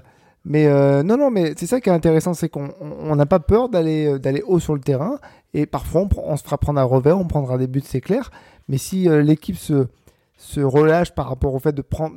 mais 0.49 0.65
euh, 0.65 1.03
non, 1.03 1.15
non, 1.15 1.29
mais 1.29 1.53
c'est 1.55 1.67
ça 1.67 1.79
qui 1.79 1.89
est 1.89 1.93
intéressant, 1.93 2.33
c'est 2.33 2.49
qu'on 2.49 3.15
n'a 3.15 3.25
pas 3.25 3.39
peur 3.39 3.69
d'aller 3.69 4.07
euh, 4.07 4.19
d'aller 4.19 4.41
haut 4.45 4.59
sur 4.59 4.73
le 4.73 4.81
terrain. 4.81 5.19
Et 5.53 5.65
parfois, 5.65 6.07
on, 6.17 6.35
se 6.37 6.43
fera 6.43 6.57
prendre 6.57 6.79
un 6.79 6.83
revers, 6.83 7.17
on 7.17 7.25
prendra 7.25 7.57
des 7.57 7.67
buts, 7.67 7.81
c'est 7.85 8.01
clair. 8.01 8.31
Mais 8.67 8.77
si 8.77 9.07
l'équipe 9.07 9.57
se, 9.57 9.87
se 10.37 10.59
relâche 10.59 11.11
par 11.11 11.29
rapport 11.29 11.53
au 11.53 11.59
fait 11.59 11.71
de 11.71 11.81
prendre. 11.81 12.15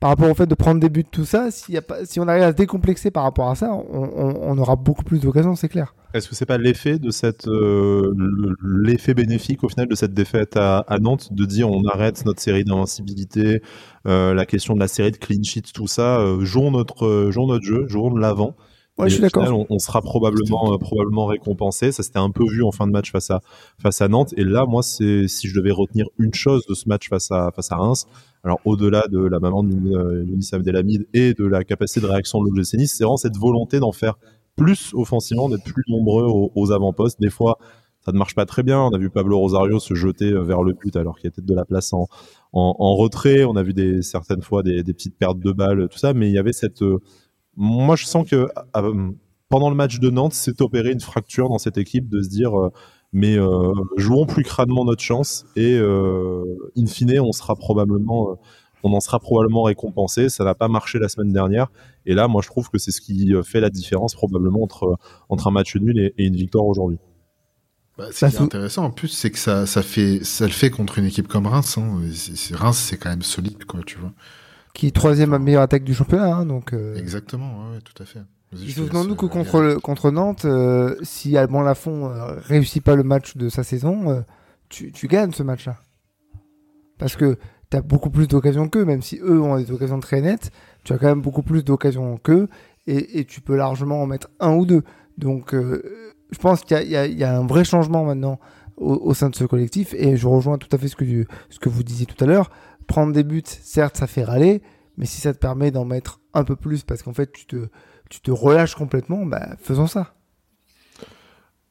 Par 0.00 0.10
rapport 0.10 0.30
au 0.30 0.34
fait 0.34 0.46
de 0.46 0.54
prendre 0.54 0.80
des 0.80 0.88
buts, 0.88 1.04
tout 1.04 1.26
ça, 1.26 1.50
si, 1.50 1.72
y 1.72 1.76
a 1.76 1.82
pas, 1.82 2.04
si 2.06 2.18
on 2.20 2.26
arrive 2.26 2.42
à 2.42 2.50
se 2.50 2.56
décomplexer 2.56 3.10
par 3.10 3.22
rapport 3.22 3.50
à 3.50 3.54
ça, 3.54 3.70
on, 3.72 4.34
on 4.42 4.58
aura 4.58 4.76
beaucoup 4.76 5.04
plus 5.04 5.20
d'occasions, 5.20 5.54
c'est 5.54 5.68
clair. 5.68 5.94
Est-ce 6.12 6.28
que 6.28 6.34
c'est 6.34 6.46
pas 6.46 6.58
l'effet 6.58 6.98
de 6.98 7.10
cette 7.10 7.46
euh, 7.46 8.12
l'effet 8.64 9.14
bénéfique 9.14 9.62
au 9.62 9.68
final 9.68 9.86
de 9.86 9.94
cette 9.94 10.12
défaite 10.12 10.56
à, 10.56 10.84
Nantes 11.00 11.32
de 11.32 11.44
dire 11.44 11.70
on 11.70 11.84
arrête 11.86 12.24
notre 12.24 12.40
série 12.40 12.64
d'invincibilité, 12.64 13.62
euh, 14.08 14.34
la 14.34 14.44
question 14.44 14.74
de 14.74 14.80
la 14.80 14.88
série 14.88 15.12
de 15.12 15.18
clean 15.18 15.42
sheets, 15.44 15.72
tout 15.72 15.86
ça, 15.86 16.18
euh, 16.18 16.44
jouons 16.44 16.72
notre 16.72 17.30
jouons 17.30 17.46
notre 17.46 17.64
jeu, 17.64 17.86
jouons 17.86 18.10
de 18.10 18.18
l'avant. 18.18 18.56
Ouais, 18.98 19.08
je 19.08 19.14
suis 19.14 19.22
d'accord. 19.22 19.48
On, 19.48 19.66
on, 19.70 19.78
sera 19.78 20.02
probablement 20.02 20.76
probablement 20.78 21.26
récompensé. 21.26 21.92
Ça 21.92 22.02
s'était 22.02 22.18
un 22.18 22.30
peu 22.30 22.44
vu 22.44 22.62
en 22.64 22.72
fin 22.72 22.86
de 22.86 22.92
match 22.92 23.12
face 23.12 23.30
à 23.30 23.40
face 23.80 24.02
à 24.02 24.08
Nantes. 24.08 24.34
Et 24.36 24.44
là, 24.44 24.66
moi, 24.66 24.82
c'est 24.82 25.28
si 25.28 25.48
je 25.48 25.54
devais 25.54 25.70
retenir 25.70 26.06
une 26.18 26.34
chose 26.34 26.66
de 26.66 26.74
ce 26.74 26.88
match 26.88 27.08
face 27.08 27.30
à 27.30 27.50
face 27.54 27.70
à 27.70 27.76
Reims, 27.76 28.06
alors 28.42 28.60
au-delà 28.64 29.06
de 29.08 29.18
la 29.18 29.38
maman 29.38 29.62
de 29.62 30.24
Younis 30.24 30.48
Abdelhamid 30.52 31.06
et 31.12 31.34
de 31.34 31.44
la 31.44 31.64
capacité 31.64 32.00
de 32.00 32.06
réaction 32.06 32.42
de 32.42 32.48
l'OGC 32.48 32.74
Nice, 32.74 32.94
c'est 32.96 33.04
vraiment 33.04 33.16
cette 33.16 33.36
volonté 33.36 33.80
d'en 33.80 33.92
faire 33.92 34.16
plus 34.60 34.90
offensivement, 34.94 35.48
d'être 35.48 35.64
plus 35.64 35.84
nombreux 35.88 36.26
aux, 36.54 36.72
avant-postes. 36.72 37.20
Des 37.20 37.30
fois, 37.30 37.58
ça 38.00 38.12
ne 38.12 38.18
marche 38.18 38.34
pas 38.34 38.46
très 38.46 38.62
bien. 38.62 38.80
On 38.80 38.90
a 38.90 38.98
vu 38.98 39.10
Pablo 39.10 39.38
Rosario 39.38 39.78
se 39.78 39.94
jeter 39.94 40.32
euh, 40.32 40.42
vers 40.42 40.62
le 40.62 40.74
but 40.74 40.94
alors 40.96 41.18
qu'il 41.18 41.28
était 41.28 41.42
de 41.42 41.54
la 41.54 41.64
place 41.64 41.92
en, 41.92 42.08
en, 42.52 42.94
retrait. 42.96 43.44
On 43.44 43.56
a 43.56 43.62
vu 43.62 43.72
des, 43.72 44.02
certaines 44.02 44.42
fois 44.42 44.62
des, 44.62 44.82
petites 44.84 45.16
pertes 45.16 45.38
de 45.38 45.52
balles, 45.52 45.88
tout 45.90 45.98
ça. 45.98 46.12
Mais 46.12 46.28
il 46.28 46.34
y 46.34 46.38
avait 46.38 46.52
cette... 46.52 46.82
Euh, 46.82 46.98
moi, 47.56 47.96
je 47.96 48.04
sens 48.04 48.28
que 48.28 48.48
euh, 48.76 49.10
pendant 49.48 49.70
le 49.70 49.76
match 49.76 49.98
de 49.98 50.10
Nantes, 50.10 50.34
s'est 50.34 50.60
opéré 50.60 50.92
une 50.92 51.00
fracture 51.00 51.48
dans 51.48 51.58
cette 51.58 51.78
équipe 51.78 52.08
de 52.08 52.22
se 52.22 52.28
dire... 52.28 52.52
mais 53.12 53.36
jouons 53.96 54.26
plus 54.26 54.44
crânement 54.44 54.84
notre 54.84 55.02
chance 55.02 55.44
et 55.56 55.76
in 55.78 56.86
fine, 56.86 57.20
on 57.20 57.32
sera 57.32 57.56
probablement 57.56 58.38
on 58.82 58.92
en 58.92 59.00
sera 59.00 59.18
probablement 59.20 59.62
récompensé. 59.64 60.28
Ça 60.28 60.44
n'a 60.44 60.54
pas 60.54 60.68
marché 60.68 60.98
la 60.98 61.08
semaine 61.08 61.32
dernière. 61.32 61.68
Et 62.06 62.14
là, 62.14 62.28
moi, 62.28 62.42
je 62.42 62.48
trouve 62.48 62.70
que 62.70 62.78
c'est 62.78 62.90
ce 62.90 63.00
qui 63.00 63.32
fait 63.44 63.60
la 63.60 63.70
différence 63.70 64.14
probablement 64.14 64.62
entre, 64.62 64.98
entre 65.28 65.48
un 65.48 65.50
match 65.50 65.76
nul 65.76 65.98
et, 65.98 66.24
une 66.24 66.36
victoire 66.36 66.64
aujourd'hui. 66.64 66.98
Bah, 67.98 68.06
ce 68.12 68.26
qui 68.26 68.36
est 68.36 68.40
intéressant 68.40 68.84
en 68.84 68.90
plus, 68.90 69.08
c'est 69.08 69.30
que 69.30 69.38
ça, 69.38 69.66
ça, 69.66 69.82
fait, 69.82 70.24
ça 70.24 70.46
le 70.46 70.52
fait 70.52 70.70
contre 70.70 70.98
une 70.98 71.04
équipe 71.04 71.28
comme 71.28 71.46
Reims. 71.46 71.76
Hein. 71.78 72.00
Reims, 72.52 72.78
c'est 72.78 72.96
quand 72.96 73.10
même 73.10 73.22
solide, 73.22 73.64
quoi, 73.64 73.80
tu 73.84 73.98
vois. 73.98 74.12
Qui 74.72 74.86
est 74.86 74.92
troisième 74.92 75.36
meilleure 75.38 75.62
attaque 75.62 75.84
du 75.84 75.94
championnat, 75.94 76.34
hein, 76.34 76.46
donc. 76.46 76.72
Euh. 76.72 76.94
Exactement, 76.96 77.70
ouais, 77.72 77.80
tout 77.80 78.00
à 78.02 78.06
fait. 78.06 78.20
Souvenons-nous 78.52 79.14
que 79.14 79.26
contre, 79.26 79.74
contre 79.80 80.10
Nantes, 80.10 80.44
euh, 80.44 80.96
si 81.02 81.36
Alban 81.36 81.62
Lafont 81.62 82.10
euh, 82.10 82.34
réussit 82.38 82.82
pas 82.82 82.96
le 82.96 83.04
match 83.04 83.36
de 83.36 83.48
sa 83.48 83.62
saison, 83.62 84.24
tu, 84.68 84.90
tu 84.90 85.06
gagnes 85.06 85.32
ce 85.32 85.42
match-là. 85.42 85.76
Parce 86.98 87.16
que 87.16 87.38
tu 87.70 87.76
as 87.76 87.82
beaucoup 87.82 88.10
plus 88.10 88.26
d'occasions 88.26 88.68
qu'eux, 88.68 88.84
même 88.84 89.02
si 89.02 89.18
eux 89.22 89.40
ont 89.40 89.56
des 89.56 89.70
occasions 89.70 90.00
très 90.00 90.20
nettes, 90.20 90.50
tu 90.84 90.92
as 90.92 90.98
quand 90.98 91.06
même 91.06 91.22
beaucoup 91.22 91.42
plus 91.42 91.64
d'occasions 91.64 92.18
qu'eux, 92.18 92.48
et, 92.86 93.24
tu 93.24 93.40
peux 93.40 93.56
largement 93.56 94.02
en 94.02 94.06
mettre 94.06 94.28
un 94.40 94.54
ou 94.54 94.66
deux. 94.66 94.82
Donc, 95.16 95.54
euh, 95.54 96.16
je 96.32 96.38
pense 96.38 96.62
qu'il 96.62 96.82
y, 96.82 96.90
y, 96.90 97.24
a 97.24 97.38
un 97.38 97.46
vrai 97.46 97.64
changement 97.64 98.04
maintenant 98.04 98.40
au, 98.76 99.12
sein 99.14 99.28
de 99.28 99.36
ce 99.36 99.44
collectif, 99.44 99.94
et 99.94 100.16
je 100.16 100.26
rejoins 100.26 100.58
tout 100.58 100.68
à 100.72 100.78
fait 100.78 100.88
ce 100.88 100.96
que, 100.96 101.04
ce 101.50 101.58
que 101.58 101.68
vous 101.68 101.82
disiez 101.82 102.06
tout 102.06 102.22
à 102.24 102.26
l'heure. 102.26 102.50
Prendre 102.86 103.12
des 103.12 103.22
buts, 103.22 103.42
certes, 103.44 103.96
ça 103.96 104.06
fait 104.06 104.24
râler, 104.24 104.62
mais 104.96 105.06
si 105.06 105.20
ça 105.20 105.32
te 105.32 105.38
permet 105.38 105.70
d'en 105.70 105.84
mettre 105.84 106.20
un 106.34 106.42
peu 106.42 106.56
plus, 106.56 106.82
parce 106.82 107.02
qu'en 107.02 107.12
fait, 107.12 107.30
tu 107.30 107.46
te, 107.46 107.68
tu 108.10 108.20
te 108.20 108.30
relâches 108.30 108.74
complètement, 108.74 109.24
bah, 109.24 109.56
faisons 109.58 109.86
ça 109.86 110.12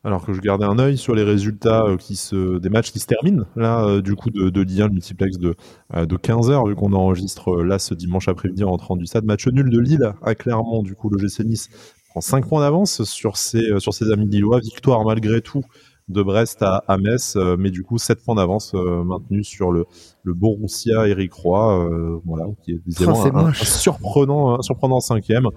alors 0.04 0.25
que 0.25 0.34
je 0.34 0.39
gardais 0.39 0.65
un 0.65 0.80
œil 0.80 0.97
sur 0.97 1.13
les 1.13 1.23
résultats 1.23 1.84
euh, 1.84 1.97
qui 1.97 2.15
se, 2.15 2.58
des 2.58 2.69
matchs 2.69 2.91
qui 2.91 2.99
se 2.99 3.06
terminent, 3.06 3.43
là, 3.56 3.84
euh, 3.86 4.02
du 4.02 4.15
coup, 4.15 4.30
de, 4.30 4.49
de 4.49 4.62
Ligue 4.62 4.80
le 4.80 4.89
multiplex 4.89 5.38
de, 5.38 5.56
euh, 5.95 6.06
de 6.06 6.15
15 6.15 6.49
heures, 6.49 6.65
vu 6.67 6.75
qu'on 6.75 6.93
enregistre 6.93 7.63
là 7.63 7.80
ce 7.80 7.93
dimanche 7.93 8.30
après-midi 8.30 8.63
en 8.63 8.69
rentrant 8.69 8.95
du 8.95 9.06
stade. 9.06 9.25
Match 9.25 9.47
nul 9.47 9.69
de 9.69 9.80
Lille 9.80 10.13
à 10.23 10.36
Clermont, 10.36 10.84
du 10.84 10.95
coup, 10.95 11.10
le 11.10 11.17
GC 11.17 11.43
Nice 11.43 11.69
prend 12.10 12.21
5 12.21 12.47
points 12.47 12.62
d'avance 12.62 13.04
sur 13.04 13.36
ses, 13.36 13.80
sur 13.80 13.93
ses 13.93 14.12
amis 14.12 14.28
lillois. 14.28 14.60
Victoire 14.60 15.04
malgré 15.04 15.41
tout 15.41 15.63
de 16.08 16.23
Brest 16.23 16.63
à, 16.63 16.84
à 16.88 16.97
Metz, 16.97 17.38
mais 17.60 17.69
du 17.69 17.84
coup 17.84 17.99
7 17.99 18.23
points 18.23 18.34
d'avance 18.34 18.73
maintenus 18.73 19.47
sur 19.47 19.71
le, 19.71 19.86
le 20.23 20.34
Borussia 20.34 21.08
Eric 21.08 21.32
Roy, 21.34 21.88
voilà, 22.25 22.45
qui 22.63 22.71
est 22.71 22.82
visiblement 22.84 23.21
oh, 23.25 23.38
un, 23.38 23.54
surprenant, 23.54 24.58
un 24.58 24.62
surprenant 24.63 25.02
cinquième 25.02 25.49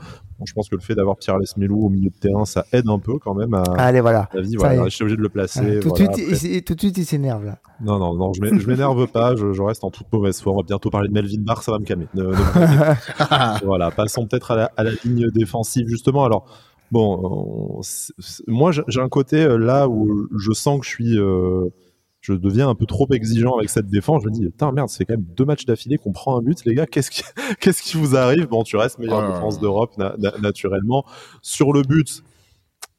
je 0.46 0.52
pense 0.52 0.68
que 0.68 0.76
le 0.76 0.80
fait 0.80 0.94
d'avoir 0.94 1.16
Pierre 1.16 1.38
Lesmelou 1.38 1.86
au 1.86 1.88
milieu 1.88 2.10
de 2.10 2.16
terrain, 2.16 2.44
ça 2.44 2.64
aide 2.72 2.88
un 2.88 2.98
peu 2.98 3.18
quand 3.18 3.34
même 3.34 3.54
à 3.54 3.62
Allez, 3.78 4.00
voilà. 4.00 4.28
la 4.32 4.40
vie. 4.40 4.56
Voilà, 4.56 4.84
je 4.84 4.90
suis 4.90 5.02
obligé 5.02 5.16
de 5.16 5.22
le 5.22 5.28
placer. 5.28 5.80
tout, 5.80 5.90
de 5.90 5.96
suite, 5.96 6.18
il, 6.18 6.62
tout 6.62 6.74
de 6.74 6.80
suite, 6.80 6.98
il 6.98 7.04
s'énerve 7.04 7.44
là. 7.44 7.58
Non, 7.80 7.98
non, 7.98 8.14
non, 8.14 8.32
je 8.32 8.66
m'énerve 8.66 9.06
pas, 9.06 9.34
je, 9.36 9.62
reste 9.62 9.84
en 9.84 9.90
toute 9.90 10.12
mauvaise 10.12 10.40
foi. 10.40 10.52
On 10.52 10.56
va 10.56 10.62
bientôt 10.62 10.90
parler 10.90 11.08
de 11.08 11.14
Melvin 11.14 11.40
Barr, 11.40 11.62
ça 11.62 11.72
va 11.72 11.78
me 11.78 11.84
calmer. 11.84 12.06
voilà, 13.64 13.90
passons 13.90 14.26
peut-être 14.26 14.52
à 14.52 14.84
la, 14.84 14.90
ligne 15.04 15.30
défensive 15.30 15.86
justement. 15.88 16.24
Alors, 16.24 16.46
bon, 16.90 17.80
moi 18.46 18.70
j'ai 18.72 19.00
un 19.00 19.08
côté 19.08 19.42
euh, 19.42 19.56
là 19.56 19.88
où 19.88 20.28
je 20.36 20.52
sens 20.52 20.80
que 20.80 20.86
je 20.86 20.90
suis. 20.90 21.18
Euh, 21.18 21.68
je 22.22 22.32
deviens 22.34 22.68
un 22.68 22.76
peu 22.76 22.86
trop 22.86 23.06
exigeant 23.12 23.56
avec 23.56 23.68
cette 23.68 23.88
défense. 23.88 24.22
Je 24.22 24.28
me 24.28 24.32
dis, 24.32 24.44
putain, 24.44 24.70
merde, 24.70 24.88
c'est 24.88 25.04
quand 25.04 25.14
même 25.14 25.26
deux 25.36 25.44
matchs 25.44 25.66
d'affilée 25.66 25.98
qu'on 25.98 26.12
prend 26.12 26.38
un 26.38 26.40
but, 26.40 26.64
les 26.64 26.74
gars. 26.74 26.86
Qu'est-ce 26.86 27.10
qui, 27.10 27.24
qu'est-ce 27.60 27.82
qui 27.82 27.96
vous 27.96 28.16
arrive? 28.16 28.46
Bon, 28.46 28.62
tu 28.62 28.76
restes 28.76 29.00
meilleure 29.00 29.24
oh 29.28 29.32
défense 29.32 29.58
d'Europe, 29.58 29.92
naturellement. 30.40 31.04
Sur 31.42 31.72
le 31.72 31.82
but, 31.82 32.22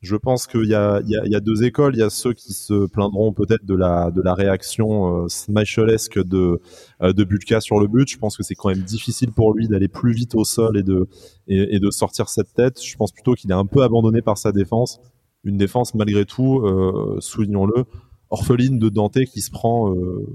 je 0.01 0.17
pense 0.17 0.45
qu'il 0.45 0.65
y 0.65 0.75
a, 0.75 0.99
il 1.05 1.09
y, 1.09 1.15
a, 1.15 1.25
y 1.25 1.35
a, 1.35 1.39
deux 1.39 1.63
écoles. 1.63 1.95
Il 1.95 1.99
y 1.99 2.03
a 2.03 2.09
ceux 2.09 2.33
qui 2.33 2.51
se 2.51 2.85
plaindront 2.87 3.31
peut-être 3.31 3.63
de 3.63 3.75
la, 3.75 4.11
de 4.11 4.21
la 4.21 4.33
réaction 4.33 5.23
euh, 5.23 5.27
de, 5.27 6.61
euh, 7.01 7.13
de 7.13 7.23
Butka 7.23 7.61
sur 7.61 7.79
le 7.79 7.87
but. 7.87 8.09
Je 8.09 8.17
pense 8.17 8.35
que 8.35 8.43
c'est 8.43 8.55
quand 8.55 8.67
même 8.67 8.83
difficile 8.83 9.31
pour 9.31 9.53
lui 9.53 9.69
d'aller 9.69 9.87
plus 9.87 10.11
vite 10.11 10.35
au 10.35 10.43
sol 10.43 10.77
et 10.77 10.83
de, 10.83 11.07
et, 11.47 11.79
de 11.79 11.91
sortir 11.91 12.27
cette 12.27 12.53
tête. 12.53 12.83
Je 12.83 12.97
pense 12.97 13.13
plutôt 13.13 13.35
qu'il 13.35 13.49
est 13.51 13.55
un 13.55 13.65
peu 13.65 13.83
abandonné 13.83 14.21
par 14.21 14.37
sa 14.37 14.51
défense. 14.51 14.99
Une 15.45 15.55
défense, 15.55 15.95
malgré 15.95 16.25
tout, 16.25 16.59
euh, 16.59 17.15
soulignons-le, 17.21 17.85
orpheline 18.33 18.79
de 18.79 18.89
Dante 18.89 19.23
qui 19.25 19.41
se 19.41 19.51
prend 19.51 19.93
euh, 19.93 20.25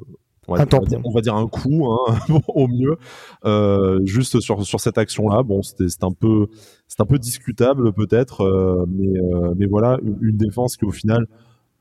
on, 0.46 0.54
va, 0.54 1.20
dire, 1.20 1.34
un 1.34 1.46
coup 1.46 1.86
hein, 1.92 2.14
au 2.48 2.68
mieux. 2.68 2.96
Euh, 3.44 4.00
juste 4.04 4.40
sur 4.40 4.64
sur 4.64 4.80
cette 4.80 4.96
action 4.96 5.28
là 5.28 5.42
bon 5.42 5.60
c'est 5.62 6.04
un 6.04 6.12
peu 6.12 6.46
c'est 6.86 7.02
un 7.02 7.04
peu 7.04 7.18
discutable 7.18 7.92
peut-être 7.92 8.42
euh, 8.42 8.86
mais 8.88 9.12
mais 9.56 9.66
voilà 9.66 9.98
une, 10.22 10.38
défense 10.38 10.76
qui 10.78 10.86
au 10.86 10.90
final 10.90 11.26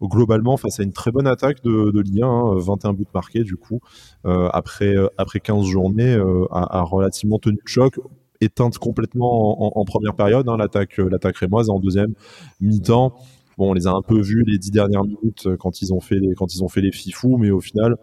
globalement 0.01 0.57
face 0.57 0.79
à 0.79 0.83
une 0.83 0.91
très 0.91 1.11
bonne 1.11 1.27
attaque 1.27 1.63
de, 1.63 1.91
de 1.91 1.99
Ligue 2.01 2.23
1, 2.23 2.57
21 2.57 2.93
buts 2.93 3.05
marqués 3.13 3.43
du 3.43 3.55
coup 3.55 3.79
après 4.25 4.95
après 5.17 5.39
15 5.39 5.65
journées 5.65 6.17
a, 6.51 6.81
relativement 6.81 7.39
tenu 7.39 7.57
le 7.63 7.69
choc 7.69 7.99
éteinte 8.41 8.77
complètement 8.79 9.79
en, 9.79 9.85
première 9.85 10.13
période 10.15 10.49
hein, 10.49 10.57
l'attaque 10.57 10.97
l'attaque 10.97 11.37
rémoise 11.37 11.69
en 11.69 11.79
deuxième 11.79 12.13
mi-temps 12.59 13.13
Bon, 13.57 13.71
on 13.71 13.73
les 13.73 13.87
a 13.87 13.91
un 13.91 14.01
peu 14.01 14.21
vus 14.21 14.43
les 14.45 14.57
dix 14.57 14.71
dernières 14.71 15.03
minutes 15.03 15.47
euh, 15.47 15.57
quand 15.57 15.81
ils 15.81 15.93
ont 15.93 15.99
fait 15.99 16.19
les, 16.19 16.35
quand 16.35 16.53
ils 16.53 16.63
ont 16.63 16.67
fait 16.67 16.81
les 16.81 16.91
fifous, 16.91 17.37
mais 17.37 17.49
au 17.49 17.59
final, 17.59 17.95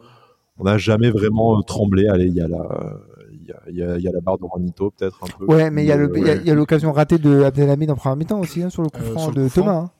on 0.59 0.65
n'a 0.65 0.79
jamais 0.79 1.11
vraiment 1.11 1.59
euh, 1.59 1.63
tremblé. 1.63 2.09
Allez, 2.09 2.27
il 2.27 2.35
y 2.35 2.41
a 2.41 2.49
la, 2.49 2.67
il 3.69 3.77
y 3.77 3.83
a, 3.83 3.99
y 3.99 4.09
a, 4.09 4.13
la 4.13 4.21
barre 4.21 4.39
de 4.39 4.45
Ranito 4.45 4.91
peut-être 4.91 5.23
un 5.23 5.39
peu. 5.39 5.45
Ouais, 5.47 5.71
mais 5.71 5.85
il 5.85 5.87
y 5.87 6.51
a 6.51 6.55
l'occasion 6.55 6.93
ratée 6.93 7.19
de 7.19 7.43
Abdelhamid 7.43 7.91
en 7.91 7.97
première 7.97 8.17
mi-temps 8.17 8.41
aussi 8.41 8.63
hein, 8.63 8.71
sur 8.71 8.83
le 8.83 8.89
coup 8.89 9.03
euh, 9.03 9.13
franc 9.13 9.31
de 9.31 9.49
Thomas. 9.49 9.77
Hein. 9.77 9.91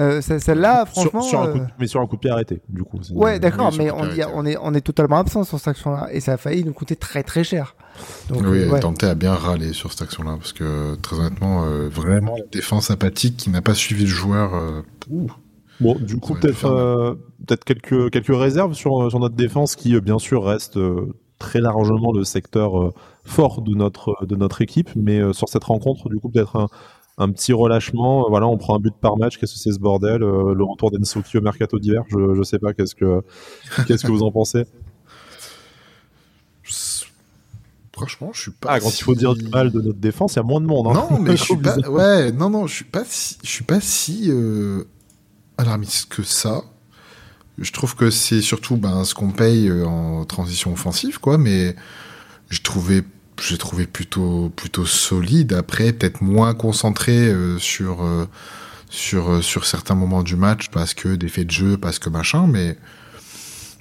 Euh, 0.00 0.22
celle-là, 0.22 0.86
franchement. 0.86 1.20
Sur, 1.20 1.42
un 1.42 1.52
coup 1.52 1.60
mais 1.78 1.86
sur 1.86 2.00
un 2.00 2.06
coup 2.06 2.16
de 2.16 2.20
pied 2.20 2.30
arrêté, 2.30 2.62
du 2.68 2.82
coup. 2.82 2.98
Ouais, 3.10 3.38
d'accord, 3.38 3.72
mais 3.76 3.90
on, 3.90 4.00
on, 4.34 4.46
est, 4.46 4.56
on 4.60 4.74
est 4.74 4.80
totalement 4.80 5.18
absent 5.18 5.44
sur 5.44 5.58
cette 5.58 5.68
action-là. 5.68 6.08
Et 6.12 6.20
ça 6.20 6.32
a 6.32 6.36
failli 6.38 6.64
nous 6.64 6.72
coûter 6.72 6.96
très 6.96 7.22
très 7.22 7.44
cher. 7.44 7.76
Donc, 8.30 8.42
oui, 8.46 8.66
ouais. 8.68 8.80
Dante 8.80 9.04
a 9.04 9.14
bien 9.14 9.34
râlé 9.34 9.74
sur 9.74 9.92
cette 9.92 10.02
action-là. 10.02 10.36
Parce 10.38 10.54
que, 10.54 10.94
très 10.96 11.16
honnêtement, 11.16 11.64
euh, 11.64 11.88
vraiment, 11.90 12.36
la 12.36 12.44
défense 12.50 12.90
apathique 12.90 13.36
qui 13.36 13.50
n'a 13.50 13.60
pas 13.60 13.74
suivi 13.74 14.04
le 14.04 14.08
joueur. 14.08 14.54
Euh, 14.54 14.80
bon, 15.78 15.96
du 15.96 16.16
coup, 16.16 16.34
peut-être 16.34 17.18
peut-être 17.46 17.64
quelques, 17.64 18.10
quelques 18.10 18.36
réserves 18.36 18.72
sur, 18.72 19.10
sur 19.10 19.20
notre 19.20 19.36
défense 19.36 19.76
qui, 19.76 20.00
bien 20.00 20.18
sûr, 20.18 20.44
reste 20.44 20.78
très 21.38 21.60
largement 21.60 22.12
le 22.12 22.24
secteur 22.24 22.94
fort 23.24 23.60
de 23.60 23.74
notre, 23.74 24.24
de 24.24 24.36
notre 24.36 24.62
équipe. 24.62 24.88
Mais 24.96 25.20
sur 25.34 25.50
cette 25.50 25.64
rencontre, 25.64 26.08
du 26.08 26.18
coup, 26.18 26.30
peut-être 26.30 26.56
un 26.56 26.68
un 27.18 27.30
petit 27.30 27.52
relâchement. 27.52 28.26
Voilà, 28.28 28.46
on 28.46 28.56
prend 28.56 28.76
un 28.76 28.80
but 28.80 28.94
par 29.00 29.16
match. 29.16 29.38
Qu'est-ce 29.38 29.54
que 29.54 29.58
c'est 29.58 29.72
ce 29.72 29.78
bordel 29.78 30.22
euh, 30.22 30.54
Le 30.54 30.64
retour 30.64 30.90
d'Ensoki 30.90 31.38
au 31.38 31.42
mercato 31.42 31.78
d'hiver. 31.78 32.02
Je, 32.08 32.34
je 32.34 32.42
sais 32.42 32.58
pas. 32.58 32.72
Qu'est-ce 32.74 32.94
que 32.94 33.22
qu'est-ce 33.86 34.04
que 34.04 34.12
vous 34.12 34.22
en 34.22 34.32
pensez? 34.32 34.64
Franchement, 37.92 38.30
je 38.32 38.40
suis 38.40 38.50
pas. 38.50 38.72
Ah, 38.72 38.80
quand 38.80 38.98
il 38.98 39.02
faut 39.02 39.14
dire 39.14 39.34
du 39.34 39.46
mal 39.48 39.70
de 39.70 39.80
notre 39.80 39.98
défense, 39.98 40.34
il 40.34 40.36
y 40.36 40.40
a 40.40 40.42
moins 40.42 40.60
de 40.60 40.66
monde. 40.66 40.88
Hein. 40.88 41.06
Non, 41.10 41.18
mais 41.18 41.36
je 41.36 41.42
suis 41.44 41.56
pas. 41.56 41.76
Ouais, 41.88 42.32
non, 42.32 42.48
non, 42.48 42.66
je 42.66 42.74
suis 42.74 42.84
pas 42.84 43.04
si. 43.04 43.36
Je 43.44 43.48
suis 43.48 43.64
pas 43.64 43.80
si 43.80 44.28
euh, 44.30 44.84
alarmiste 45.58 46.08
que 46.08 46.22
ça. 46.22 46.62
Je 47.58 47.70
trouve 47.70 47.94
que 47.94 48.08
c'est 48.10 48.40
surtout 48.40 48.76
ben, 48.76 49.04
ce 49.04 49.14
qu'on 49.14 49.30
paye 49.30 49.68
euh, 49.68 49.84
en 49.84 50.24
transition 50.24 50.72
offensive, 50.72 51.20
quoi. 51.20 51.36
Mais 51.36 51.76
je 52.48 52.62
trouvais, 52.62 53.02
j'ai 53.42 53.58
trouvé 53.58 53.86
plutôt 53.86 54.50
plutôt 54.54 54.86
solide. 54.86 55.52
Après, 55.52 55.92
peut-être 55.92 56.22
moins 56.22 56.54
concentré 56.54 57.12
euh, 57.12 57.58
sur 57.58 58.02
euh, 58.02 58.26
sur 58.88 59.42
sur 59.42 59.66
certains 59.66 59.94
moments 59.94 60.22
du 60.22 60.36
match 60.36 60.68
parce 60.70 60.94
que 60.94 61.16
des 61.16 61.28
faits 61.28 61.46
de 61.46 61.52
jeu, 61.52 61.76
parce 61.76 61.98
que 61.98 62.08
machin. 62.08 62.46
Mais 62.46 62.76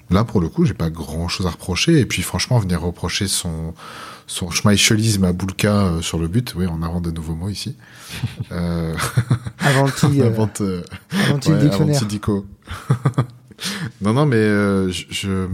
là, 0.09 0.23
pour 0.23 0.41
le 0.41 0.49
coup, 0.49 0.65
j'ai 0.65 0.73
pas 0.73 0.89
grand 0.89 1.27
chose 1.27 1.47
à 1.47 1.51
reprocher. 1.51 1.99
Et 1.99 2.05
puis, 2.05 2.21
franchement, 2.21 2.59
venir 2.59 2.81
reprocher 2.81 3.27
son 3.27 3.73
son 4.31 4.49
schmeichelisme 4.49 5.25
à 5.25 5.33
Boulka 5.33 5.97
sur 6.01 6.17
le 6.17 6.29
but, 6.29 6.53
oui, 6.55 6.65
on 6.69 6.81
invente 6.83 7.03
de 7.03 7.11
nouveaux 7.11 7.35
mots 7.35 7.49
ici. 7.49 7.75
euh... 8.51 8.95
Avant-il, 9.59 10.21
invente, 10.23 10.61
euh... 10.61 10.83
dico. 12.07 12.45
non, 14.01 14.13
non, 14.13 14.25
mais 14.25 14.37
euh, 14.37 14.89
je, 14.89 15.47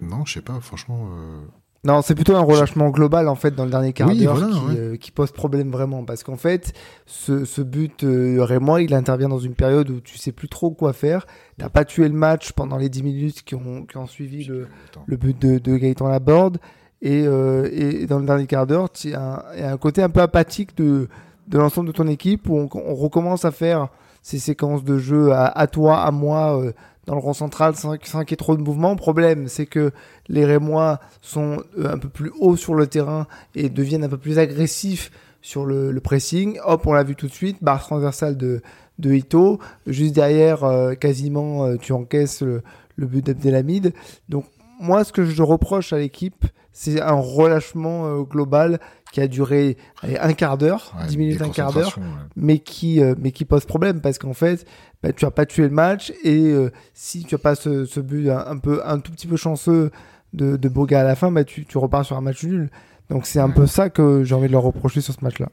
Non, 0.00 0.24
je 0.24 0.34
sais 0.34 0.40
pas, 0.40 0.60
franchement. 0.60 1.08
Euh, 1.12 1.40
non, 1.82 2.02
c'est 2.02 2.14
plutôt 2.14 2.36
un 2.36 2.42
relâchement 2.42 2.90
global 2.90 3.26
en 3.26 3.34
fait 3.34 3.54
dans 3.54 3.64
le 3.64 3.70
dernier 3.70 3.94
quart 3.94 4.14
d'heure 4.14 4.36
qui, 4.36 4.76
euh, 4.76 4.96
qui, 4.96 5.10
pose 5.10 5.30
problème 5.30 5.70
vraiment. 5.70 6.04
Parce 6.04 6.22
qu'en 6.22 6.36
fait 6.36 6.74
ce, 7.06 7.46
ce 7.46 7.62
but 7.62 8.04
Raymond 8.04 8.78
il 8.78 8.92
intervient 8.92 9.30
dans 9.30 9.38
une 9.38 9.54
période 9.54 9.88
où 9.88 10.00
tu 10.00 10.18
sais 10.18 10.32
plus 10.32 10.48
trop 10.48 10.70
quoi 10.70 10.92
faire. 10.92 11.26
T'as 11.56 11.70
pas 11.70 11.86
tué 11.86 12.06
le 12.06 12.14
match 12.14 12.52
pendant 12.52 12.76
les 12.76 12.90
10 12.90 13.02
minutes 13.02 13.42
qui 13.42 13.54
ont, 13.54 13.86
qui 13.86 13.96
ont 13.96 14.06
suivi 14.06 14.44
le, 14.44 14.68
le 15.06 15.16
but 15.16 15.40
de, 15.40 15.58
de 15.58 15.76
Gaëtan 15.76 16.08
Laborde. 16.08 16.58
Et, 17.02 17.20
et 17.20 18.06
dans 18.06 18.18
le 18.18 18.26
dernier 18.26 18.46
quart 18.46 18.66
d'heure 18.66 18.90
il 19.04 19.12
y 19.12 19.14
a 19.14 19.72
un 19.72 19.78
côté 19.78 20.02
un 20.02 20.10
peu 20.10 20.20
apathique 20.20 20.76
de, 20.76 21.08
de 21.48 21.58
l'ensemble 21.58 21.86
de 21.86 21.92
ton 21.92 22.06
équipe 22.06 22.46
où 22.50 22.58
on, 22.58 22.68
on, 22.74 22.94
recommence 22.94 23.46
à 23.46 23.52
faire 23.52 23.88
ces 24.20 24.38
séquences 24.38 24.84
de 24.84 24.98
jeu 24.98 25.32
à, 25.32 25.46
à 25.46 25.66
toi, 25.66 26.02
à 26.02 26.10
moi 26.10 26.62
dans 27.10 27.16
le 27.16 27.22
rond 27.22 27.32
central 27.32 27.74
sans, 27.74 27.96
sans 28.04 28.20
qu'il 28.20 28.30
y 28.30 28.34
ait 28.34 28.36
trop 28.36 28.56
de 28.56 28.62
mouvement. 28.62 28.94
Problème, 28.94 29.48
c'est 29.48 29.66
que 29.66 29.90
les 30.28 30.44
Rémois 30.44 31.00
sont 31.20 31.60
euh, 31.76 31.92
un 31.92 31.98
peu 31.98 32.08
plus 32.08 32.30
hauts 32.38 32.54
sur 32.54 32.76
le 32.76 32.86
terrain 32.86 33.26
et 33.56 33.68
deviennent 33.68 34.04
un 34.04 34.08
peu 34.08 34.16
plus 34.16 34.38
agressifs 34.38 35.10
sur 35.42 35.66
le, 35.66 35.92
pressing. 35.98 36.60
Hop, 36.64 36.86
on 36.86 36.92
l'a 36.92 37.02
vu 37.02 37.16
tout 37.16 37.26
de 37.26 37.32
suite, 37.32 37.56
barre 37.62 37.80
transversale 37.80 38.36
de, 38.36 38.62
de 39.00 39.12
Ito. 39.12 39.58
Juste 39.88 40.14
derrière, 40.14 40.62
euh, 40.62 40.94
quasiment, 40.94 41.64
euh, 41.64 41.76
tu 41.78 41.92
encaisses 41.92 42.42
le, 42.42 42.62
le 42.94 43.06
but 43.06 43.26
d'Abdelhamid. 43.26 43.92
Donc, 44.28 44.44
moi, 44.78 45.02
ce 45.02 45.12
que 45.12 45.24
je 45.24 45.42
reproche 45.42 45.92
à 45.92 45.98
l'équipe, 45.98 46.46
c'est 46.72 47.00
un 47.00 47.18
relâchement 47.18 48.20
global 48.20 48.78
qui 49.12 49.20
a 49.20 49.26
duré 49.26 49.76
un 50.02 50.32
quart 50.32 50.56
d'heure, 50.56 50.94
dix 51.02 51.10
10 51.10 51.18
minutes, 51.18 51.42
un 51.42 51.48
quart 51.48 51.72
d'heure, 51.72 51.98
mais 52.36 52.58
qui 52.58 53.00
mais 53.18 53.32
qui 53.32 53.44
pose 53.44 53.64
problème 53.64 54.00
parce 54.00 54.18
qu'en 54.18 54.34
fait, 54.34 54.66
bah, 55.02 55.12
tu 55.12 55.24
as 55.24 55.30
pas 55.30 55.46
tué 55.46 55.62
le 55.62 55.70
match 55.70 56.12
et 56.24 56.50
euh, 56.50 56.70
si 56.92 57.24
tu 57.24 57.34
as 57.34 57.38
pas 57.38 57.54
ce, 57.54 57.86
ce 57.86 58.00
but 58.00 58.28
un, 58.28 58.58
peu 58.58 58.82
un 58.84 58.98
tout 58.98 59.12
petit 59.12 59.26
peu 59.26 59.36
chanceux 59.36 59.90
de, 60.34 60.56
de 60.56 60.68
Boga 60.68 61.00
à 61.00 61.04
la 61.04 61.16
fin, 61.16 61.32
bah, 61.32 61.44
tu, 61.44 61.64
tu 61.64 61.78
repars 61.78 62.04
sur 62.04 62.16
un 62.16 62.20
match 62.20 62.44
nul. 62.44 62.70
Donc 63.08 63.26
c'est 63.26 63.40
un 63.40 63.50
peu 63.50 63.66
ça 63.66 63.90
que 63.90 64.24
j'ai 64.24 64.34
envie 64.34 64.46
de 64.46 64.52
leur 64.52 64.62
reprocher 64.62 65.00
sur 65.00 65.14
ce 65.14 65.24
match-là. 65.24 65.48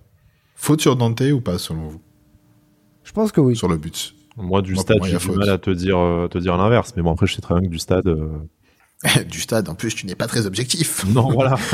Faute 0.56 0.82
sur 0.82 0.96
Dante 0.96 1.22
ou 1.22 1.42
pas 1.42 1.58
selon 1.58 1.88
vous? 1.88 2.02
Je 3.04 3.12
pense 3.14 3.32
que 3.32 3.40
oui. 3.40 3.56
Sur 3.56 3.70
le 3.70 3.78
but. 3.78 4.14
Moi 4.36 4.62
du 4.62 4.76
stade, 4.76 5.04
j'ai 5.04 5.18
du 5.18 5.32
mal 5.32 5.50
à 5.50 5.58
te 5.58 5.72
dire 5.72 5.98
euh, 5.98 6.28
te 6.28 6.38
dire 6.38 6.58
l'inverse, 6.58 6.94
mais 6.96 7.02
bon 7.02 7.14
après 7.14 7.26
je 7.26 7.36
sais 7.36 7.42
très 7.42 7.56
bien 7.56 7.64
que 7.64 7.72
du 7.72 7.80
stade. 7.80 8.08
Du 9.30 9.40
stade. 9.42 9.70
En 9.70 9.76
plus, 9.76 9.94
tu 9.94 10.06
n'es 10.06 10.16
pas 10.16 10.28
très 10.28 10.46
objectif. 10.46 11.06
Non, 11.14 11.32
voilà. 11.32 11.56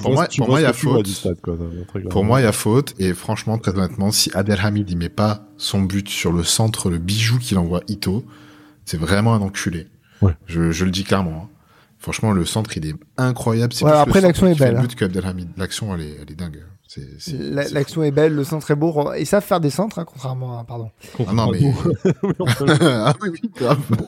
pour 0.00 0.12
moi, 0.12 0.26
pour 0.36 0.48
moi, 0.48 0.60
il 0.60 0.64
y 0.64 0.66
a 0.66 0.72
faute. 0.72 1.08
pour 2.10 2.24
moi, 2.24 2.40
il 2.40 2.44
y 2.44 2.46
a 2.46 2.52
faute. 2.52 2.94
Et 2.98 3.14
franchement, 3.14 3.58
très 3.58 3.72
honnêtement, 3.72 4.10
si 4.10 4.30
Abdelhamid 4.34 4.90
il 4.90 4.96
met 4.96 5.08
pas 5.08 5.46
son 5.56 5.82
but 5.82 6.08
sur 6.08 6.32
le 6.32 6.42
centre, 6.44 6.90
le 6.90 6.98
bijou 6.98 7.38
qu'il 7.38 7.58
envoie 7.58 7.82
Ito, 7.88 8.24
c'est 8.84 8.98
vraiment 8.98 9.34
un 9.34 9.40
enculé. 9.40 9.86
Ouais. 10.20 10.34
Je, 10.46 10.72
je 10.72 10.84
le 10.84 10.90
dis 10.90 11.04
clairement. 11.04 11.44
Hein. 11.44 11.48
Franchement, 11.98 12.32
le 12.32 12.44
centre, 12.44 12.76
il 12.76 12.86
est 12.86 12.96
incroyable. 13.16 13.72
Ouais, 13.80 13.92
après, 13.92 14.20
l'action 14.20 14.48
est 14.48 14.58
belle. 14.58 14.76
Hein. 14.76 14.88
L'action, 15.56 15.94
elle 15.94 16.00
est, 16.00 16.16
elle 16.20 16.32
est 16.32 16.34
dingue. 16.34 16.64
L'action 17.72 18.02
est, 18.02 18.10
belle, 18.10 18.34
le 18.34 18.44
centre 18.44 18.70
est 18.70 18.76
beau. 18.76 19.12
Ils 19.18 19.26
savent 19.26 19.44
faire 19.44 19.60
des 19.60 19.70
centres, 19.70 19.98
hein, 19.98 20.04
contrairement 20.04 20.58
à. 20.58 20.64
Pardon. 20.64 20.90
Ah 21.26 21.32
non, 21.32 21.50
mais. 21.50 21.60
Ah 23.04 23.14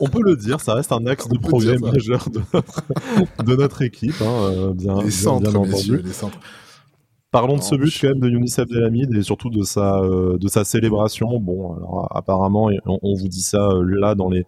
on, 0.00 0.08
peut... 0.08 0.22
le 0.22 0.36
dire, 0.36 0.60
ça 0.60 0.74
reste 0.74 0.92
un 0.92 1.06
axe 1.06 1.28
de 1.28 1.38
progrès 1.38 1.78
majeur 1.78 2.28
de 2.30 2.40
notre, 2.52 2.82
de 3.44 3.56
notre 3.56 3.82
équipe. 3.82 4.20
Hein, 4.20 4.24
euh, 4.24 4.72
bien, 4.72 5.02
les 5.02 5.10
centres, 5.10 5.50
bien 5.50 5.96
les 5.96 6.12
centres. 6.12 6.38
Parlons 7.30 7.56
de 7.56 7.62
ce 7.62 7.74
but 7.74 7.92
quand 8.00 8.08
même 8.08 8.20
de 8.20 8.28
Younis 8.28 8.54
Abdelhamid 8.58 9.12
et 9.12 9.22
surtout 9.22 9.50
de 9.50 9.64
sa 9.64 9.98
euh, 9.98 10.38
de 10.38 10.46
sa 10.46 10.64
célébration. 10.64 11.40
Bon, 11.40 11.74
alors 11.74 12.08
apparemment 12.14 12.70
on, 12.86 12.98
on 13.02 13.14
vous 13.14 13.26
dit 13.26 13.42
ça 13.42 13.70
euh, 13.70 13.82
là 13.82 14.14
dans 14.14 14.30
les 14.30 14.44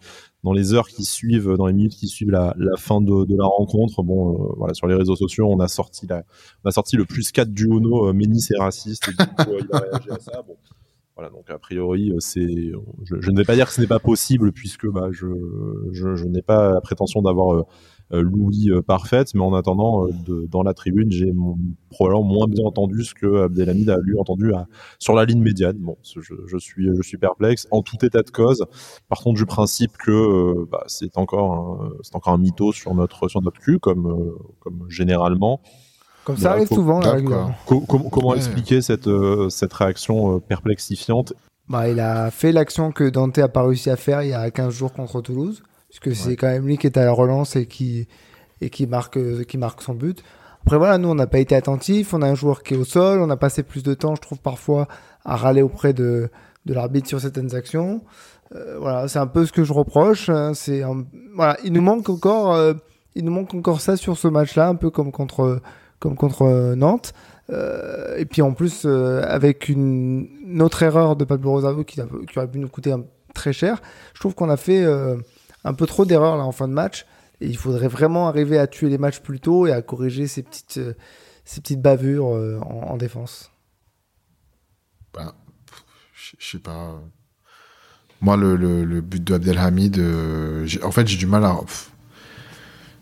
dans 0.46 0.52
les 0.52 0.74
heures 0.74 0.86
qui 0.86 1.04
suivent, 1.04 1.56
dans 1.56 1.66
les 1.66 1.72
minutes 1.72 1.96
qui 1.96 2.06
suivent 2.06 2.30
la, 2.30 2.54
fin 2.78 3.00
de, 3.00 3.36
la 3.36 3.44
rencontre. 3.44 4.04
Bon, 4.04 4.32
euh, 4.32 4.54
voilà, 4.56 4.74
sur 4.74 4.86
les 4.86 4.94
réseaux 4.94 5.16
sociaux, 5.16 5.48
on 5.50 5.58
a 5.58 5.66
sorti 5.66 6.06
le 6.06 7.04
plus 7.04 7.32
4 7.32 7.50
du 7.50 7.66
Ono, 7.66 8.06
euh, 8.06 8.12
Ménis 8.12 8.46
est 8.54 8.60
raciste. 8.60 9.08
Et 9.08 9.12
euh. 9.48 9.60
Voilà, 11.16 11.30
donc 11.30 11.50
a 11.50 11.58
priori, 11.58 12.12
c'est, 12.20 12.46
je, 13.02 13.30
ne 13.30 13.36
vais 13.36 13.44
pas 13.44 13.56
dire 13.56 13.66
que 13.66 13.72
ce 13.72 13.80
n'est 13.80 13.88
pas 13.88 13.98
possible 13.98 14.52
puisque 14.52 14.86
bah, 14.86 15.08
je, 15.10 15.26
je 15.90 16.24
n'ai 16.26 16.42
pas 16.42 16.70
la 16.74 16.80
prétention 16.80 17.22
d'avoir 17.22 17.64
euh, 18.12 18.22
Louis 18.22 18.70
euh, 18.70 18.82
parfaite, 18.82 19.34
mais 19.34 19.42
en 19.42 19.52
attendant, 19.52 20.06
euh, 20.06 20.10
de, 20.26 20.46
dans 20.46 20.62
la 20.62 20.74
tribune, 20.74 21.10
j'ai 21.10 21.32
probablement 21.90 22.22
moins 22.22 22.46
bien 22.46 22.64
entendu 22.64 23.02
ce 23.02 23.14
que 23.14 23.42
Abdelhamid 23.42 23.90
a 23.90 23.96
lui 23.98 24.16
entendu 24.16 24.54
à, 24.54 24.66
sur 25.00 25.14
la 25.14 25.24
ligne 25.24 25.42
médiane. 25.42 25.76
Bon, 25.78 25.96
je, 26.04 26.20
je, 26.20 26.58
suis, 26.58 26.88
je 26.96 27.02
suis 27.02 27.18
perplexe. 27.18 27.66
En 27.72 27.82
tout 27.82 28.04
état 28.04 28.22
de 28.22 28.30
cause, 28.30 28.64
par 29.08 29.18
contre, 29.18 29.36
du 29.38 29.46
principe 29.46 29.96
que 29.96 30.66
bah, 30.70 30.84
c'est 30.86 31.18
encore, 31.18 31.84
c'est 32.02 32.14
encore 32.14 32.32
un 32.32 32.38
mytho 32.38 32.72
sur 32.72 32.94
notre, 32.94 33.26
sur 33.28 33.42
notre 33.42 33.60
cul, 33.60 33.80
comme, 33.80 34.36
comme 34.60 34.86
généralement. 34.88 35.60
Comme 36.24 36.36
ça 36.36 36.52
arrive 36.52 36.68
souvent, 36.68 37.00
là, 37.00 37.16
comment 37.66 38.34
expliquer 38.34 38.82
cette, 38.82 39.08
cette 39.48 39.72
réaction 39.72 40.38
perplexifiante? 40.40 41.32
Bah, 41.68 41.88
Il 41.88 41.98
a 41.98 42.30
fait 42.30 42.52
l'action 42.52 42.92
que 42.92 43.08
Dante 43.08 43.38
a 43.38 43.48
pas 43.48 43.64
réussi 43.64 43.90
à 43.90 43.96
faire 43.96 44.22
il 44.22 44.28
y 44.28 44.32
a 44.32 44.48
15 44.50 44.72
jours 44.72 44.92
contre 44.92 45.20
Toulouse 45.20 45.62
puisque 45.88 46.14
c'est 46.14 46.36
quand 46.36 46.48
même 46.48 46.66
lui 46.66 46.78
qui 46.78 46.86
est 46.86 46.96
à 46.96 47.04
la 47.04 47.12
relance 47.12 47.56
et 47.56 47.66
qui 47.66 48.08
et 48.60 48.70
qui 48.70 48.86
marque 48.86 49.18
qui 49.46 49.58
marque 49.58 49.82
son 49.82 49.94
but. 49.94 50.22
Après 50.64 50.78
voilà, 50.78 50.98
nous 50.98 51.08
on 51.08 51.14
n'a 51.14 51.26
pas 51.26 51.38
été 51.38 51.54
attentifs, 51.54 52.12
on 52.12 52.22
a 52.22 52.26
un 52.26 52.34
joueur 52.34 52.62
qui 52.62 52.74
est 52.74 52.76
au 52.76 52.84
sol, 52.84 53.20
on 53.20 53.30
a 53.30 53.36
passé 53.36 53.62
plus 53.62 53.82
de 53.82 53.94
temps, 53.94 54.14
je 54.16 54.20
trouve 54.20 54.38
parfois 54.38 54.88
à 55.24 55.36
râler 55.36 55.62
auprès 55.62 55.92
de 55.92 56.30
de 56.66 56.74
l'arbitre 56.74 57.08
sur 57.08 57.20
certaines 57.20 57.54
actions. 57.54 58.02
Euh, 58.54 58.78
voilà, 58.78 59.08
c'est 59.08 59.18
un 59.18 59.26
peu 59.26 59.46
ce 59.46 59.52
que 59.52 59.64
je 59.64 59.72
reproche. 59.72 60.28
Hein, 60.28 60.52
c'est 60.54 60.82
voilà, 61.34 61.56
il 61.64 61.72
nous 61.72 61.82
manque 61.82 62.08
encore, 62.08 62.54
euh, 62.54 62.74
il 63.14 63.24
nous 63.24 63.32
manque 63.32 63.54
encore 63.54 63.80
ça 63.80 63.96
sur 63.96 64.16
ce 64.16 64.28
match-là, 64.28 64.68
un 64.68 64.74
peu 64.74 64.90
comme 64.90 65.12
contre 65.12 65.60
comme 65.98 66.16
contre 66.16 66.42
euh, 66.42 66.74
Nantes. 66.74 67.14
et 68.18 68.26
puis 68.26 68.42
en 68.42 68.52
plus 68.52 68.86
avec 68.86 69.68
une, 69.68 70.28
une, 70.46 70.62
autre 70.62 70.82
erreur 70.82 71.16
de 71.16 71.24
Pablo 71.24 71.52
Rosado 71.52 71.84
qui, 71.84 72.00
qui 72.28 72.38
aurait 72.38 72.50
pu 72.50 72.58
nous 72.58 72.68
coûter 72.68 72.92
un, 72.92 73.04
très 73.34 73.52
cher. 73.52 73.80
Je 74.14 74.20
trouve 74.20 74.34
qu'on 74.34 74.50
a 74.50 74.56
fait 74.56 74.84
un 75.66 75.74
peu 75.74 75.86
trop 75.86 76.04
d'erreurs 76.04 76.36
là 76.36 76.44
en 76.44 76.52
fin 76.52 76.68
de 76.68 76.72
match. 76.72 77.06
Et 77.40 77.46
il 77.46 77.56
faudrait 77.56 77.88
vraiment 77.88 78.28
arriver 78.28 78.58
à 78.58 78.66
tuer 78.66 78.88
les 78.88 78.98
matchs 78.98 79.20
plus 79.20 79.40
tôt 79.40 79.66
et 79.66 79.72
à 79.72 79.82
corriger 79.82 80.26
ces 80.26 80.42
petites, 80.42 80.78
euh, 80.78 80.94
ces 81.44 81.60
petites 81.60 81.82
bavures 81.82 82.34
euh, 82.34 82.58
en, 82.60 82.96
défense. 82.96 83.50
Ben, 85.12 85.32
je 86.38 86.46
sais 86.52 86.58
pas. 86.58 86.98
Moi, 88.22 88.38
le, 88.38 88.56
le, 88.56 89.00
but 89.02 89.22
de 89.22 89.34
Abdelhamid, 89.34 89.98
euh, 89.98 90.66
en 90.82 90.90
fait, 90.90 91.06
j'ai 91.06 91.18
du 91.18 91.26
mal 91.26 91.44
à. 91.44 91.58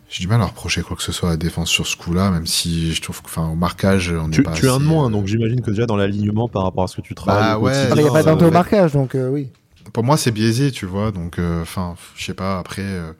J'ai 0.09 0.21
du 0.21 0.27
mal 0.27 0.41
à 0.41 0.45
reprocher 0.45 0.81
quoi 0.81 0.95
que 0.95 1.03
ce 1.03 1.11
soit 1.11 1.29
à 1.29 1.31
la 1.31 1.37
défense 1.37 1.69
sur 1.69 1.87
ce 1.87 1.95
coup-là, 1.95 2.29
même 2.29 2.45
si 2.45 2.93
je 2.93 3.01
trouve 3.01 3.21
qu'au 3.21 3.55
marquage, 3.55 4.11
on 4.11 4.29
tu, 4.29 4.43
pas. 4.43 4.51
Tu 4.51 4.65
es 4.65 4.69
un 4.69 4.79
de 4.79 4.83
moins, 4.83 5.09
donc 5.09 5.27
j'imagine 5.27 5.61
que 5.61 5.71
déjà 5.71 5.85
dans 5.85 5.95
l'alignement 5.95 6.47
par 6.47 6.63
rapport 6.63 6.83
à 6.83 6.87
ce 6.87 6.97
que 6.97 7.01
tu 7.01 7.15
travailles. 7.15 7.53
Bah 7.53 7.59
ouais. 7.59 7.89
Il 7.89 8.01
n'y 8.01 8.07
a 8.07 8.11
pas 8.11 8.23
d'entrée 8.23 8.47
au 8.47 8.51
marquage, 8.51 8.93
donc 8.93 9.15
oui 9.15 9.49
pour 9.93 10.03
moi 10.03 10.17
c'est 10.17 10.31
biaisé 10.31 10.71
tu 10.71 10.85
vois. 10.85 11.11
Donc 11.11 11.39
euh, 11.39 11.61
enfin 11.61 11.95
je 12.15 12.25
sais 12.25 12.33
pas 12.33 12.59
après 12.59 12.83
euh, 12.83 13.13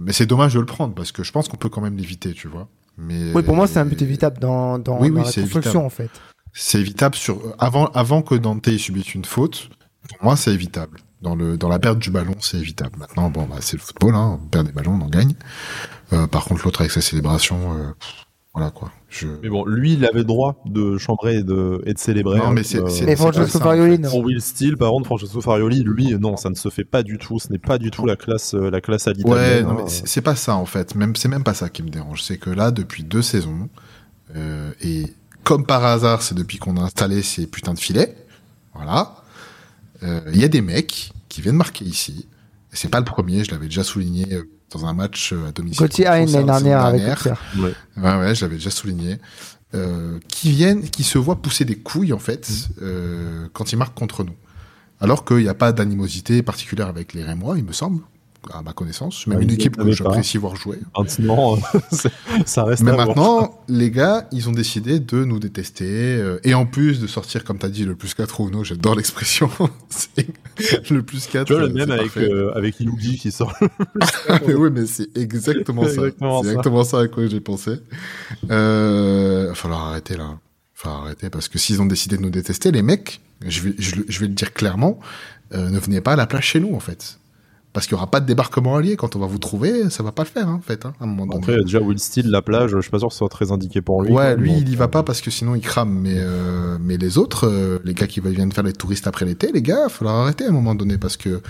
mais 0.00 0.12
c'est 0.12 0.26
dommage 0.26 0.54
de 0.54 0.60
le 0.60 0.66
prendre 0.66 0.94
parce 0.94 1.12
que 1.12 1.22
je 1.22 1.32
pense 1.32 1.48
qu'on 1.48 1.56
peut 1.56 1.68
quand 1.68 1.80
même 1.80 1.96
l'éviter 1.96 2.32
tu 2.32 2.48
vois. 2.48 2.68
Mais 2.96 3.32
oui 3.34 3.42
pour 3.42 3.54
moi 3.54 3.66
c'est 3.66 3.78
un 3.78 3.84
but 3.84 4.00
évitable 4.02 4.38
dans 4.38 4.78
dans, 4.78 5.00
oui, 5.00 5.10
oui, 5.10 5.22
la 5.24 5.32
construction 5.32 5.84
en 5.84 5.90
fait. 5.90 6.10
C'est 6.52 6.80
évitable 6.80 7.14
sur 7.14 7.40
avant 7.58 7.86
avant 7.86 8.22
que 8.22 8.34
Dante 8.34 8.68
subisse 8.76 9.14
une 9.14 9.24
faute 9.24 9.70
pour 10.08 10.18
moi 10.22 10.36
c'est 10.36 10.52
évitable. 10.52 10.98
Dans 11.20 11.34
le 11.34 11.56
dans 11.56 11.68
la 11.68 11.78
perte 11.78 11.98
du 11.98 12.10
ballon 12.10 12.34
c'est 12.40 12.58
évitable. 12.58 12.98
Maintenant 12.98 13.30
bon 13.30 13.44
bah 13.44 13.56
c'est 13.60 13.76
le 13.76 13.82
football 13.82 14.14
hein. 14.14 14.38
On 14.42 14.46
perd 14.46 14.66
des 14.66 14.72
ballons 14.72 14.98
on 15.00 15.04
en 15.04 15.08
gagne. 15.08 15.34
Euh, 16.12 16.26
par 16.26 16.44
contre 16.44 16.64
l'autre 16.64 16.80
avec 16.80 16.92
sa 16.92 17.00
célébration 17.00 17.76
euh, 17.76 17.92
voilà 18.58 18.70
quoi. 18.70 18.90
Je... 19.08 19.26
Mais 19.42 19.48
bon, 19.48 19.64
lui, 19.64 19.94
il 19.94 20.04
avait 20.04 20.18
le 20.18 20.24
droit 20.24 20.62
de 20.66 20.98
chambrer 20.98 21.38
et 21.38 21.42
de, 21.42 21.80
et 21.86 21.94
de 21.94 21.98
célébrer. 21.98 22.38
Non, 22.38 22.50
mais 22.50 22.62
c'est. 22.62 22.80
Euh... 22.80 23.06
Mais 23.06 23.16
Francesco 23.16 23.58
Farioli, 23.58 23.98
Pour 23.98 24.24
Will 24.24 24.40
Steele, 24.40 24.76
par 24.76 24.90
contre, 24.90 25.06
Francesco 25.06 25.40
Farioli, 25.40 25.82
lui, 25.82 26.14
non, 26.18 26.36
ça 26.36 26.50
ne 26.50 26.54
se 26.54 26.68
fait 26.68 26.84
pas 26.84 27.02
du 27.02 27.18
tout. 27.18 27.38
Ce 27.38 27.50
n'est 27.50 27.58
pas 27.58 27.78
du 27.78 27.90
tout 27.90 28.04
la 28.04 28.16
classe, 28.16 28.54
euh, 28.54 28.70
la 28.70 28.80
classe 28.80 29.08
à 29.08 29.12
Ouais, 29.24 29.62
non, 29.62 29.74
mais 29.74 29.82
c'est 29.86 30.20
pas 30.20 30.36
ça 30.36 30.56
en 30.56 30.66
fait. 30.66 30.94
Même, 30.94 31.16
c'est 31.16 31.28
même 31.28 31.44
pas 31.44 31.54
ça 31.54 31.68
qui 31.68 31.82
me 31.82 31.88
dérange. 31.88 32.22
C'est 32.22 32.38
que 32.38 32.50
là, 32.50 32.70
depuis 32.70 33.04
deux 33.04 33.22
saisons, 33.22 33.68
euh, 34.36 34.72
et 34.82 35.06
comme 35.44 35.64
par 35.64 35.84
hasard, 35.84 36.22
c'est 36.22 36.34
depuis 36.34 36.58
qu'on 36.58 36.76
a 36.76 36.82
installé 36.82 37.22
ces 37.22 37.46
putains 37.46 37.74
de 37.74 37.78
filets. 37.78 38.14
Voilà. 38.74 39.16
Euh, 40.02 40.20
il 40.32 40.40
y 40.40 40.44
a 40.44 40.48
des 40.48 40.60
mecs 40.60 41.12
qui 41.28 41.40
vient 41.40 41.52
de 41.52 41.58
marquer 41.58 41.84
ici. 41.84 42.26
Et 42.72 42.76
c'est 42.76 42.88
pas 42.88 42.98
le 42.98 43.06
premier, 43.06 43.44
je 43.44 43.50
l'avais 43.50 43.66
déjà 43.66 43.82
souligné 43.82 44.26
dans 44.70 44.86
un 44.86 44.92
match 44.92 45.32
à 45.32 45.52
domicile. 45.52 45.80
Gauthier 45.80 46.04
l'année 46.04 46.44
dernière 46.44 46.84
avec 46.84 47.24
Ouais. 47.26 47.72
ouais, 47.96 48.16
ouais, 48.18 48.34
je 48.34 48.44
l'avais 48.44 48.56
déjà 48.56 48.70
souligné. 48.70 49.18
Euh, 49.74 50.18
qui 50.28 50.50
viennent, 50.50 50.88
qui 50.88 51.04
se 51.04 51.18
voient 51.18 51.42
pousser 51.42 51.66
des 51.66 51.76
couilles 51.76 52.14
en 52.14 52.18
fait 52.18 52.48
mmh. 52.48 52.72
euh, 52.80 53.48
quand 53.52 53.70
ils 53.70 53.76
marquent 53.76 53.98
contre 53.98 54.24
nous. 54.24 54.34
Alors 54.98 55.26
qu'il 55.26 55.36
n'y 55.38 55.48
a 55.48 55.54
pas 55.54 55.72
d'animosité 55.72 56.42
particulière 56.42 56.86
avec 56.86 57.12
les 57.12 57.22
Rémois, 57.22 57.58
il 57.58 57.64
me 57.64 57.72
semble 57.72 58.00
à 58.52 58.62
ma 58.62 58.72
connaissance. 58.72 59.26
Même 59.26 59.42
une 59.42 59.50
équipe 59.50 59.76
que 59.76 59.90
j'apprécie 59.90 60.38
voir 60.38 60.56
jouer. 60.56 60.78
Maintenant, 60.96 61.58
ça 62.46 62.64
reste. 62.64 62.82
Mais 62.82 62.92
maintenant, 62.92 63.60
les 63.68 63.90
gars, 63.90 64.28
ils 64.32 64.48
ont 64.48 64.52
décidé 64.52 65.00
de 65.00 65.24
nous 65.24 65.38
détester 65.38 65.84
euh, 66.16 66.40
et 66.44 66.54
en 66.54 66.66
plus 66.66 67.00
de 67.00 67.06
sortir, 67.06 67.44
comme 67.44 67.58
tu 67.58 67.66
as 67.66 67.70
dit, 67.70 67.84
le 67.84 67.94
plus 67.94 68.14
4 68.14 68.40
ou 68.40 68.50
non, 68.50 68.64
j'adore 68.64 68.94
l'expression. 68.94 69.50
le 70.90 71.02
plus 71.02 71.26
4. 71.26 71.46
Tu 71.46 71.52
vois 71.52 71.62
le 71.62 71.68
même 71.68 71.90
avec 71.90 72.16
euh, 72.16 72.52
avec 72.54 72.80
Ilugi 72.80 73.18
qui 73.18 73.30
sort. 73.30 73.54
oui, 74.46 74.70
mais 74.72 74.86
c'est 74.86 75.16
exactement 75.16 75.84
ça. 75.84 75.92
C'est 75.92 76.48
exactement 76.48 76.84
ça 76.84 77.00
à 77.00 77.08
quoi 77.08 77.26
j'ai 77.26 77.40
pensé. 77.40 77.72
Euh, 78.50 79.44
il 79.44 79.48
va 79.48 79.54
falloir 79.54 79.88
arrêter 79.88 80.16
là. 80.16 80.38
Faut 80.74 80.88
arrêter 80.88 81.28
parce 81.28 81.48
que 81.48 81.58
s'ils 81.58 81.82
ont 81.82 81.86
décidé 81.86 82.16
de 82.16 82.22
nous 82.22 82.30
détester, 82.30 82.70
les 82.70 82.82
mecs, 82.82 83.20
je 83.44 83.62
vais, 83.62 83.74
je, 83.78 84.20
vais 84.20 84.28
le 84.28 84.34
dire 84.34 84.52
clairement, 84.52 85.00
euh, 85.52 85.70
ne 85.70 85.78
venez 85.80 86.00
pas 86.00 86.12
à 86.12 86.16
la 86.16 86.26
plage 86.26 86.44
chez 86.44 86.60
nous 86.60 86.74
en 86.74 86.80
fait 86.80 87.18
parce 87.72 87.86
qu'il 87.86 87.92
y 87.92 87.96
aura 87.96 88.10
pas 88.10 88.20
de 88.20 88.26
débarquement 88.26 88.76
allié 88.76 88.96
quand 88.96 89.14
on 89.14 89.18
va 89.18 89.26
vous 89.26 89.38
trouver, 89.38 89.90
ça 89.90 90.02
va 90.02 90.10
pas 90.12 90.22
le 90.22 90.28
faire 90.28 90.48
hein, 90.48 90.54
en 90.54 90.60
fait. 90.60 90.86
Hein, 90.86 90.94
à 91.00 91.04
un 91.04 91.06
moment 91.06 91.36
Après, 91.36 91.52
donné. 91.52 91.64
déjà 91.64 91.80
Will 91.80 91.98
Steele, 91.98 92.30
la 92.30 92.42
plage, 92.42 92.70
je 92.70 92.80
suis 92.80 92.90
pas 92.90 92.98
sûr 92.98 93.08
que 93.08 93.14
ce 93.14 93.18
soit 93.18 93.28
très 93.28 93.52
indiqué 93.52 93.82
pour 93.82 94.02
lui. 94.02 94.12
Ouais, 94.12 94.36
lui, 94.36 94.52
il 94.56 94.68
y 94.68 94.76
va 94.76 94.88
pas 94.88 95.02
parce 95.02 95.20
que 95.20 95.30
sinon 95.30 95.54
il 95.54 95.60
crame. 95.60 96.00
Mais 96.00 96.16
euh, 96.16 96.78
mais 96.80 96.96
les 96.96 97.18
autres, 97.18 97.46
euh, 97.46 97.78
les 97.84 97.94
gars 97.94 98.06
qui 98.06 98.20
viennent 98.20 98.52
faire 98.52 98.64
les 98.64 98.72
touristes 98.72 99.06
après 99.06 99.24
l'été, 99.26 99.52
les 99.52 99.62
gars, 99.62 99.84
il 99.86 99.90
falloir 99.90 100.16
arrêter 100.16 100.44
à 100.44 100.48
un 100.48 100.52
moment 100.52 100.74
donné 100.74 100.98
parce 100.98 101.16
que 101.16 101.40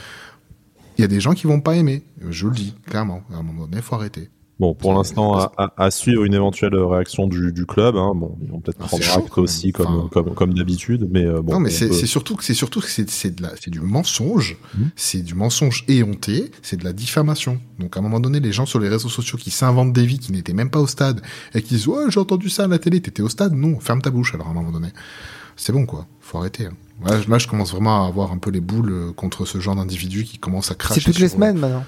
il 0.97 1.03
y 1.03 1.05
a 1.05 1.09
des 1.09 1.21
gens 1.21 1.33
qui 1.33 1.47
vont 1.47 1.61
pas 1.61 1.77
aimer. 1.77 2.03
Je 2.29 2.49
le 2.49 2.55
dis 2.55 2.75
clairement. 2.87 3.23
À 3.33 3.39
un 3.39 3.43
moment 3.43 3.67
donné, 3.67 3.81
faut 3.81 3.95
arrêter. 3.95 4.31
Bon, 4.61 4.75
pour 4.75 4.93
l'instant, 4.93 5.39
à, 5.39 5.73
à, 5.77 5.91
suivre 5.93 6.25
une 6.25 6.35
éventuelle 6.35 6.75
réaction 6.75 7.29
du, 7.29 7.53
du 7.53 7.65
club. 7.65 7.97
Hein. 7.97 8.13
Bon, 8.17 8.37
ils 8.43 8.51
vont 8.51 8.59
peut-être 8.59 8.79
ah, 8.81 8.87
prendre 8.87 9.05
acte 9.17 9.39
aussi, 9.39 9.71
comme, 9.71 10.09
comme, 10.11 10.35
comme 10.35 10.55
d'habitude. 10.55 11.09
Mais 11.11 11.25
euh, 11.25 11.41
bon. 11.43 11.55
Non, 11.55 11.61
mais 11.61 11.71
c'est 11.71 12.07
surtout 12.07 12.35
que 12.35 12.43
c'est 12.43 12.55
surtout 12.55 12.81
que 12.81 12.89
c'est 12.89 13.31
de 13.31 13.43
la, 13.43 13.51
c'est 13.61 13.71
du 13.71 13.81
mensonge. 13.81 14.57
Mmh. 14.75 14.83
C'est 14.97 15.23
du 15.23 15.35
mensonge 15.35 15.85
éhonté. 15.87 16.51
C'est 16.63 16.77
de 16.77 16.85
la 16.85 16.93
diffamation. 16.93 17.61
Donc, 17.79 17.97
à 17.97 18.01
un 18.01 18.03
moment 18.03 18.19
donné, 18.19 18.41
les 18.41 18.51
gens 18.51 18.67
sur 18.67 18.81
les 18.81 18.89
réseaux 18.89 19.09
sociaux 19.09 19.39
qui 19.39 19.53
s'inventent 19.53 19.93
des 19.93 20.05
vies 20.05 20.19
qui 20.19 20.33
n'étaient 20.33 20.55
même 20.55 20.71
pas 20.71 20.81
au 20.81 20.89
stade 20.89 21.21
et 21.55 21.63
qui 21.63 21.75
disent 21.75 21.87
ouais, 21.87 22.11
j'ai 22.11 22.19
entendu 22.19 22.51
ça 22.51 22.65
à 22.65 22.67
la 22.69 22.81
télé. 22.81 23.01
T'étais 23.01 23.23
au 23.23 23.29
stade? 23.29 23.53
Non, 23.55 23.79
ferme 23.79 24.03
ta 24.03 24.11
bouche. 24.11 24.35
Alors, 24.35 24.49
à 24.49 24.51
un 24.51 24.55
moment 24.55 24.73
donné, 24.73 24.89
c'est 25.55 25.73
bon 25.73 25.87
quoi. 25.87 26.07
Faut 26.21 26.39
arrêter. 26.39 26.67
Hein. 26.67 27.21
Là, 27.29 27.39
je 27.39 27.47
commence 27.47 27.71
vraiment 27.71 28.05
à 28.05 28.09
avoir 28.09 28.33
un 28.33 28.39
peu 28.39 28.51
les 28.51 28.61
boules 28.61 28.91
euh, 28.91 29.13
contre 29.13 29.45
ce 29.45 29.61
genre 29.61 29.77
d'individus 29.77 30.25
qui 30.25 30.39
commencent 30.39 30.73
à 30.73 30.75
cracher. 30.75 31.01
C'est 31.01 31.13
toutes 31.13 31.21
les 31.21 31.29
semaines 31.29 31.59
maintenant. 31.59 31.85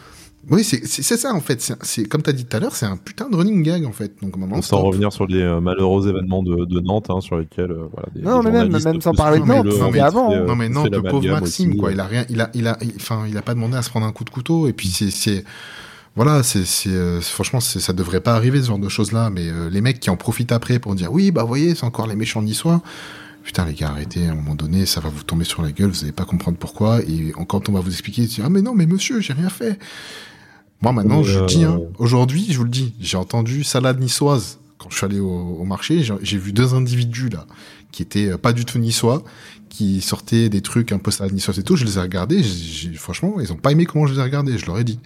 Oui, 0.49 0.65
c'est 0.65 1.03
ça 1.03 1.35
en 1.35 1.41
fait. 1.41 1.61
C'est 1.83 2.05
comme 2.05 2.23
tu 2.23 2.31
as 2.31 2.33
dit 2.33 2.47
tout 2.47 2.57
à 2.57 2.61
l'heure, 2.61 2.75
c'est 2.75 2.87
un 2.87 2.97
putain 2.97 3.29
de 3.29 3.37
running 3.37 3.63
gag 3.63 3.85
en 3.85 3.93
fait. 3.93 4.15
Donc 4.23 4.37
maintenant, 4.37 4.63
sans 4.63 4.81
revenir 4.81 5.13
sur 5.13 5.27
les 5.27 5.43
euh, 5.43 5.61
malheureux 5.61 6.09
événements 6.09 6.43
de, 6.43 6.65
de 6.65 6.81
Nantes, 6.81 7.11
hein, 7.11 7.21
sur 7.21 7.37
lesquels 7.37 7.71
euh, 7.71 7.89
voilà. 7.93 8.09
Des, 8.15 8.23
non, 8.23 8.43
mais 8.43 8.51
même, 8.51 8.83
même 8.83 9.01
sans 9.03 9.13
parler 9.13 9.41
de 9.41 9.45
Nantes, 9.45 9.67
non, 9.67 9.91
mais 9.91 10.01
avant. 10.01 10.35
non 10.35 10.57
mais 10.57 10.69
Nantes, 10.71 10.91
le 10.91 11.03
pauvre 11.03 11.29
Maxime, 11.29 11.77
quoi. 11.77 11.93
Il 11.93 12.01
a 12.01 12.07
rien, 12.07 12.25
il 12.31 12.41
a, 12.41 12.51
il 12.55 12.67
a, 12.67 12.79
enfin, 12.97 13.25
il 13.29 13.37
a 13.37 13.43
pas 13.43 13.55
demandé 13.55 13.77
à 13.77 13.83
se 13.83 13.91
prendre 13.91 14.07
un 14.07 14.13
coup 14.13 14.25
de 14.25 14.31
couteau. 14.31 14.67
Et 14.67 14.73
puis 14.73 14.89
c'est, 14.89 15.45
voilà, 16.17 16.43
c'est, 16.43 16.65
euh, 16.89 17.21
franchement, 17.21 17.61
ça 17.61 17.93
devrait 17.93 18.21
pas 18.21 18.35
arriver 18.35 18.63
ce 18.63 18.69
genre 18.69 18.79
de 18.79 18.89
choses 18.89 19.13
là. 19.13 19.29
Mais 19.29 19.47
les 19.71 19.81
mecs 19.83 20.01
qui 20.01 20.09
en 20.09 20.17
profitent 20.17 20.53
après 20.53 20.79
pour 20.79 20.95
dire 20.95 21.13
oui, 21.13 21.33
bah 21.33 21.45
voyez, 21.45 21.75
c'est 21.75 21.85
encore 21.85 22.07
les 22.07 22.17
méchants 22.17 22.43
niçois. 22.43 22.81
Putain 23.43 23.67
les 23.67 23.75
gars, 23.75 23.89
arrêtez, 23.89 24.27
à 24.27 24.33
un 24.33 24.35
moment 24.35 24.55
donné, 24.55 24.85
ça 24.87 25.01
va 25.01 25.09
vous 25.11 25.23
tomber 25.23 25.45
sur 25.45 25.63
la 25.63 25.73
gueule, 25.73 25.91
vous 25.91 26.03
allez 26.03 26.13
pas 26.13 26.27
comprendre 26.27 26.59
pourquoi, 26.59 27.01
et 27.01 27.33
quand 27.49 27.71
on 27.71 27.73
va 27.73 27.81
vous 27.81 27.91
expliquer, 27.91 28.23
tu 28.23 28.29
dis, 28.37 28.43
ah 28.45 28.51
mais 28.51 28.61
non, 28.61 28.75
mais 28.75 28.85
monsieur, 28.85 29.21
j'ai 29.21 29.33
rien 29.33 29.49
fait. 29.49 29.79
Moi, 30.83 30.93
maintenant, 30.93 31.23
je 31.23 31.45
dis, 31.45 31.65
hein, 31.65 31.81
aujourd'hui, 31.99 32.47
je 32.49 32.57
vous 32.59 32.65
le 32.65 32.71
dis, 32.71 32.95
j'ai 33.01 33.17
entendu 33.17 33.65
salade 33.65 34.01
niçoise 34.01 34.59
quand 34.79 34.89
je 34.91 34.97
suis 34.97 35.05
allé 35.05 35.21
au, 35.21 35.65
marché. 35.65 36.03
J'ai 36.23 36.39
vu 36.39 36.53
deux 36.53 36.75
individus 36.75 37.29
là 37.29 37.47
qui 37.93 38.03
étaient 38.03 38.29
euh, 38.29 38.39
pas 38.39 38.53
du 38.53 38.65
tout 38.65 38.79
niçois, 38.79 39.23
qui 39.69 40.01
sortaient 40.01 40.49
des 40.49 40.61
trucs 40.61 40.93
un 40.93 40.99
peu 40.99 41.11
salade 41.11 41.33
niçoise 41.33 41.59
et 41.59 41.63
tout. 41.63 41.77
Je 41.77 41.85
les 41.85 41.99
ai 41.99 42.01
regardés. 42.01 42.43
franchement, 42.95 43.41
ils 43.41 43.53
ont 43.53 43.57
pas 43.57 43.73
aimé 43.73 43.85
comment 43.85 44.07
je 44.07 44.15
les 44.15 44.21
ai 44.21 44.23
regardés. 44.23 44.59
Je 44.59 44.67
leur 44.67 44.79
ai 44.79 44.85
dit, 44.85 45.01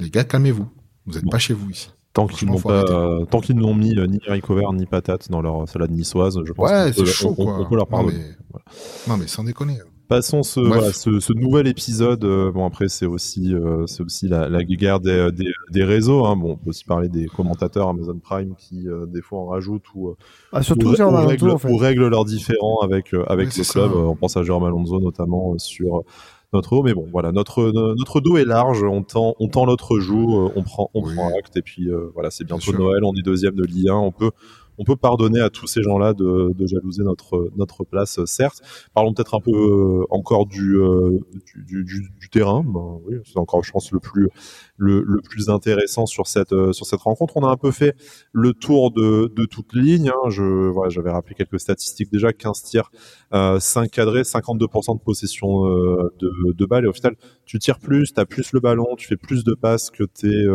les 0.00 0.10
gars, 0.10 0.24
calmez-vous. 0.24 0.66
Vous 1.06 1.18
êtes 1.18 1.30
pas 1.30 1.38
chez 1.38 1.54
vous 1.54 1.70
ici. 1.70 1.90
Tant 2.12 2.26
qu'ils 2.26 2.48
n'ont 2.48 2.60
pas, 2.60 2.82
tant 3.30 3.40
qu'ils 3.40 3.56
n'ont 3.56 3.74
mis 3.74 3.96
euh, 3.96 4.06
ni 4.06 4.18
haricot 4.26 4.54
vert 4.54 4.72
ni 4.72 4.86
patate 4.86 5.30
dans 5.30 5.42
leur 5.42 5.68
salade 5.68 5.90
niçoise, 5.90 6.38
je 6.44 6.52
pense 6.52 6.70
ouais, 6.70 6.90
c'est 6.92 7.04
chaud, 7.04 7.34
quoi. 7.34 7.60
on, 7.60 7.66
peut 7.66 7.76
leur 7.76 7.86
parler. 7.86 8.14
Non 8.14 8.20
mais, 8.54 8.62
non 9.08 9.16
mais 9.18 9.26
sans 9.26 9.44
déconner. 9.44 9.78
Passons 10.08 10.44
ce, 10.44 10.60
voilà, 10.60 10.92
ce, 10.92 11.18
ce, 11.18 11.32
nouvel 11.32 11.66
épisode. 11.66 12.24
Euh, 12.24 12.52
bon 12.52 12.64
après 12.64 12.88
c'est 12.88 13.06
aussi 13.06 13.52
euh, 13.52 13.86
c'est 13.86 14.02
aussi 14.04 14.28
la, 14.28 14.48
la 14.48 14.62
guerre 14.62 15.00
des, 15.00 15.30
des, 15.32 15.50
des 15.70 15.84
réseaux. 15.84 16.26
Hein. 16.26 16.36
Bon 16.36 16.52
on 16.52 16.56
peut 16.56 16.70
aussi 16.70 16.84
parler 16.84 17.08
des 17.08 17.26
commentateurs 17.26 17.88
Amazon 17.88 18.18
Prime 18.18 18.54
qui 18.56 18.88
euh, 18.88 19.06
des 19.06 19.20
fois 19.20 19.40
en 19.40 19.46
rajoutent 19.46 19.92
ou 19.96 20.14
ah, 20.52 20.62
surtout 20.62 20.88
ou, 20.88 20.90
ou, 20.90 21.26
règlent, 21.26 21.50
en 21.50 21.58
fait. 21.58 21.94
leurs 21.94 22.24
différends 22.24 22.78
avec 22.82 23.14
avec 23.26 23.56
le 23.56 23.72
club. 23.72 23.92
on 23.94 24.14
pense 24.14 24.36
à 24.36 24.44
Jérôme 24.44 24.64
Alonso 24.64 25.00
notamment 25.00 25.58
sur 25.58 26.04
notre 26.52 26.76
dos. 26.76 26.82
Mais 26.84 26.94
bon 26.94 27.08
voilà 27.10 27.32
notre 27.32 27.72
notre 27.72 28.20
dos 28.20 28.36
est 28.36 28.44
large. 28.44 28.84
On 28.84 29.02
tend 29.02 29.34
on 29.40 29.48
tend 29.48 29.66
l'autre 29.66 29.98
joue. 29.98 30.50
on 30.54 30.62
prend 30.62 30.88
on 30.94 31.02
prend 31.02 31.36
acte 31.36 31.56
et 31.56 31.62
puis 31.62 31.88
voilà 32.14 32.30
c'est 32.30 32.44
bientôt 32.44 32.72
Noël. 32.72 33.02
On 33.02 33.12
est 33.14 33.22
deuxième 33.22 33.56
de 33.56 33.64
Ligue 33.64 33.88
1. 33.88 33.94
On 33.94 34.12
peut 34.12 34.30
on 34.78 34.84
peut 34.84 34.96
pardonner 34.96 35.40
à 35.40 35.50
tous 35.50 35.66
ces 35.66 35.82
gens-là 35.82 36.14
de, 36.14 36.52
de, 36.54 36.66
jalouser 36.66 37.02
notre 37.02 37.50
notre 37.56 37.84
place, 37.84 38.24
certes. 38.24 38.62
Parlons 38.94 39.14
peut-être 39.14 39.34
un 39.34 39.40
peu 39.40 39.52
euh, 39.52 40.04
encore 40.10 40.46
du, 40.46 40.76
euh, 40.76 41.18
du, 41.56 41.84
du, 41.84 42.10
du, 42.18 42.28
terrain. 42.28 42.62
Ben, 42.64 42.98
oui, 43.06 43.16
c'est 43.24 43.38
encore, 43.38 43.62
je 43.64 43.72
pense, 43.72 43.92
le 43.92 44.00
plus 44.00 44.28
le, 44.76 45.02
le, 45.02 45.20
plus 45.20 45.48
intéressant 45.48 46.06
sur 46.06 46.26
cette 46.26 46.52
euh, 46.52 46.72
sur 46.72 46.86
cette 46.86 47.00
rencontre. 47.00 47.36
On 47.36 47.44
a 47.44 47.50
un 47.50 47.56
peu 47.56 47.70
fait 47.70 47.96
le 48.32 48.52
tour 48.52 48.90
de, 48.90 49.32
de 49.34 49.44
toute 49.44 49.74
ligne. 49.74 50.10
Hein. 50.10 50.30
Je 50.30 50.42
voilà, 50.42 50.90
j'avais 50.90 51.10
rappelé 51.10 51.34
quelques 51.34 51.60
statistiques 51.60 52.10
déjà 52.12 52.32
15 52.32 52.62
tirs, 52.62 52.90
euh, 53.32 53.58
5 53.58 53.90
cadrés, 53.90 54.22
52% 54.22 54.98
de 54.98 55.02
possession 55.02 55.64
de, 55.66 56.52
de 56.52 56.66
balles. 56.66 56.84
Et 56.84 56.88
au 56.88 56.92
final, 56.92 57.16
tu 57.44 57.58
tires 57.58 57.78
plus, 57.78 58.12
tu 58.12 58.20
as 58.20 58.26
plus 58.26 58.52
le 58.52 58.60
ballon, 58.60 58.96
tu 58.96 59.06
fais 59.06 59.16
plus 59.16 59.44
de 59.44 59.54
passes 59.54 59.90
que 59.90 60.04
tes 60.04 60.46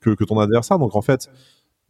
que 0.00 0.24
ton 0.24 0.38
adversaire. 0.38 0.78
Donc 0.78 0.96
en 0.96 1.02
fait 1.02 1.28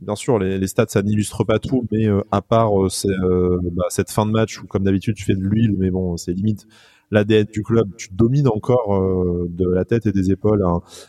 bien 0.00 0.16
sûr, 0.16 0.38
les, 0.38 0.58
les, 0.58 0.66
stats, 0.66 0.86
ça 0.88 1.02
n'illustre 1.02 1.44
pas 1.44 1.58
tout, 1.58 1.86
mais 1.90 2.06
euh, 2.06 2.22
à 2.30 2.42
part 2.42 2.82
euh, 2.82 2.88
euh, 3.06 3.58
bah, 3.72 3.84
cette 3.88 4.10
fin 4.10 4.26
de 4.26 4.30
match 4.30 4.60
où, 4.62 4.66
comme 4.66 4.84
d'habitude, 4.84 5.14
tu 5.14 5.24
fais 5.24 5.34
de 5.34 5.42
l'huile, 5.42 5.74
mais 5.78 5.90
bon, 5.90 6.16
c'est 6.16 6.32
limite 6.32 6.66
l'ADN 7.10 7.46
du 7.52 7.62
club. 7.62 7.88
Tu 7.96 8.08
domines 8.12 8.46
encore 8.46 9.02
de 9.48 9.68
la 9.68 9.84
tête 9.84 10.06
et 10.06 10.12
des 10.12 10.30
épaules 10.30 10.64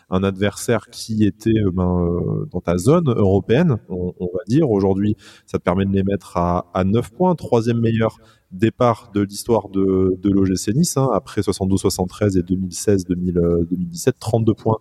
un, 0.10 0.24
adversaire 0.24 0.88
qui 0.90 1.24
était 1.26 1.62
ben, 1.74 2.48
dans 2.50 2.60
ta 2.60 2.80
zone 2.80 3.08
européenne, 3.08 3.78
on, 3.88 4.12
on 4.20 4.26
va 4.26 4.40
dire. 4.48 4.72
Aujourd'hui, 4.72 5.16
ça 5.46 5.60
te 5.60 5.64
permet 5.64 5.86
de 5.86 5.92
les 5.92 6.02
mettre 6.02 6.38
à, 6.38 6.72
à 6.74 6.84
9 6.86 7.12
points, 7.12 7.36
troisième 7.36 7.80
meilleur 7.80 8.18
départ 8.52 9.12
de 9.14 9.22
l'histoire 9.22 9.70
de, 9.70 10.18
de 10.20 10.30
l'OGC 10.32 10.74
Nice, 10.76 10.98
hein, 10.98 11.10
après 11.14 11.42
72-73 11.42 12.40
et 12.40 12.42
2016-2017, 12.42 14.14
32 14.20 14.56
points 14.56 14.80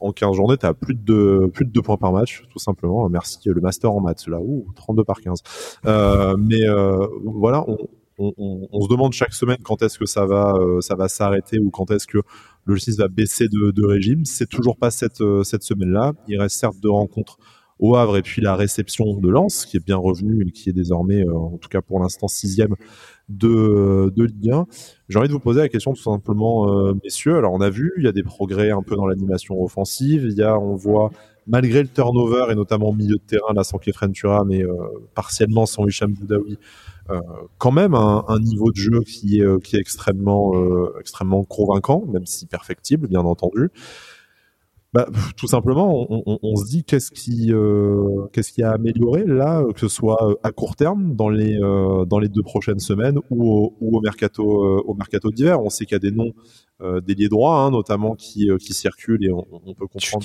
en 0.00 0.12
15 0.12 0.34
journées, 0.34 0.56
tu 0.56 0.66
as 0.66 0.74
plus 0.74 0.94
de 0.94 1.50
plus 1.52 1.64
de 1.64 1.70
2 1.70 1.82
points 1.82 1.96
par 1.96 2.12
match, 2.12 2.44
tout 2.50 2.58
simplement. 2.58 3.08
Merci 3.08 3.38
le 3.46 3.60
master 3.60 3.92
en 3.92 4.00
maths, 4.00 4.26
là, 4.26 4.38
ouh, 4.40 4.66
32 4.76 5.04
par 5.04 5.20
15. 5.20 5.42
Euh, 5.86 6.36
mais 6.38 6.68
euh, 6.68 7.06
voilà, 7.24 7.64
on, 7.68 7.76
on, 8.18 8.68
on, 8.72 8.82
se 8.82 8.88
demande 8.88 9.12
chaque 9.12 9.32
semaine 9.32 9.58
quand 9.62 9.82
est-ce 9.82 9.98
que 9.98 10.06
ça 10.06 10.26
va 10.26 10.54
euh, 10.56 10.80
ça 10.80 10.94
va 10.96 11.08
s'arrêter 11.08 11.58
ou 11.58 11.70
quand 11.70 11.90
est-ce 11.90 12.06
que 12.06 12.18
le 12.64 12.78
6 12.78 12.98
va 12.98 13.08
baisser 13.08 13.48
de, 13.48 13.70
de 13.70 13.86
régime. 13.86 14.24
C'est 14.24 14.48
toujours 14.48 14.76
pas 14.76 14.90
cette 14.90 15.20
euh, 15.20 15.42
cette 15.44 15.62
semaine-là. 15.62 16.12
Il 16.26 16.40
reste 16.40 16.56
certes 16.56 16.76
deux 16.80 16.90
rencontres 16.90 17.38
au 17.78 17.94
Havre 17.94 18.16
et 18.16 18.22
puis 18.22 18.42
la 18.42 18.56
réception 18.56 19.14
de 19.14 19.28
Lens 19.28 19.64
qui 19.64 19.76
est 19.76 19.84
bien 19.84 19.96
revenue 19.96 20.44
et 20.46 20.50
qui 20.50 20.68
est 20.68 20.72
désormais, 20.72 21.24
euh, 21.24 21.32
en 21.32 21.58
tout 21.58 21.68
cas 21.68 21.80
pour 21.80 22.00
l'instant, 22.00 22.28
sixième 22.28 22.74
de, 23.28 24.12
de 24.14 24.24
Ligue 24.24 24.50
1. 24.50 24.66
J'ai 25.08 25.18
envie 25.18 25.28
de 25.28 25.32
vous 25.32 25.40
poser 25.40 25.60
la 25.60 25.68
question 25.68 25.92
tout 25.92 26.02
simplement, 26.02 26.68
euh, 26.70 26.94
messieurs. 27.02 27.36
Alors 27.36 27.52
on 27.52 27.60
a 27.60 27.70
vu, 27.70 27.92
il 27.98 28.04
y 28.04 28.08
a 28.08 28.12
des 28.12 28.22
progrès 28.22 28.70
un 28.70 28.82
peu 28.82 28.96
dans 28.96 29.06
l'animation 29.06 29.62
offensive. 29.62 30.26
Il 30.28 30.36
y 30.36 30.42
a, 30.42 30.58
on 30.58 30.74
voit, 30.74 31.10
malgré 31.46 31.82
le 31.82 31.88
turnover 31.88 32.46
et 32.50 32.54
notamment 32.54 32.88
au 32.88 32.94
milieu 32.94 33.16
de 33.16 33.22
terrain, 33.26 33.52
là 33.54 33.64
sans 33.64 33.78
Kefren 33.78 34.12
Tura, 34.12 34.44
mais 34.44 34.62
euh, 34.62 34.72
partiellement 35.14 35.66
sans 35.66 35.86
Hicham 35.86 36.12
Boudaoui, 36.12 36.58
euh, 37.10 37.20
quand 37.58 37.72
même 37.72 37.94
un, 37.94 38.24
un, 38.28 38.38
niveau 38.38 38.70
de 38.70 38.76
jeu 38.76 39.00
qui 39.00 39.40
est, 39.40 39.62
qui 39.62 39.76
est 39.76 39.80
extrêmement, 39.80 40.52
extrêmement 41.00 41.44
convaincant, 41.44 42.04
même 42.06 42.26
si 42.26 42.46
perfectible, 42.46 43.08
bien 43.08 43.20
entendu 43.20 43.70
bah, 44.94 45.06
tout 45.36 45.46
simplement, 45.46 46.06
on, 46.10 46.22
on, 46.24 46.38
on 46.42 46.56
se 46.56 46.64
dit 46.64 46.82
qu'est-ce 46.82 47.10
qui, 47.10 47.52
euh, 47.52 48.26
qu'est-ce 48.32 48.52
qui 48.52 48.62
a 48.62 48.70
amélioré 48.70 49.24
là, 49.26 49.62
que 49.74 49.80
ce 49.80 49.88
soit 49.88 50.30
euh, 50.30 50.34
à 50.42 50.50
court 50.50 50.76
terme 50.76 51.14
dans 51.14 51.28
les 51.28 51.60
euh, 51.60 52.06
dans 52.06 52.18
les 52.18 52.28
deux 52.28 52.42
prochaines 52.42 52.78
semaines 52.78 53.18
ou 53.28 53.52
au, 53.52 53.76
ou 53.82 53.98
au 53.98 54.00
mercato 54.00 54.64
euh, 54.64 54.82
au 54.86 54.94
mercato 54.94 55.30
d'hiver. 55.30 55.60
On 55.60 55.68
sait 55.68 55.84
qu'il 55.84 55.94
y 55.94 55.96
a 55.96 55.98
des 55.98 56.10
noms 56.10 56.32
euh, 56.80 57.02
d'ailiers 57.02 57.28
droits, 57.28 57.60
hein, 57.60 57.70
notamment 57.70 58.14
qui 58.14 58.48
qui 58.58 58.72
circulent 58.72 59.22
et 59.26 59.30
on, 59.30 59.46
on 59.52 59.74
peut 59.74 59.86
comprendre. 59.86 60.24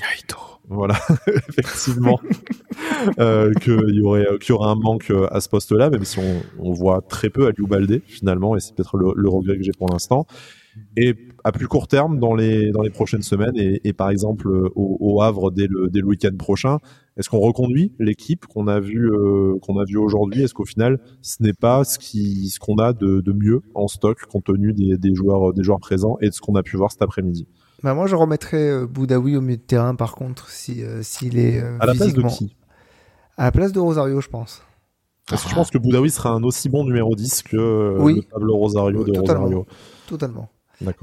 Voilà, 0.70 0.95
effectivement, 1.49 2.22
qu'il 3.18 3.95
y 3.95 4.01
aurait 4.01 4.26
qu'il 4.39 4.49
y 4.49 4.51
aurait 4.53 4.70
un 4.70 4.76
manque 4.76 5.11
à 5.30 5.41
ce 5.41 5.49
poste-là, 5.49 5.89
même 5.89 6.05
si 6.05 6.20
on, 6.57 6.72
voit 6.72 7.01
très 7.01 7.30
peu 7.30 7.47
à 7.47 7.51
Baldé 7.51 8.01
finalement, 8.07 8.55
et 8.55 8.61
c'est 8.61 8.74
peut-être 8.74 8.95
le, 8.95 9.11
le 9.14 9.28
regret 9.28 9.57
que 9.57 9.64
j'ai 9.64 9.74
pour 9.74 9.89
l'instant. 9.89 10.26
Et 10.95 11.16
à 11.44 11.52
plus 11.52 11.68
court 11.68 11.88
terme 11.88 12.20
dans 12.20 12.34
les 12.34 12.72
dans 12.72 12.82
les 12.82 12.89
prochaines 12.89 13.22
semaines 13.22 13.56
et, 13.56 13.82
et 13.84 13.94
par 13.94 14.10
exemple 14.10 14.48
au, 14.76 14.98
au, 15.00 15.22
Havre 15.22 15.52
dès 15.52 15.68
le 15.68 15.89
dès 15.89 16.00
le 16.00 16.08
week-end 16.08 16.36
prochain 16.38 16.78
Est-ce 17.18 17.30
qu'on 17.30 17.39
reconduit 17.39 17.94
l'équipe 18.00 18.46
qu'on 18.46 18.68
a 18.68 18.80
vu 18.80 19.12
euh, 19.12 19.58
qu'on 19.62 19.78
a 19.80 19.86
vu 19.86 19.98
aujourd'hui? 19.98 20.44
Est-ce 20.44 20.54
qu'au 20.54 20.66
final 20.66 21.00
ce 21.22 21.44
n'est 21.44 21.54
pas 21.54 21.84
ce 21.84 22.00
qui 22.00 22.50
ce 22.50 22.60
qu'on 22.60 22.78
a 22.78 22.94
de, 22.94 23.22
de, 23.22 23.34
mieux 23.34 23.62
en 23.76 23.88
stock 23.88 24.22
compte 24.26 24.46
tenu 24.46 24.74
des, 24.74 24.98
des 24.98 25.14
joueurs 25.14 25.54
des 25.54 25.64
joueurs 25.64 25.80
présents 25.80 26.18
et 26.22 26.30
de 26.30 26.34
ce 26.34 26.41
qu'on 26.41 26.56
a 26.56 26.64
pu 26.64 26.78
voir 26.78 26.91
cet 26.91 27.02
après-midi? 27.02 27.48
Bah 27.84 27.94
moi 27.94 28.08
je 28.08 28.16
remettrais 28.16 28.70
euh, 28.70 28.88
Boudaoui 28.88 29.36
au 29.36 29.41
milieu 29.41 29.58
de 29.58 29.62
terrain 29.62 29.96
par 29.96 30.16
contre 30.16 30.50
si 30.50 30.84
euh, 30.84 31.02
s'il 31.04 31.38
est 31.38 31.60
à 31.80 31.86
la 31.86 31.94
place 31.94 32.14
de 32.14 32.22
qui? 32.24 32.56
À 33.38 33.46
la 33.46 33.52
place 33.52 33.74
de 33.74 33.80
Rosario 33.80 34.22
je 34.22 34.30
pense. 34.30 34.62
Parce 35.30 35.44
que 35.44 35.50
je 35.50 35.56
pense 35.56 35.72
que 35.72 35.78
Boudaoui 35.78 36.10
sera 36.10 36.32
un 36.32 36.44
aussi 36.44 36.70
bon 36.70 36.84
numéro 36.84 37.16
10 37.16 37.44
que 37.44 37.98
oui. 38.00 38.16
le 38.16 38.22
Pablo 38.24 38.58
Rosario 38.58 39.04
de 39.04 39.12
Totalement. 39.12 39.44
Rosario. 39.44 39.66
Totalement. 40.08 40.50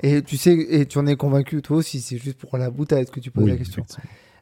Et 0.02 0.22
tu 0.22 0.36
sais, 0.36 0.52
et 0.52 0.86
tu 0.86 0.98
en 0.98 1.06
es 1.06 1.16
convaincu 1.16 1.62
toi 1.62 1.78
aussi, 1.78 2.00
c'est 2.00 2.18
juste 2.18 2.38
pour 2.38 2.56
la 2.58 2.70
boutade 2.70 3.10
que 3.10 3.20
tu 3.20 3.30
poses 3.30 3.44
oui, 3.44 3.50
la 3.50 3.56
question. 3.56 3.84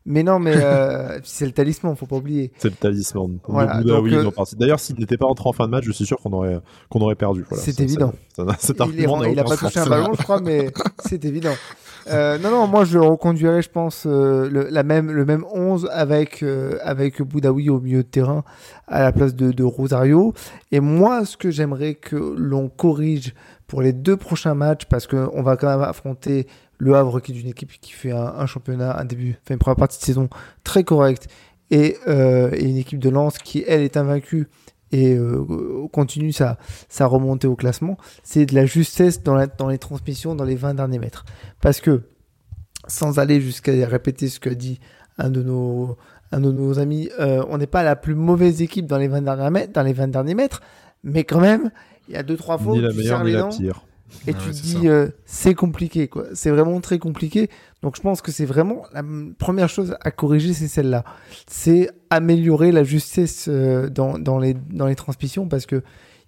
Mais 0.06 0.22
non, 0.22 0.38
mais 0.38 0.54
euh, 0.56 1.18
c'est 1.22 1.44
le 1.44 1.52
talisman, 1.52 1.94
faut 1.94 2.06
pas 2.06 2.16
oublier. 2.16 2.50
C'est 2.56 2.70
le 2.70 2.76
talisman. 2.76 3.38
Voilà, 3.46 3.80
euh... 3.80 4.30
D'ailleurs, 4.58 4.80
s'il 4.80 4.98
n'était 4.98 5.18
pas 5.18 5.26
rentré 5.26 5.48
en 5.48 5.52
fin 5.52 5.66
de 5.66 5.70
match, 5.70 5.84
je 5.84 5.92
suis 5.92 6.06
sûr 6.06 6.16
qu'on 6.18 6.32
aurait, 6.32 6.60
qu'on 6.88 7.00
aurait 7.00 7.14
perdu. 7.14 7.44
Voilà. 7.48 7.62
C'est 7.62 7.78
évident. 7.80 8.12
Ça, 8.34 8.44
ça, 8.46 8.56
cet 8.58 8.76
il, 8.92 9.00
est, 9.00 9.32
il 9.32 9.38
a 9.38 9.44
pas 9.44 9.56
touché 9.56 9.80
un 9.80 9.86
ballon, 9.86 10.12
je 10.16 10.22
crois, 10.22 10.40
mais 10.40 10.70
c'est 11.04 11.24
évident. 11.24 11.54
Euh, 12.10 12.38
non, 12.38 12.50
non, 12.50 12.66
moi 12.66 12.84
je 12.84 12.98
reconduirais, 12.98 13.62
je 13.62 13.68
pense, 13.68 14.06
euh, 14.06 14.48
le, 14.48 14.68
la 14.70 14.82
même, 14.82 15.10
le 15.10 15.24
même 15.24 15.44
11 15.52 15.88
avec, 15.92 16.42
euh, 16.42 16.78
avec 16.82 17.20
Boudaoui 17.20 17.68
au 17.68 17.80
milieu 17.80 18.02
de 18.02 18.08
terrain 18.08 18.44
à 18.86 19.02
la 19.02 19.12
place 19.12 19.34
de, 19.34 19.52
de 19.52 19.64
Rosario. 19.64 20.32
Et 20.72 20.80
moi, 20.80 21.24
ce 21.26 21.36
que 21.36 21.50
j'aimerais 21.50 21.94
que 21.94 22.16
l'on 22.16 22.68
corrige 22.68 23.34
pour 23.68 23.82
les 23.82 23.92
deux 23.92 24.16
prochains 24.16 24.54
matchs, 24.54 24.86
parce 24.86 25.06
qu'on 25.06 25.42
va 25.42 25.56
quand 25.56 25.68
même 25.68 25.82
affronter 25.82 26.48
le 26.78 26.96
Havre, 26.96 27.20
qui 27.20 27.32
est 27.32 27.40
une 27.40 27.48
équipe 27.48 27.70
qui 27.80 27.92
fait 27.92 28.10
un, 28.10 28.46
championnat, 28.46 28.98
un 28.98 29.04
début, 29.04 29.36
enfin 29.44 29.54
une 29.54 29.58
première 29.58 29.76
partie 29.76 29.98
de 29.98 30.04
saison 30.04 30.28
très 30.64 30.82
correcte, 30.82 31.28
et, 31.70 31.96
euh, 32.08 32.50
une 32.58 32.78
équipe 32.78 32.98
de 32.98 33.10
Lens 33.10 33.38
qui, 33.38 33.62
elle, 33.68 33.82
est 33.82 33.96
invaincue 33.96 34.48
et 34.90 35.14
euh, 35.14 35.44
continue 35.92 36.32
sa, 36.32 36.56
sa 36.88 37.06
remontée 37.06 37.46
au 37.46 37.56
classement, 37.56 37.98
c'est 38.22 38.46
de 38.46 38.54
la 38.54 38.64
justesse 38.64 39.22
dans, 39.22 39.36
les 39.68 39.78
transmissions 39.78 40.34
dans 40.34 40.44
les 40.44 40.56
20 40.56 40.72
derniers 40.74 40.98
mètres. 40.98 41.26
Parce 41.60 41.82
que, 41.82 42.04
sans 42.86 43.18
aller 43.18 43.38
jusqu'à 43.38 43.72
répéter 43.86 44.28
ce 44.28 44.40
que 44.40 44.48
dit 44.48 44.80
un 45.18 45.28
de 45.28 45.42
nos, 45.42 46.78
amis, 46.78 47.10
euh, 47.20 47.44
on 47.50 47.58
n'est 47.58 47.66
pas 47.66 47.82
la 47.82 47.96
plus 47.96 48.14
mauvaise 48.14 48.62
équipe 48.62 48.86
dans 48.86 48.96
les 48.96 49.08
20 49.08 49.22
derniers 49.22 49.50
mètres, 49.50 49.72
dans 49.74 49.82
les 49.82 49.92
20 49.92 50.08
derniers 50.08 50.34
mètres 50.34 50.62
mais 51.04 51.24
quand 51.24 51.40
même, 51.40 51.70
il 52.08 52.14
y 52.14 52.16
a 52.16 52.22
deux, 52.22 52.36
trois 52.36 52.58
fois 52.58 52.72
ni 52.72 52.78
où 52.80 52.82
la 52.82 52.90
tu 52.90 52.96
meilleure 52.98 53.18
serres 53.18 53.24
ni 53.24 53.30
les 53.30 53.36
la 53.36 53.42
dents 53.42 53.48
pire. 53.50 53.84
et 54.26 54.34
tu 54.34 54.50
te 54.50 54.62
dis 54.62 54.88
euh, 54.88 55.08
c'est 55.26 55.54
compliqué 55.54 56.08
quoi. 56.08 56.24
C'est 56.34 56.50
vraiment 56.50 56.80
très 56.80 56.98
compliqué. 56.98 57.50
Donc 57.82 57.96
je 57.96 58.00
pense 58.00 58.22
que 58.22 58.32
c'est 58.32 58.46
vraiment 58.46 58.82
la 58.92 59.02
première 59.38 59.68
chose 59.68 59.96
à 60.00 60.10
corriger 60.10 60.52
c'est 60.54 60.68
celle-là. 60.68 61.04
C'est 61.46 61.90
améliorer 62.10 62.72
la 62.72 62.84
justesse 62.84 63.46
euh, 63.48 63.88
dans, 63.88 64.18
dans 64.18 64.38
les 64.38 64.54
dans 64.54 64.86
les 64.86 64.96
transmissions 64.96 65.46
parce 65.48 65.66
que 65.66 65.82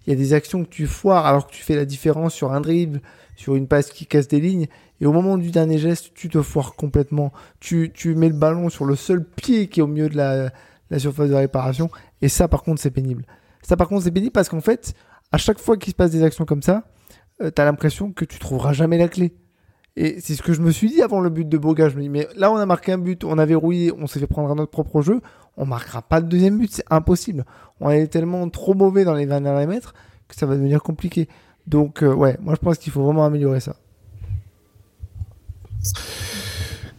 il 0.07 0.09
y 0.09 0.13
a 0.13 0.15
des 0.15 0.33
actions 0.33 0.63
que 0.63 0.69
tu 0.69 0.87
foires 0.87 1.25
alors 1.27 1.45
que 1.47 1.51
tu 1.51 1.61
fais 1.63 1.75
la 1.75 1.85
différence 1.85 2.33
sur 2.33 2.53
un 2.53 2.61
dribble 2.61 3.01
sur 3.35 3.55
une 3.55 3.67
passe 3.67 3.91
qui 3.91 4.05
casse 4.05 4.27
des 4.27 4.39
lignes 4.39 4.67
et 4.99 5.05
au 5.05 5.11
moment 5.11 5.37
du 5.37 5.49
dernier 5.51 5.77
geste 5.79 6.11
tu 6.13 6.29
te 6.29 6.41
foires 6.41 6.75
complètement. 6.75 7.31
Tu, 7.59 7.91
tu 7.93 8.13
mets 8.15 8.27
le 8.27 8.35
ballon 8.35 8.69
sur 8.69 8.85
le 8.85 8.95
seul 8.95 9.23
pied 9.23 9.67
qui 9.67 9.79
est 9.79 9.83
au 9.83 9.87
milieu 9.87 10.09
de 10.09 10.17
la, 10.17 10.51
la 10.91 10.99
surface 10.99 11.29
de 11.29 11.35
réparation 11.35 11.89
et 12.21 12.29
ça 12.29 12.47
par 12.47 12.61
contre 12.63 12.81
c'est 12.81 12.91
pénible. 12.91 13.25
Ça 13.63 13.75
par 13.77 13.87
contre 13.87 14.03
c'est 14.03 14.11
pénible 14.11 14.31
parce 14.31 14.49
qu'en 14.49 14.61
fait 14.61 14.93
à 15.31 15.37
chaque 15.37 15.59
fois 15.59 15.77
qu'il 15.77 15.91
se 15.91 15.95
passe 15.95 16.11
des 16.11 16.23
actions 16.23 16.45
comme 16.45 16.61
ça 16.61 16.83
euh, 17.41 17.49
t'as 17.49 17.65
l'impression 17.65 18.11
que 18.11 18.25
tu 18.25 18.39
trouveras 18.39 18.73
jamais 18.73 18.97
la 18.97 19.07
clé. 19.07 19.33
Et 19.97 20.21
c'est 20.21 20.35
ce 20.35 20.41
que 20.41 20.53
je 20.53 20.61
me 20.61 20.71
suis 20.71 20.89
dit 20.89 21.01
avant 21.01 21.19
le 21.19 21.29
but 21.29 21.47
de 21.47 21.57
Boga. 21.57 21.89
Je 21.89 21.95
me 21.95 22.01
dis, 22.01 22.09
mais 22.09 22.27
là, 22.35 22.51
on 22.51 22.55
a 22.55 22.65
marqué 22.65 22.91
un 22.93 22.97
but, 22.97 23.23
on 23.23 23.37
a 23.37 23.45
verrouillé, 23.45 23.91
on 23.91 24.07
s'est 24.07 24.19
fait 24.19 24.27
prendre 24.27 24.51
à 24.51 24.55
notre 24.55 24.71
propre 24.71 25.01
jeu. 25.01 25.21
On 25.57 25.65
marquera 25.65 26.01
pas 26.01 26.21
de 26.21 26.27
deuxième 26.27 26.57
but, 26.57 26.71
c'est 26.71 26.85
impossible. 26.89 27.45
On 27.79 27.89
est 27.89 28.07
tellement 28.07 28.47
trop 28.49 28.73
mauvais 28.73 29.03
dans 29.03 29.15
les 29.15 29.25
20 29.25 29.41
derniers 29.41 29.67
mètres 29.67 29.93
que 30.27 30.35
ça 30.35 30.45
va 30.45 30.55
devenir 30.55 30.81
compliqué. 30.81 31.27
Donc, 31.67 32.03
euh, 32.03 32.13
ouais, 32.13 32.37
moi 32.41 32.55
je 32.55 32.59
pense 32.59 32.77
qu'il 32.77 32.91
faut 32.91 33.03
vraiment 33.03 33.25
améliorer 33.25 33.59
ça. 33.59 33.75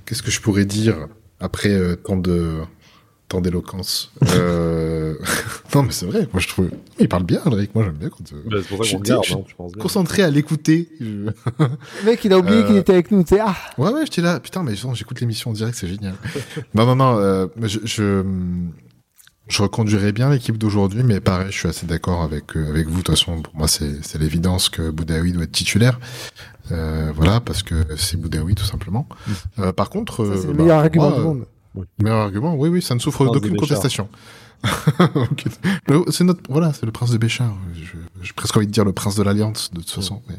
Qu'est-ce 0.04 0.22
que 0.22 0.30
je 0.30 0.40
pourrais 0.40 0.66
dire 0.66 1.08
après 1.40 1.70
euh, 1.70 1.96
tant 1.96 2.16
de 2.16 2.60
tant 3.32 3.40
d'éloquence 3.40 4.12
euh... 4.22 5.14
Non, 5.74 5.82
mais 5.84 5.90
c'est 5.92 6.04
vrai. 6.06 6.28
Moi, 6.32 6.40
je 6.40 6.48
trouve 6.48 6.70
il 6.98 7.08
parle 7.08 7.24
bien, 7.24 7.40
Drake. 7.46 7.74
Moi, 7.74 7.84
j'aime 7.84 7.94
bien 7.94 8.10
quand. 8.10 8.30
euh, 8.32 8.42
Bah, 8.50 8.56
c'est 8.62 8.68
pour 8.68 8.76
ça 8.76 8.76
Je 8.76 8.78
qu'on 8.78 8.84
suis- 8.84 8.96
regarde, 8.96 9.24
je- 9.26 9.34
hein, 9.34 9.44
je 9.48 9.54
pense 9.54 9.72
bien. 9.72 9.82
Concentré 9.82 10.22
à 10.22 10.28
l'écouter. 10.30 10.90
je- 11.00 11.06
Le 11.06 12.04
mec, 12.04 12.22
il 12.24 12.32
a 12.34 12.38
oublié 12.38 12.58
Euh, 12.58 12.66
qu'il 12.66 12.76
était 12.76 12.92
avec 12.92 13.10
nous. 13.10 13.22
Tu 13.22 13.36
sais, 13.36 13.40
ah, 13.40 13.56
Ouais, 13.78 13.90
ouais, 13.90 14.02
j'étais 14.04 14.20
là. 14.20 14.38
Putain, 14.38 14.62
mais 14.62 14.74
genre, 14.76 14.94
j'écoute 14.94 15.18
l'émission 15.20 15.50
en 15.50 15.54
direct, 15.54 15.76
c'est 15.78 15.88
génial. 15.88 16.14
non, 16.74 16.84
non, 16.84 16.96
non. 16.96 17.16
Euh, 17.18 17.46
je, 17.62 17.78
je, 17.84 18.22
je 19.48 19.62
reconduirais 19.62 20.12
bien 20.12 20.28
l'équipe 20.30 20.58
d'aujourd'hui, 20.58 21.02
mais 21.02 21.20
pareil, 21.20 21.46
je 21.50 21.56
suis 21.58 21.68
assez 21.68 21.86
d'accord 21.86 22.22
avec 22.22 22.54
avec 22.54 22.86
vous. 22.88 22.98
De 22.98 23.02
toute 23.02 23.16
façon, 23.16 23.40
pour 23.40 23.56
moi, 23.56 23.66
c'est 23.68 24.04
c'est 24.04 24.18
l'évidence 24.18 24.68
que 24.68 24.90
Boudaoui 24.90 25.32
doit 25.32 25.44
être 25.44 25.52
titulaire. 25.52 25.98
Euh, 26.70 27.12
voilà, 27.16 27.40
parce 27.40 27.62
que 27.62 27.74
c'est 27.96 28.18
Boudaoui, 28.20 28.54
tout 28.54 28.64
simplement. 28.64 29.08
Euh, 29.58 29.72
par 29.72 29.88
contre, 29.90 30.26
ça, 30.26 30.36
c'est 30.40 30.46
le 30.48 30.52
bah, 30.52 30.62
meilleur 30.64 30.78
argument 30.80 31.08
moi, 31.10 31.18
du 31.18 31.24
monde. 31.24 31.46
Meilleur 32.02 32.18
argument, 32.20 32.54
oui, 32.54 32.68
oui, 32.68 32.82
ça 32.82 32.94
ne 32.94 33.00
souffre 33.00 33.24
d'aucune 33.34 33.56
contestation. 33.60 34.08
C'est 36.10 36.24
notre, 36.24 36.40
voilà, 36.48 36.72
c'est 36.72 36.86
le 36.86 36.92
prince 36.92 37.10
de 37.10 37.18
Béchard. 37.18 37.54
Je- 37.74 37.96
J'ai 38.22 38.32
presque 38.32 38.56
envie 38.56 38.66
de 38.66 38.72
dire 38.72 38.84
le 38.84 38.92
prince 38.92 39.16
de 39.16 39.22
l'Alliance, 39.22 39.70
de 39.72 39.80
toute 39.80 39.90
façon. 39.90 40.22
mais- 40.28 40.36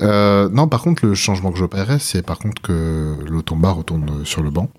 Euh, 0.00 0.48
non, 0.48 0.68
par 0.68 0.80
contre, 0.82 1.04
le 1.04 1.14
changement 1.14 1.50
que 1.52 1.58
j'opérerais, 1.58 1.98
c'est 1.98 2.22
par 2.22 2.38
contre 2.38 2.62
que 2.62 3.16
Lotomba 3.28 3.72
retourne 3.72 4.24
sur 4.24 4.42
le 4.42 4.50
banc 4.50 4.70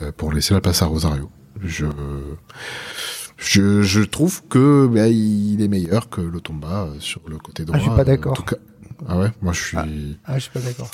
euh, 0.00 0.12
pour 0.16 0.32
laisser 0.32 0.54
la 0.54 0.60
place 0.60 0.82
à 0.82 0.86
Rosario. 0.86 1.28
Je, 1.60 1.86
je, 3.36 3.82
je 3.82 4.00
trouve 4.02 4.42
que 4.48 4.86
bah, 4.86 5.08
il 5.08 5.60
est 5.60 5.68
meilleur 5.68 6.08
que 6.08 6.20
Lotomba 6.20 6.84
euh, 6.84 6.94
sur 7.00 7.20
le 7.28 7.38
côté 7.38 7.64
droit. 7.64 7.76
je 7.78 7.82
suis 7.82 7.90
pas 7.96 8.04
d'accord. 8.04 8.34
Ah 9.08 9.18
ouais, 9.18 9.32
moi 9.42 9.52
je 9.52 9.60
suis 9.62 9.76
Ah, 10.24 10.34
je 10.38 10.42
suis 10.44 10.50
pas 10.52 10.60
d'accord. 10.60 10.90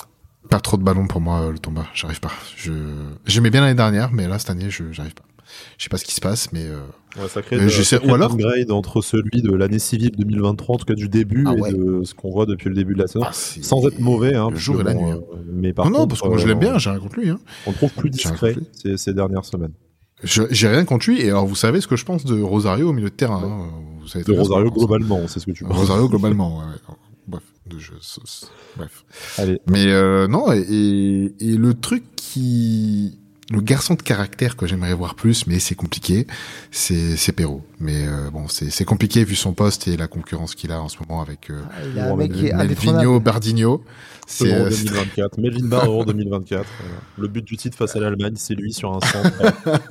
Pas 0.49 0.61
trop 0.61 0.77
de 0.77 0.83
ballons 0.83 1.07
pour 1.07 1.21
moi, 1.21 1.41
euh, 1.43 1.53
le 1.53 1.59
Tomba. 1.59 1.87
J'arrive 1.95 2.21
pas. 2.21 2.31
Je 2.57 2.73
j'aimais 3.27 3.51
bien 3.51 3.61
l'année 3.61 3.75
dernière, 3.75 4.11
mais 4.13 4.27
là 4.29 4.39
cette 4.39 4.51
année, 4.51 4.71
je 4.71 4.85
j'arrive 4.93 5.15
pas. 5.15 5.25
Je 5.79 5.85
sais 5.85 5.89
pas 5.89 5.97
ce 5.97 6.05
qui 6.05 6.15
se 6.15 6.21
passe, 6.21 6.53
mais 6.53 6.65
euh, 6.67 6.79
Ouais, 7.19 7.27
ça 7.27 7.41
crée, 7.41 7.57
Euh, 7.57 7.69
ça 7.71 7.99
crée 7.99 8.07
ou 8.11 8.15
alors- 8.15 8.31
un 8.33 8.35
upgrade 8.35 8.71
entre 8.71 9.01
celui 9.01 9.41
de 9.41 9.51
l'année 9.53 9.79
civile 9.79 10.11
2023, 10.17 10.75
en 10.75 10.79
tout 10.79 10.85
cas 10.85 10.95
du 10.95 11.09
début, 11.09 11.45
Ah 11.49 11.55
et 11.57 11.61
ouais. 11.61 11.73
de 11.73 12.03
ce 12.05 12.13
qu'on 12.15 12.31
voit 12.31 12.45
depuis 12.45 12.69
le 12.69 12.75
début 12.75 12.93
de 12.95 12.99
la 12.99 13.07
saison. 13.07 13.25
ah, 13.27 13.33
Sans 13.33 13.87
être 13.89 13.99
mauvais, 13.99 14.35
hein. 14.35 14.51
le 14.51 14.57
jour 14.57 14.79
et 14.81 14.85
la 14.85 14.93
bon, 14.93 15.07
nuit. 15.07 15.13
euh, 15.13 15.37
mais 15.51 15.73
par 15.73 15.87
non, 15.87 15.91
non, 15.91 15.97
contre, 16.01 16.09
parce 16.11 16.21
que 16.23 16.29
moi 16.29 16.37
je 16.37 16.47
l'aime 16.47 16.59
euh, 16.59 16.61
bien, 16.61 16.79
j'ai 16.79 16.91
rien 16.91 16.99
contre 17.01 17.19
lui. 17.19 17.31
Hein. 17.31 17.39
On 17.67 17.71
le 17.71 17.77
trouve 17.77 17.93
plus 17.93 18.11
discret 18.11 18.55
ces, 18.73 18.99
ces 18.99 19.15
dernières 19.15 19.47
semaines. 19.47 19.73
Je- 20.23 20.43
J'ai 20.51 20.69
rien 20.69 20.85
contre 20.85 21.09
lui. 21.09 21.21
Et 21.23 21.29
alors 21.31 21.47
vous 21.47 21.55
savez 21.55 21.81
ce 21.81 21.87
que 21.87 21.97
je 21.97 22.05
pense 22.05 22.25
de 22.27 22.41
Rosario 22.43 22.91
au 22.91 22.93
milieu 22.93 23.09
de 23.09 23.15
terrain. 23.15 23.43
hein. 23.43 23.71
Vous 24.01 24.09
savez 24.09 24.25
De 24.25 24.33
Rosario 24.33 24.67
je 24.67 24.73
globalement, 24.79 25.21
c'est 25.29 25.41
ce 25.41 25.47
que 25.47 25.53
tu 25.53 25.65
penses. 25.65 25.77
Rosario 25.79 26.09
globalement. 26.09 26.59
Ouais, 26.59 26.65
ouais. 26.65 26.95
Bref, 27.27 27.43
de 27.69 27.79
jeu, 27.79 27.97
c'est- 28.01 28.21
c'est- 28.27 28.47
bref. 28.77 29.05
Allez, 29.39 29.61
Mais 29.69 29.87
euh, 29.87 30.27
non, 30.27 30.53
et, 30.53 30.61
et, 30.61 31.35
et 31.41 31.57
le 31.57 31.75
truc 31.75 32.05
qui, 32.17 33.19
le 33.51 33.61
garçon 33.63 33.95
de 33.95 34.03
caractère 34.03 34.57
que 34.57 34.67
j'aimerais 34.67 34.93
voir 34.95 35.15
plus, 35.15 35.47
mais 35.47 35.59
c'est 35.59 35.75
compliqué, 35.75 36.27
c'est 36.71 37.17
c'est 37.17 37.33
Perrault. 37.33 37.65
Mais 37.81 38.07
euh, 38.07 38.31
bon, 38.31 38.47
c'est 38.49 38.69
c'est 38.71 38.85
compliqué 38.85 39.25
vu 39.25 39.35
son 39.37 39.53
poste 39.55 39.89
et 39.89 39.97
la 39.97 40.07
concurrence 40.07 40.55
qu'il 40.55 40.71
a 40.73 40.83
en 40.83 40.89
ce 40.89 40.99
moment 41.01 41.23
avec 41.23 41.51
euh, 41.51 41.63
Ah, 41.71 41.75
il 41.91 41.99
a 41.99 42.05
un 42.07 42.09
Bon, 42.11 42.17
mec 42.17 42.33
qui 42.33 42.47
est 42.49 42.53
Melvino, 42.53 42.93
indétrônable. 42.93 43.25
Bardinho. 43.25 43.85
C'est 44.27 44.53
euh, 44.53 44.71
c'est- 44.71 44.85
2024. 44.85 45.39
Melvin 45.41 45.67
Barr, 45.67 45.87
Euro 45.87 46.05
2024. 46.05 46.67
Voilà. 46.81 46.95
Le 47.17 47.29
but 47.29 47.43
du 47.47 47.57
titre 47.57 47.79
face 47.79 47.97
à 47.97 48.01
l'Allemagne, 48.01 48.35
c'est 48.37 48.55
lui 48.55 48.75
sur 48.75 48.95
un 48.95 49.01
centre 49.01 49.33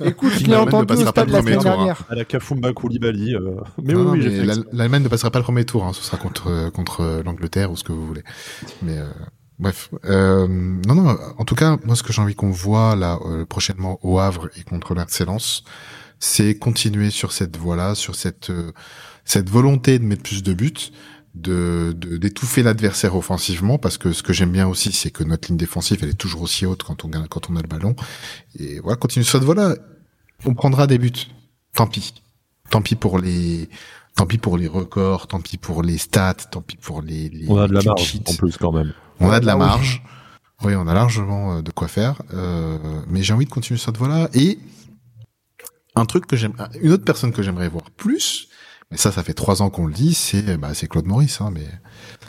Écoute, 0.04 0.32
je 0.38 0.44
l'ai 0.46 0.54
entendu 0.54 0.84
au 0.84 0.86
passera 0.86 1.12
pas 1.12 1.22
stade 1.22 1.28
le 1.28 1.32
la 1.32 1.38
premier 1.42 1.52
semaine 1.58 1.62
tour, 1.64 1.72
hein. 1.72 1.76
dernière. 1.84 2.04
à 2.08 2.14
la 2.14 2.24
Kafumba 2.24 2.72
Koulibaly. 2.72 3.34
euh, 3.34 3.56
Mais 3.82 3.94
Non, 3.94 4.12
oui, 4.12 4.20
oui, 4.24 4.48
l'Allemagne 4.72 5.02
ne 5.02 5.08
passera 5.08 5.32
pas 5.32 5.40
le 5.40 5.42
premier 5.44 5.64
tour, 5.64 5.84
hein, 5.84 5.92
ce 5.92 6.04
sera 6.04 6.16
contre 6.18 6.46
euh, 6.46 6.70
contre 6.70 7.22
l'Angleterre 7.24 7.72
ou 7.72 7.76
ce 7.76 7.82
que 7.82 7.90
vous 7.90 8.06
voulez. 8.06 8.22
Mais 8.82 8.98
euh, 8.98 9.08
bref, 9.58 9.90
euh, 10.04 10.46
non 10.48 10.94
non. 10.94 11.16
En 11.38 11.44
tout 11.44 11.54
cas, 11.54 11.78
moi 11.84 11.96
ce 11.96 12.02
que 12.02 12.12
j'ai 12.12 12.22
envie 12.22 12.34
qu'on 12.34 12.50
voit 12.50 12.96
là 12.96 13.18
euh, 13.26 13.44
prochainement 13.44 13.98
au 14.02 14.18
Havre 14.18 14.48
et 14.56 14.62
contre 14.62 14.94
l'Excellence, 14.94 15.64
c'est 16.18 16.56
continuer 16.58 17.10
sur 17.10 17.32
cette 17.32 17.56
voie-là, 17.56 17.94
sur 17.94 18.14
cette 18.14 18.50
euh, 18.50 18.72
cette 19.24 19.50
volonté 19.50 19.98
de 19.98 20.04
mettre 20.04 20.22
plus 20.22 20.42
de 20.42 20.54
buts, 20.54 20.90
de 21.34 21.94
de- 21.96 22.16
d'étouffer 22.16 22.62
l'adversaire 22.62 23.14
offensivement, 23.16 23.78
parce 23.78 23.98
que 23.98 24.12
ce 24.12 24.22
que 24.22 24.32
j'aime 24.32 24.50
bien 24.52 24.66
aussi, 24.68 24.92
c'est 24.92 25.10
que 25.10 25.24
notre 25.24 25.48
ligne 25.48 25.58
défensive 25.58 25.98
elle 26.02 26.10
est 26.10 26.14
toujours 26.14 26.42
aussi 26.42 26.64
haute 26.66 26.82
quand 26.82 27.04
on 27.04 27.10
quand 27.28 27.50
on 27.50 27.56
a 27.56 27.62
le 27.62 27.68
ballon. 27.68 27.94
Et 28.58 28.80
voilà, 28.80 28.96
continue 28.96 29.24
sur 29.24 29.32
cette 29.38 29.44
voie-là. 29.44 29.76
On 30.44 30.54
prendra 30.54 30.86
des 30.86 30.98
buts. 30.98 31.26
Tant 31.74 31.86
pis. 31.86 32.14
Tant 32.70 32.80
pis 32.82 32.94
pour 32.94 33.18
les 33.18 33.68
Tant 34.16 34.26
pis 34.26 34.38
pour 34.38 34.58
les 34.58 34.66
records, 34.66 35.28
tant 35.28 35.40
pis 35.40 35.58
pour 35.58 35.84
les 35.84 35.96
stats, 35.96 36.34
tant 36.50 36.60
pis 36.60 36.76
pour 36.76 37.02
les. 37.02 37.28
les 37.28 37.46
On 37.48 37.56
a 37.58 37.68
de 37.68 37.72
la 37.72 37.82
marge 37.82 38.18
en 38.26 38.34
plus 38.34 38.56
quand 38.56 38.72
même. 38.72 38.92
On 39.20 39.30
a 39.30 39.40
de 39.40 39.46
la 39.46 39.52
Ah 39.52 39.56
oui. 39.56 39.60
marge. 39.64 40.02
Oui, 40.64 40.74
on 40.74 40.88
a 40.88 40.94
largement 40.94 41.56
euh, 41.58 41.62
de 41.62 41.70
quoi 41.70 41.88
faire. 41.88 42.20
Euh, 42.34 42.78
mais 43.08 43.22
j'ai 43.22 43.32
envie 43.32 43.44
de 43.44 43.50
continuer 43.50 43.78
cette 43.78 43.96
voie-là. 43.96 44.28
Et 44.34 44.58
un 45.94 46.04
truc 46.04 46.26
que 46.26 46.36
j'aime, 46.36 46.54
une 46.80 46.92
autre 46.92 47.04
personne 47.04 47.32
que 47.32 47.42
j'aimerais 47.42 47.68
voir 47.68 47.90
plus, 47.90 48.48
mais 48.90 48.96
ça, 48.96 49.12
ça 49.12 49.22
fait 49.22 49.34
trois 49.34 49.62
ans 49.62 49.70
qu'on 49.70 49.86
le 49.86 49.92
dit, 49.92 50.14
c'est 50.14 50.56
bah, 50.56 50.72
c'est 50.74 50.86
Claude 50.88 51.06
Maurice. 51.06 51.40
Hein, 51.40 51.50
mais 51.52 51.66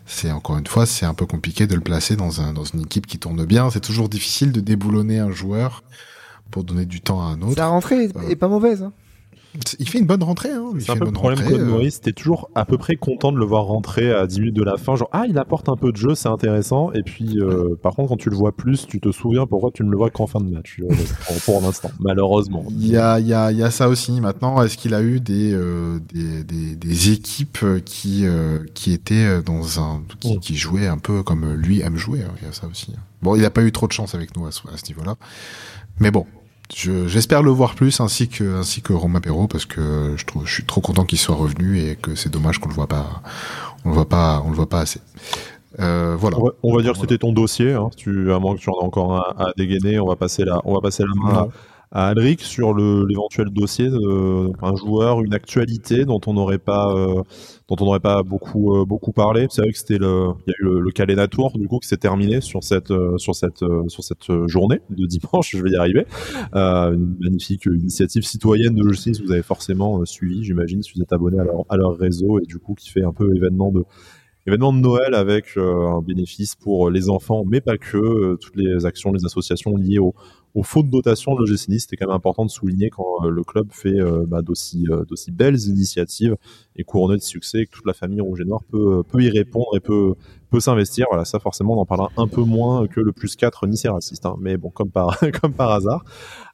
c'est 0.05 0.31
encore 0.31 0.57
une 0.57 0.67
fois, 0.67 0.85
c'est 0.85 1.05
un 1.05 1.13
peu 1.13 1.25
compliqué 1.25 1.67
de 1.67 1.75
le 1.75 1.81
placer 1.81 2.15
dans 2.15 2.41
un 2.41 2.53
dans 2.53 2.65
une 2.65 2.81
équipe 2.81 3.07
qui 3.07 3.17
tourne 3.19 3.45
bien. 3.45 3.69
C'est 3.69 3.79
toujours 3.79 4.09
difficile 4.09 4.51
de 4.51 4.59
déboulonner 4.59 5.19
un 5.19 5.31
joueur 5.31 5.83
pour 6.51 6.63
donner 6.63 6.85
du 6.85 7.01
temps 7.01 7.21
à 7.21 7.25
un 7.31 7.41
autre. 7.41 7.55
Sa 7.55 7.67
rentrée 7.67 8.09
est 8.29 8.35
pas 8.35 8.47
mauvaise. 8.47 8.83
Hein. 8.83 8.91
Il 9.79 9.89
fait 9.89 9.97
une 9.97 10.05
bonne 10.05 10.21
rentrée. 10.21 10.51
Hein. 10.51 10.73
C'est 10.79 10.91
un 10.91 10.95
peu 10.95 11.05
le 11.05 11.11
problème 11.11 11.39
Claude 11.39 11.61
euh. 11.61 11.65
Maurice. 11.65 12.01
T'es 12.01 12.11
toujours 12.11 12.49
à 12.53 12.65
peu 12.65 12.77
près 12.77 12.95
content 12.95 13.31
de 13.31 13.37
le 13.37 13.45
voir 13.45 13.65
rentrer 13.65 14.13
à 14.13 14.27
10 14.27 14.39
minutes 14.39 14.55
de 14.55 14.63
la 14.63 14.77
fin. 14.77 14.95
Genre, 14.95 15.09
ah, 15.11 15.23
il 15.27 15.37
apporte 15.39 15.69
un 15.69 15.75
peu 15.75 15.91
de 15.91 15.97
jeu, 15.97 16.13
c'est 16.13 16.29
intéressant. 16.29 16.91
Et 16.93 17.01
puis, 17.01 17.39
euh, 17.39 17.75
par 17.81 17.95
contre, 17.95 18.09
quand 18.09 18.17
tu 18.17 18.29
le 18.29 18.35
vois 18.35 18.55
plus, 18.55 18.85
tu 18.85 18.99
te 18.99 19.11
souviens 19.11 19.47
pourquoi 19.47 19.71
tu 19.73 19.83
ne 19.83 19.89
le 19.89 19.97
vois 19.97 20.11
qu'en 20.11 20.27
fin 20.27 20.39
de 20.39 20.49
match. 20.49 20.79
Euh, 20.79 20.93
pour, 21.45 21.61
l'instant, 21.61 21.89
malheureusement. 21.99 22.63
Il 22.69 22.87
y 22.87 22.97
a, 22.97 23.19
il 23.19 23.27
y, 23.27 23.33
a, 23.33 23.51
il 23.51 23.57
y 23.57 23.63
a 23.63 23.71
ça 23.71 23.89
aussi. 23.89 24.21
Maintenant, 24.21 24.61
est-ce 24.61 24.77
qu'il 24.77 24.93
a 24.93 25.01
eu 25.01 25.19
des, 25.19 25.57
des, 26.13 26.43
des, 26.43 26.75
des, 26.75 27.11
équipes 27.11 27.65
qui, 27.85 28.25
qui 28.75 28.93
étaient 28.93 29.41
dans 29.41 29.79
un. 29.79 30.03
Qui, 30.19 30.39
qui, 30.39 30.55
jouaient 30.57 30.87
un 30.87 30.97
peu 30.97 31.23
comme 31.23 31.53
lui 31.53 31.81
aime 31.81 31.97
jouer 31.97 32.21
hein. 32.21 32.33
Il 32.41 32.45
y 32.45 32.49
a 32.49 32.53
ça 32.53 32.67
aussi. 32.67 32.93
Bon, 33.21 33.35
il 33.35 33.41
n'a 33.41 33.49
pas 33.49 33.63
eu 33.63 33.71
trop 33.71 33.87
de 33.87 33.91
chance 33.91 34.13
avec 34.15 34.35
nous 34.37 34.45
à 34.45 34.51
ce, 34.51 34.61
à 34.71 34.77
ce 34.77 34.85
niveau-là. 34.87 35.15
Mais 35.99 36.11
bon, 36.11 36.25
j'espère 36.73 37.43
le 37.43 37.51
voir 37.51 37.75
plus 37.75 37.99
ainsi 37.99 38.27
que 38.29 38.59
ainsi 38.59 38.81
que 38.81 38.93
Romain 38.93 39.21
Perrault 39.21 39.47
parce 39.47 39.65
que 39.65 40.13
je 40.17 40.25
trouve 40.25 40.45
je 40.45 40.53
suis 40.53 40.65
trop 40.65 40.81
content 40.81 41.03
qu'il 41.03 41.17
soit 41.17 41.35
revenu 41.35 41.79
et 41.79 41.95
que 41.95 42.15
c'est 42.15 42.29
dommage 42.29 42.59
qu'on 42.59 42.69
le 42.69 42.75
voit 42.75 42.87
pas 42.87 43.21
on 43.85 43.89
le 43.89 43.95
voit 43.95 44.09
pas 44.09 44.41
on 44.45 44.49
le 44.49 44.55
voit 44.55 44.69
pas 44.69 44.81
assez. 44.81 45.01
Euh, 45.79 46.15
voilà. 46.17 46.37
On 46.63 46.75
va, 46.75 46.81
dire 46.81 46.93
que 46.93 46.99
c'était 46.99 47.17
ton 47.17 47.31
dossier. 47.31 47.73
Hein. 47.73 47.89
Tu, 47.95 48.33
à 48.33 48.39
moins 48.39 48.55
que 48.55 48.59
tu 48.59 48.69
en 48.69 48.73
as 48.73 48.83
encore 48.83 49.15
un 49.15 49.33
à 49.37 49.51
dégainer, 49.55 49.99
on 49.99 50.07
va 50.07 50.15
passer 50.15 50.43
la, 50.43 50.59
on 50.65 50.73
va 50.73 50.81
passer 50.81 51.03
la 51.03 51.13
main 51.15 51.49
à 51.91 52.09
Alric 52.09 52.41
sur 52.41 52.75
l'éventuel 52.75 53.49
dossier 53.49 53.89
d'un 53.89 54.75
joueur, 54.75 55.21
une 55.21 55.33
actualité 55.33 56.05
dont 56.05 56.21
on 56.27 56.33
n'aurait 56.33 56.59
pas, 56.59 56.93
euh, 56.93 57.23
dont 57.67 57.75
on 57.79 57.85
n'aurait 57.85 57.99
pas 57.99 58.21
beaucoup, 58.21 58.75
euh, 58.75 58.85
beaucoup 58.85 59.11
parlé. 59.11 59.47
C'est 59.49 59.61
vrai 59.61 59.71
que 59.71 59.77
c'était 59.77 59.97
le, 59.97 60.27
il 60.45 60.51
y 60.51 60.53
a 60.53 60.55
eu 60.59 60.73
le, 60.75 60.79
le 60.81 60.91
Calena 60.91 61.27
Tour 61.27 61.57
du 61.57 61.67
coup 61.67 61.79
qui 61.79 61.87
s'est 61.87 61.97
terminé 61.97 62.41
sur 62.41 62.63
cette, 62.63 62.91
euh, 62.91 63.17
sur 63.17 63.35
cette, 63.35 63.63
sur 63.87 64.03
cette 64.03 64.47
journée 64.47 64.81
de 64.89 65.05
dimanche. 65.07 65.51
Je 65.59 65.63
vais 65.63 65.71
y 65.71 65.75
arriver. 65.75 66.05
une 66.53 67.17
magnifique 67.19 67.65
initiative 67.65 68.23
citoyenne 68.23 68.75
de 68.75 68.87
justice. 68.87 69.21
Vous 69.21 69.31
avez 69.31 69.41
forcément 69.41 70.05
suivi, 70.05 70.43
j'imagine, 70.43 70.83
si 70.83 70.93
vous 70.95 71.01
êtes 71.01 71.11
abonné 71.11 71.39
à 71.39 71.43
leur, 71.43 71.65
à 71.69 71.77
leur 71.77 71.97
réseau 71.97 72.39
et 72.39 72.45
du 72.45 72.59
coup 72.59 72.75
qui 72.75 72.89
fait 72.89 73.03
un 73.03 73.13
peu 73.13 73.35
événement 73.35 73.71
de 73.71 73.83
événement 74.47 74.73
de 74.73 74.79
Noël 74.79 75.13
avec 75.13 75.57
un 75.57 76.01
bénéfice 76.01 76.55
pour 76.55 76.89
les 76.89 77.09
enfants, 77.09 77.43
mais 77.45 77.61
pas 77.61 77.77
que, 77.77 78.35
toutes 78.35 78.55
les 78.55 78.85
actions, 78.85 79.11
les 79.11 79.25
associations 79.25 79.75
liées 79.75 79.99
au, 79.99 80.15
aux 80.55 80.63
fautes 80.63 80.87
de 80.87 80.91
dotation 80.91 81.35
de 81.35 81.39
l'OGC 81.39 81.69
Nice. 81.69 81.81
C'était 81.83 81.97
quand 81.97 82.07
même 82.07 82.15
important 82.15 82.45
de 82.45 82.49
souligner 82.49 82.89
quand 82.89 83.25
euh, 83.25 83.29
le 83.29 83.43
club 83.43 83.67
fait 83.71 83.99
euh, 83.99 84.25
bah, 84.27 84.41
d'aussi, 84.41 84.85
euh, 84.89 85.05
d'aussi 85.05 85.31
belles 85.31 85.59
initiatives 85.67 86.35
et 86.75 86.83
couronné 86.83 87.17
de 87.17 87.21
succès 87.21 87.59
et 87.59 87.65
que 87.65 87.71
toute 87.71 87.85
la 87.85 87.93
famille 87.93 88.21
rouge 88.21 88.41
et 88.41 88.45
noire 88.45 88.63
peut, 88.63 89.03
y 89.19 89.29
répondre 89.29 89.75
et 89.75 89.79
peut, 89.79 90.15
s'investir. 90.59 91.07
Voilà, 91.09 91.25
ça 91.25 91.39
forcément 91.39 91.77
on 91.77 91.81
en 91.81 91.85
parlera 91.85 92.09
un 92.17 92.27
peu 92.27 92.41
moins 92.41 92.87
que 92.87 92.99
le 92.99 93.11
plus 93.11 93.35
4 93.35 93.67
Nice 93.67 93.85
est 93.85 93.89
raciste. 93.89 94.25
Hein. 94.25 94.35
Mais 94.39 94.57
bon, 94.57 94.69
comme 94.73 94.91
par, 94.91 95.71
hasard. 95.71 96.03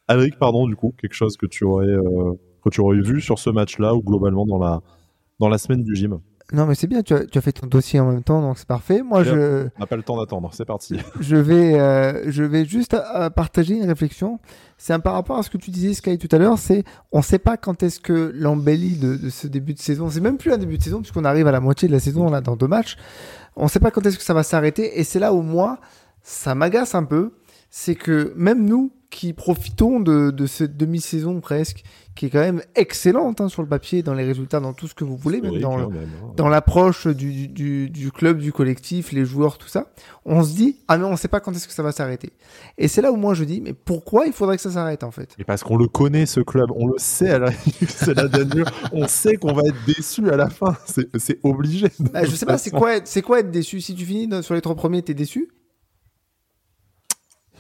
Alric, 0.08 0.38
pardon, 0.38 0.68
du 0.68 0.76
coup, 0.76 0.94
quelque 0.98 1.14
chose 1.16 1.38
que 1.38 1.46
tu 1.48 1.64
aurais, 1.64 3.02
vu 3.02 3.22
sur 3.22 3.40
ce 3.40 3.50
match-là 3.50 3.96
ou 3.96 4.02
globalement 4.02 4.46
dans 4.46 5.50
la 5.50 5.58
semaine 5.58 5.84
du 5.84 5.96
gym? 5.96 6.20
Non, 6.54 6.68
mais 6.68 6.76
c'est 6.76 6.86
bien, 6.86 7.02
tu 7.02 7.14
as, 7.16 7.26
tu 7.26 7.40
as, 7.40 7.42
fait 7.42 7.54
ton 7.54 7.66
dossier 7.66 8.00
en 8.00 8.12
même 8.12 8.22
temps, 8.22 8.40
donc 8.40 8.60
c'est 8.60 8.68
parfait. 8.68 9.02
Moi, 9.02 9.24
je. 9.24 9.68
On 9.78 9.80
n'a 9.80 9.88
pas 9.88 9.96
le 9.96 10.04
temps 10.04 10.18
d'attendre, 10.18 10.52
c'est 10.54 10.66
parti. 10.66 11.00
je, 11.20 11.36
vais, 11.36 11.80
euh, 11.80 12.30
je 12.30 12.44
vais 12.44 12.66
juste 12.66 12.94
euh, 12.94 13.32
partager 13.32 13.76
une 13.76 13.86
réflexion. 13.86 14.40
C'est 14.78 14.94
un 14.94 15.00
par 15.00 15.14
rapport 15.14 15.40
à 15.40 15.44
ce 15.44 15.50
que 15.50 15.58
tu 15.58 15.72
disais, 15.72 15.96
Sky, 15.96 16.20
tout 16.20 16.28
à 16.32 16.38
l'heure. 16.38 16.60
C'est 16.60 16.84
on 17.12 17.20
ne 17.20 17.24
sait 17.24 17.40
pas 17.40 17.58
quand 17.58 17.82
est-ce 17.82 18.00
que 18.00 18.32
l'embellie 18.36 18.98
de, 18.98 19.16
de, 19.16 19.30
ce 19.30 19.48
début 19.48 19.74
de 19.74 19.80
saison, 19.80 20.08
c'est 20.10 20.20
même 20.20 20.38
plus 20.38 20.54
un 20.54 20.60
début 20.60 20.78
de 20.78 20.84
saison, 20.84 21.00
puisqu'on 21.00 21.26
arrive 21.26 21.48
à 21.48 21.52
la 21.52 21.62
moitié 21.62 21.88
de 21.88 21.94
la 21.94 22.00
saison, 22.00 22.30
là, 22.30 22.42
dans 22.42 22.56
deux 22.56 22.68
matchs. 22.68 22.96
On 23.56 23.64
ne 23.64 23.70
sait 23.70 23.80
pas 23.80 23.90
quand 23.90 24.06
est-ce 24.06 24.18
que 24.18 24.24
ça 24.24 24.36
va 24.36 24.44
s'arrêter. 24.44 25.00
Et 25.00 25.04
c'est 25.04 25.20
là 25.20 25.34
où 25.34 25.42
moi, 25.42 25.80
ça 26.22 26.54
m'agace 26.54 26.94
un 26.94 27.06
peu. 27.06 27.34
C'est 27.72 27.96
que 27.96 28.34
même 28.36 28.66
nous, 28.66 28.92
qui 29.10 29.34
profitons 29.34 30.00
de, 30.00 30.32
de 30.32 30.46
cette 30.46 30.78
demi-saison 30.78 31.40
presque, 31.40 31.84
qui 32.16 32.28
est 32.28 32.30
quand 32.30 32.40
même 32.40 32.62
excellente 32.76 33.42
hein, 33.42 33.50
sur 33.50 33.62
le 33.62 33.68
papier, 33.68 34.04
dans 34.04 34.14
les 34.14 34.24
résultats, 34.24 34.60
dans 34.60 34.74
tout 34.74 34.88
ce 34.88 34.96
que 34.96 35.04
vous 35.04 35.18
voulez, 35.18 35.42
même 35.42 35.60
dans, 35.60 35.80
hein. 35.80 35.90
dans 36.36 36.48
l'approche 36.48 37.08
du, 37.08 37.48
du, 37.48 37.90
du, 37.90 38.12
club, 38.12 38.40
du 38.40 38.54
collectif, 38.54 39.12
les 39.12 39.26
joueurs, 39.26 39.58
tout 39.58 39.68
ça. 39.68 39.92
On 40.26 40.44
se 40.44 40.56
dit, 40.56 40.78
ah 40.88 40.98
mais 40.98 41.04
on 41.04 41.16
sait 41.18 41.28
pas 41.28 41.40
quand 41.40 41.52
est-ce 41.52 41.68
que 41.68 41.74
ça 41.74 41.84
va 41.84 41.92
s'arrêter. 41.92 42.32
Et 42.78 42.88
c'est 42.88 43.02
là 43.02 43.12
où 43.12 43.18
moi 43.18 43.34
je 43.34 43.44
dis, 43.44 43.62
mais 43.62 43.74
pourquoi 43.74 44.28
il 44.28 44.34
faudrait 44.34 44.56
que 44.56 44.64
ça 44.64 44.72
s'arrête 44.72 45.04
en 45.04 45.12
fait? 45.12 45.36
Et 45.38 45.44
parce 45.44 45.64
qu'on 45.64 45.78
le 45.78 45.88
connaît 45.88 46.26
ce 46.26 46.40
club, 46.40 46.72
on 46.76 46.88
le 46.88 46.98
sait 46.98 47.30
à 47.30 47.40
la, 47.40 47.52
c'est 47.88 48.14
la 48.14 48.28
dernière, 48.28 48.72
on 48.94 49.08
sait 49.08 49.36
qu'on 49.36 49.54
va 49.54 49.64
être 49.68 49.86
déçu 49.86 50.30
à 50.30 50.38
la 50.38 50.50
fin, 50.50 50.76
c'est 50.86 51.40
obligé. 51.44 51.88
Bah, 52.00 52.24
je 52.24 52.32
sais 52.32 52.46
pas, 52.46 52.58
c'est 52.58 52.72
quoi, 52.72 52.94
c'est 53.04 53.22
quoi 53.22 53.40
être 53.40 53.52
déçu? 53.52 53.82
Si 53.82 53.94
tu 53.94 54.06
finis 54.06 54.30
sur 54.44 54.56
les 54.56 54.62
trois 54.62 54.76
premiers, 54.76 55.02
t'es 55.02 55.14
déçu? 55.14 55.50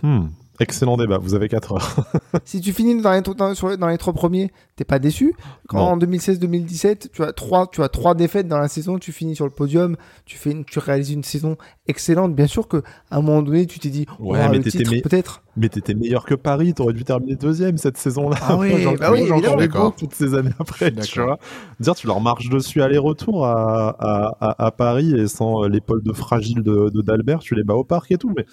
Hmm. 0.01 0.27
Excellent 0.59 0.95
débat, 0.95 1.17
vous 1.17 1.35
avez 1.35 1.49
4 1.49 1.73
heures. 1.73 1.95
si 2.45 2.61
tu 2.61 2.71
finis 2.71 3.01
dans 3.01 3.11
les, 3.11 3.21
dans, 3.21 3.75
dans 3.77 3.87
les 3.87 3.97
trois 3.97 4.13
premiers, 4.13 4.51
t'es 4.75 4.85
pas 4.85 4.99
déçu. 4.99 5.35
Quand 5.67 5.79
en 5.79 5.97
2016-2017, 5.97 7.09
tu 7.11 7.23
as 7.23 7.33
trois, 7.33 7.67
tu 7.67 7.83
as 7.83 7.89
trois 7.89 8.15
défaites 8.15 8.47
dans 8.47 8.59
la 8.59 8.67
saison, 8.67 8.97
tu 8.97 9.11
finis 9.11 9.35
sur 9.35 9.45
le 9.45 9.51
podium, 9.51 9.97
tu 10.25 10.37
fais, 10.37 10.55
tu 10.65 10.79
réalises 10.79 11.11
une 11.11 11.23
saison 11.23 11.57
excellente. 11.87 12.35
Bien 12.35 12.47
sûr 12.47 12.67
que 12.67 12.77
à 13.11 13.17
un 13.17 13.21
moment 13.21 13.41
donné, 13.41 13.65
tu 13.65 13.79
t'es 13.79 13.89
dit, 13.89 14.05
ouais, 14.19 14.39
oh, 14.41 14.49
mais 14.51 14.59
le 14.59 15.01
peut-être. 15.01 15.43
Mais 15.57 15.69
t'étais 15.69 15.93
meilleur 15.93 16.25
que 16.25 16.35
Paris, 16.35 16.73
t'aurais 16.73 16.93
dû 16.93 17.05
terminer 17.05 17.35
deuxième 17.35 17.77
cette 17.77 17.97
saison-là. 17.97 18.37
Ah 18.41 18.57
oui, 18.57 18.85
bah 18.99 19.11
oui, 19.11 19.25
j'en 19.27 19.91
toutes 19.91 20.13
ces 20.13 20.35
années 20.35 20.51
après, 20.59 20.91
tu 20.91 21.21
vois. 21.21 21.39
Dire, 21.79 21.95
tu 21.95 22.07
leur 22.07 22.19
marches 22.19 22.49
dessus 22.49 22.81
aller-retour 22.81 23.45
à, 23.45 23.95
à, 23.99 24.65
à, 24.65 24.71
Paris 24.71 25.13
et 25.17 25.27
sans 25.27 25.63
euh, 25.63 25.69
l'épaule 25.69 26.03
de 26.03 26.13
fragile 26.13 26.61
de 26.61 26.89
d'Albert, 27.01 27.39
tu 27.39 27.55
les 27.55 27.63
bats 27.63 27.75
au 27.75 27.83
parc 27.83 28.11
et 28.11 28.17
tout. 28.17 28.33
Mais 28.35 28.45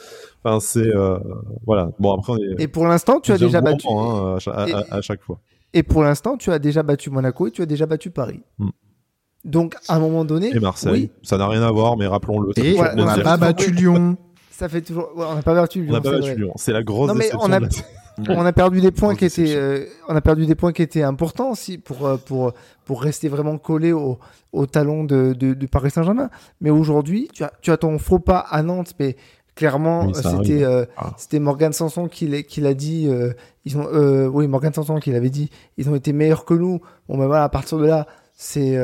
enfin, 0.45 0.61
c'est 0.61 0.87
euh, 0.87 1.19
voilà. 1.67 1.91
Bon 1.99 2.15
après. 2.15 2.35
et 2.59 2.69
pour 2.69 2.87
l'instant, 2.87 3.21
tu 3.21 3.33
as 3.33 3.39
déjà 3.39 3.61
battu 3.61 3.87
hein, 3.91 4.39
à, 4.91 5.01
chaque 5.01 5.23
fois. 5.23 5.41
Et 5.75 5.83
pour 5.83 6.03
l'instant, 6.03 6.37
tu 6.37 6.51
as 6.51 6.59
déjà 6.59 6.83
battu 6.83 7.11
Monaco 7.11 7.47
et 7.47 7.51
tu 7.51 7.63
as 7.63 7.67
déjà 7.67 7.87
battu 7.87 8.11
Paris. 8.11 8.43
Hmm. 8.59 8.71
Donc, 9.45 9.75
à 9.89 9.97
un 9.97 9.99
moment 9.99 10.25
donné. 10.25 10.55
Et 10.55 10.61
Marseille. 10.61 11.11
Ça 11.23 11.37
n'a 11.37 11.49
rien 11.49 11.63
à 11.63 11.71
voir, 11.71 11.97
mais 11.97 12.07
rappelons-le. 12.07 12.53
Et 12.59 12.79
on 12.79 13.05
n'a 13.05 13.19
pas 13.19 13.37
battu 13.37 13.73
Lyon. 13.73 14.17
Ça 14.51 14.69
fait 14.69 14.83
toujours. 14.83 15.11
on 15.17 15.35
n'a 15.35 15.43
pas 15.43 15.55
battu 15.55 15.83
Lyon. 15.83 15.91
On 15.91 15.95
n'a 15.95 16.01
pas 16.01 16.13
battu 16.13 16.37
Lyon. 16.37 16.53
C'est 16.57 16.73
la 16.73 16.83
grosse 16.83 17.09
non, 17.09 17.15
mais 17.15 17.31
on 17.39 17.53
a... 17.53 17.61
on 18.29 18.45
a 18.45 18.53
perdu 18.53 18.81
des 18.81 18.91
points 18.91 19.15
qui 19.15 19.25
étaient, 19.25 19.55
euh, 19.57 19.87
on 20.09 20.15
a 20.15 20.21
perdu 20.21 20.47
des 20.47 20.55
points 20.55 20.73
qui 20.73 20.83
étaient 20.83 21.03
importants 21.03 21.51
aussi 21.51 21.79
pour 21.79 22.07
euh, 22.07 22.17
pour 22.17 22.53
pour 22.85 23.03
rester 23.03 23.29
vraiment 23.29 23.59
collé 23.59 23.93
au, 23.93 24.19
au 24.53 24.67
talon 24.67 25.05
de, 25.05 25.33
de, 25.33 25.55
de 25.55 25.67
Paris 25.67 25.91
Saint-Germain. 25.91 26.31
Mais 26.61 26.71
aujourd'hui, 26.71 27.29
tu 27.33 27.45
as 27.45 27.53
tu 27.61 27.71
as 27.71 27.77
ton 27.77 27.99
faux 27.99 28.19
pas 28.19 28.39
à 28.39 28.63
Nantes, 28.63 28.95
mais 28.99 29.17
clairement 29.55 30.13
c'était 30.15 30.65
euh, 30.65 30.87
ah. 30.97 31.13
c'était 31.17 31.39
Morgan 31.39 31.73
Sanson 31.73 32.09
qui 32.09 32.27
l'a 32.27 32.75
dit. 32.75 33.09
ils 33.65 33.79
ont 33.79 33.87
oui 34.29 34.47
Morgan 34.49 34.73
Sanson 34.73 34.99
qui 34.99 35.13
l'avait 35.13 35.31
dit. 35.31 35.51
Ils 35.77 35.89
ont 35.91 35.95
été 35.95 36.13
meilleurs 36.13 36.45
que 36.45 36.55
nous. 36.55 36.81
Bon 37.09 37.19
ben 37.19 37.27
voilà, 37.27 37.45
à 37.45 37.49
partir 37.49 37.79
de 37.79 37.87
là, 37.87 38.07
c'est 38.35 38.79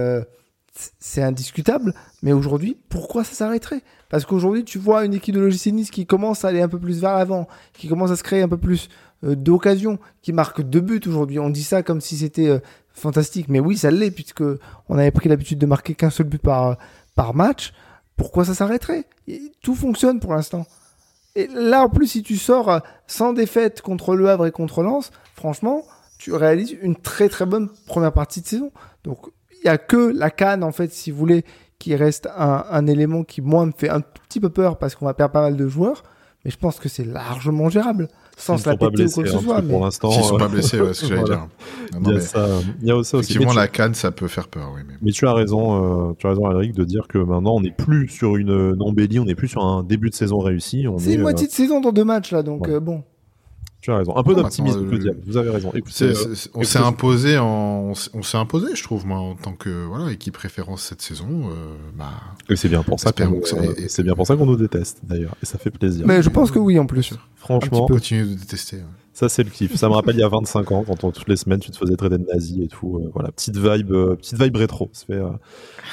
c'est 0.98 1.22
indiscutable. 1.22 1.92
Mais 2.22 2.32
aujourd'hui, 2.32 2.76
pourquoi 2.88 3.24
ça 3.24 3.34
s'arrêterait? 3.34 3.82
Parce 4.08 4.24
qu'aujourd'hui, 4.24 4.64
tu 4.64 4.78
vois 4.78 5.04
une 5.04 5.14
équipe 5.14 5.34
de 5.34 5.40
logiciel 5.40 5.74
Nice 5.74 5.90
qui 5.90 6.06
commence 6.06 6.44
à 6.44 6.48
aller 6.48 6.62
un 6.62 6.68
peu 6.68 6.78
plus 6.78 7.00
vers 7.00 7.14
l'avant, 7.14 7.48
qui 7.72 7.88
commence 7.88 8.10
à 8.10 8.16
se 8.16 8.22
créer 8.22 8.42
un 8.42 8.48
peu 8.48 8.56
plus 8.56 8.88
euh, 9.24 9.34
d'occasions, 9.34 9.98
qui 10.22 10.32
marque 10.32 10.62
deux 10.62 10.80
buts 10.80 11.00
aujourd'hui. 11.06 11.38
On 11.38 11.50
dit 11.50 11.62
ça 11.62 11.82
comme 11.82 12.00
si 12.00 12.16
c'était 12.16 12.48
euh, 12.48 12.58
fantastique, 12.92 13.48
mais 13.48 13.60
oui, 13.60 13.76
ça 13.76 13.90
l'est 13.90 14.10
puisque 14.10 14.44
on 14.88 14.98
avait 14.98 15.10
pris 15.10 15.28
l'habitude 15.28 15.58
de 15.58 15.66
marquer 15.66 15.94
qu'un 15.94 16.10
seul 16.10 16.26
but 16.26 16.40
par 16.40 16.78
par 17.14 17.34
match. 17.34 17.72
Pourquoi 18.18 18.44
ça 18.44 18.52
s'arrêterait? 18.52 19.04
Tout 19.62 19.74
fonctionne 19.74 20.20
pour 20.20 20.34
l'instant. 20.34 20.66
Et 21.36 21.46
là, 21.46 21.84
en 21.84 21.88
plus, 21.88 22.08
si 22.08 22.22
tu 22.22 22.36
sors 22.36 22.68
euh, 22.68 22.80
sans 23.06 23.32
défaite 23.32 23.80
contre 23.80 24.16
Le 24.16 24.28
Havre 24.28 24.46
et 24.46 24.50
contre 24.50 24.82
Lens, 24.82 25.12
franchement, 25.34 25.84
tu 26.18 26.34
réalises 26.34 26.76
une 26.82 26.96
très 26.96 27.28
très 27.28 27.46
bonne 27.46 27.70
première 27.86 28.12
partie 28.12 28.40
de 28.42 28.46
saison. 28.46 28.72
Donc 29.04 29.18
il 29.60 29.66
y 29.66 29.68
a 29.68 29.78
que 29.78 29.96
la 29.96 30.30
canne 30.30 30.64
en 30.64 30.72
fait, 30.72 30.92
si 30.92 31.12
vous 31.12 31.18
voulez, 31.18 31.44
qui 31.78 31.94
reste 31.94 32.28
un, 32.36 32.64
un 32.68 32.86
élément 32.88 33.22
qui 33.22 33.40
moi 33.40 33.64
me 33.64 33.72
fait 33.72 33.88
un 33.88 34.00
petit 34.00 34.40
peu 34.40 34.50
peur 34.50 34.78
parce 34.78 34.96
qu'on 34.96 35.06
va 35.06 35.14
perdre 35.14 35.32
pas 35.32 35.42
mal 35.42 35.56
de 35.56 35.68
joueurs, 35.68 36.02
mais 36.44 36.50
je 36.50 36.58
pense 36.58 36.80
que 36.80 36.88
c'est 36.88 37.04
largement 37.04 37.68
gérable 37.68 38.08
sans 38.38 38.56
se 38.56 38.68
la 38.68 38.76
péter 38.76 39.04
ou 39.04 39.10
quoi 39.10 39.22
que 39.24 39.28
ce 39.30 39.38
soit. 39.38 39.62
Pour 39.62 39.84
l'instant, 39.84 40.10
ils 40.10 40.24
sont 40.24 40.38
pas 40.38 40.48
blessés, 40.48 40.80
ouais, 40.80 40.94
ce 40.94 41.02
que 41.02 41.08
j'allais 41.08 41.24
dire. 41.24 41.48
il, 42.00 42.08
y 42.08 42.16
a 42.16 42.20
ça, 42.20 42.48
il 42.80 42.88
y 42.88 42.90
a 42.90 42.96
aussi. 42.96 43.16
Effectivement, 43.16 43.52
la 43.52 43.68
canne, 43.68 43.94
ça 43.94 44.10
peut 44.10 44.28
faire 44.28 44.48
peur, 44.48 44.72
oui. 44.74 44.82
Mais, 44.86 44.94
mais 45.02 45.10
tu 45.10 45.26
as 45.26 45.34
raison, 45.34 46.10
euh, 46.10 46.14
tu 46.18 46.26
as 46.26 46.30
raison, 46.30 46.46
Alric, 46.46 46.74
de 46.74 46.84
dire 46.84 47.06
que 47.08 47.18
maintenant 47.18 47.56
on 47.56 47.60
n'est 47.60 47.72
plus 47.72 48.08
sur 48.08 48.36
une 48.36 48.76
embellie, 48.80 49.18
on 49.18 49.24
n'est 49.24 49.34
plus 49.34 49.48
sur 49.48 49.64
un 49.64 49.82
début 49.82 50.10
de 50.10 50.14
saison 50.14 50.38
réussi. 50.38 50.86
C'est 50.98 51.14
une 51.14 51.22
moitié 51.22 51.46
euh, 51.46 51.48
de 51.48 51.52
saison 51.52 51.80
dans 51.80 51.92
deux 51.92 52.04
matchs 52.04 52.32
là, 52.32 52.42
donc 52.42 52.68
euh, 52.68 52.80
bon. 52.80 53.02
Tu 53.80 53.92
as 53.92 53.96
raison. 53.96 54.16
Un 54.16 54.24
peu 54.24 54.34
d'optimisme, 54.34 54.90
euh, 54.92 55.12
Vous 55.24 55.36
avez 55.36 55.50
raison. 55.50 55.72
Euh, 55.72 56.34
on 56.54 56.64
s'est 56.64 56.78
imposé 56.80 57.38
en, 57.38 57.92
on 58.12 58.22
s'est 58.22 58.36
imposé, 58.36 58.74
je 58.74 58.82
trouve, 58.82 59.06
moi, 59.06 59.18
en 59.18 59.36
tant 59.36 59.52
que 59.52 59.86
voilà 59.86 60.10
équipe 60.10 60.36
référence 60.36 60.82
cette 60.82 61.00
saison. 61.00 61.28
Euh, 61.50 61.76
bah, 61.96 62.10
et 62.48 62.56
c'est 62.56 62.68
bien 62.68 62.82
pour 62.82 62.98
ça 62.98 63.12
qu'on, 63.12 63.40
c'est 63.86 64.02
bien 64.02 64.14
pour 64.14 64.26
ça 64.26 64.34
qu'on 64.34 64.46
nous 64.46 64.56
déteste, 64.56 65.00
d'ailleurs, 65.04 65.36
et 65.42 65.46
ça 65.46 65.58
fait 65.58 65.70
plaisir. 65.70 66.06
Mais 66.08 66.22
je 66.22 66.28
pense 66.28 66.50
que 66.50 66.58
oui, 66.58 66.76
en 66.78 66.86
plus. 66.86 67.14
Franchement, 67.36 67.86
continue 67.86 68.24
de 68.24 68.34
détester. 68.34 68.78
Ça 69.12 69.28
c'est 69.28 69.44
le 69.44 69.50
kiff. 69.50 69.74
Ça 69.76 69.88
me 69.88 69.94
rappelle 69.94 70.16
il 70.16 70.20
y 70.20 70.24
a 70.24 70.28
25 70.28 70.72
ans 70.72 70.84
quand 70.84 71.12
toutes 71.12 71.28
les 71.28 71.36
semaines 71.36 71.60
tu 71.60 71.70
te 71.70 71.76
faisais 71.76 71.96
traiter 71.96 72.18
de 72.18 72.26
nazi 72.32 72.62
et 72.62 72.68
tout. 72.68 73.10
voilà, 73.14 73.30
petite 73.30 73.56
vibe, 73.56 73.92
petite 74.16 74.40
vibe 74.40 74.56
rétro. 74.56 74.90
Ça 74.92 75.06
fait. 75.06 75.20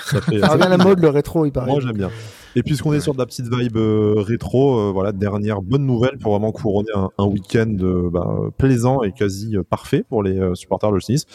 ça 0.05 0.21
fait. 0.21 0.39
ça 0.39 0.47
revient 0.47 0.63
à 0.63 0.69
la 0.69 0.77
mode 0.77 0.99
le 0.99 1.09
rétro, 1.09 1.45
il 1.45 1.51
paraît. 1.51 1.71
Moi 1.71 1.81
j'aime 1.81 1.97
bien. 1.97 2.09
Et 2.57 2.63
puisqu'on 2.63 2.93
est 2.93 3.01
sur 3.01 3.13
de 3.13 3.19
la 3.19 3.25
petite 3.25 3.53
vibe 3.53 3.75
euh, 3.75 4.13
rétro, 4.17 4.79
euh, 4.79 4.91
voilà, 4.93 5.11
dernière 5.11 5.61
bonne 5.61 5.85
nouvelle 5.85 6.17
pour 6.17 6.31
vraiment 6.31 6.53
couronner 6.53 6.91
un, 7.17 7.25
week-end 7.25 7.75
euh, 7.81 8.09
bah, 8.09 8.25
plaisant 8.57 9.03
et 9.03 9.11
quasi 9.11 9.57
parfait 9.69 10.05
pour 10.07 10.23
les 10.23 10.39
supporters 10.55 10.91
de 10.91 10.99
Nice. 11.09 11.25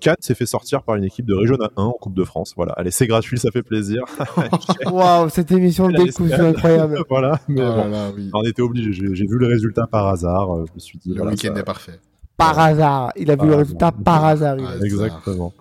Cannes 0.00 0.16
s'est 0.20 0.34
fait 0.34 0.46
sortir 0.46 0.82
par 0.82 0.96
une 0.96 1.04
équipe 1.04 1.26
de 1.26 1.34
Région 1.34 1.56
1 1.76 1.82
en 1.82 1.92
Coupe 1.92 2.14
de 2.14 2.24
France. 2.24 2.54
Voilà, 2.56 2.72
allez, 2.72 2.90
c'est 2.90 3.06
gratuit, 3.06 3.38
ça 3.38 3.50
fait 3.52 3.62
plaisir. 3.62 4.02
Waouh, 4.92 5.28
cette 5.28 5.52
émission 5.52 5.88
de 5.88 5.96
décousu 5.96 6.32
incroyable. 6.34 7.04
voilà, 7.08 7.40
mais 7.48 7.62
oh 7.62 8.28
on 8.34 8.42
était 8.42 8.62
obligé. 8.62 8.92
J'ai 8.92 9.26
vu 9.26 9.38
le 9.38 9.46
résultat 9.46 9.86
par 9.86 10.08
hasard. 10.08 10.66
Je 10.66 10.72
me 10.74 10.78
suis 10.78 10.98
dit, 10.98 11.14
le 11.14 11.22
week-end 11.24 11.54
est 11.54 11.62
parfait 11.62 12.00
par 12.40 12.58
hasard. 12.58 13.12
Il 13.16 13.30
a 13.30 13.36
vu 13.36 13.46
le 13.48 13.54
résultat 13.54 13.92
par 13.92 14.24
hasard. 14.24 14.56
Exactement. 14.82 15.52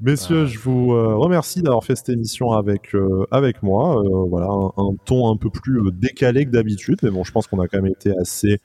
Messieurs, 0.00 0.46
je 0.46 0.58
vous 0.58 0.92
euh, 0.92 1.14
remercie 1.14 1.62
d'avoir 1.62 1.82
fait 1.82 1.96
cette 1.96 2.10
émission 2.10 2.52
avec 2.52 2.94
euh, 2.94 3.26
avec 3.30 3.62
moi. 3.62 3.98
Euh, 3.98 4.26
voilà, 4.28 4.48
un, 4.76 4.90
ton 5.06 5.32
un 5.32 5.36
peu 5.36 5.48
plus 5.48 5.90
décalé 5.92 6.44
que 6.44 6.50
d'habitude, 6.50 6.98
mais 7.02 7.10
bon, 7.10 7.24
je 7.24 7.32
pense 7.32 7.46
qu'on 7.46 7.60
a 7.60 7.68
quand 7.68 7.80
même 7.80 7.92
été 7.92 8.12
assez 8.20 8.60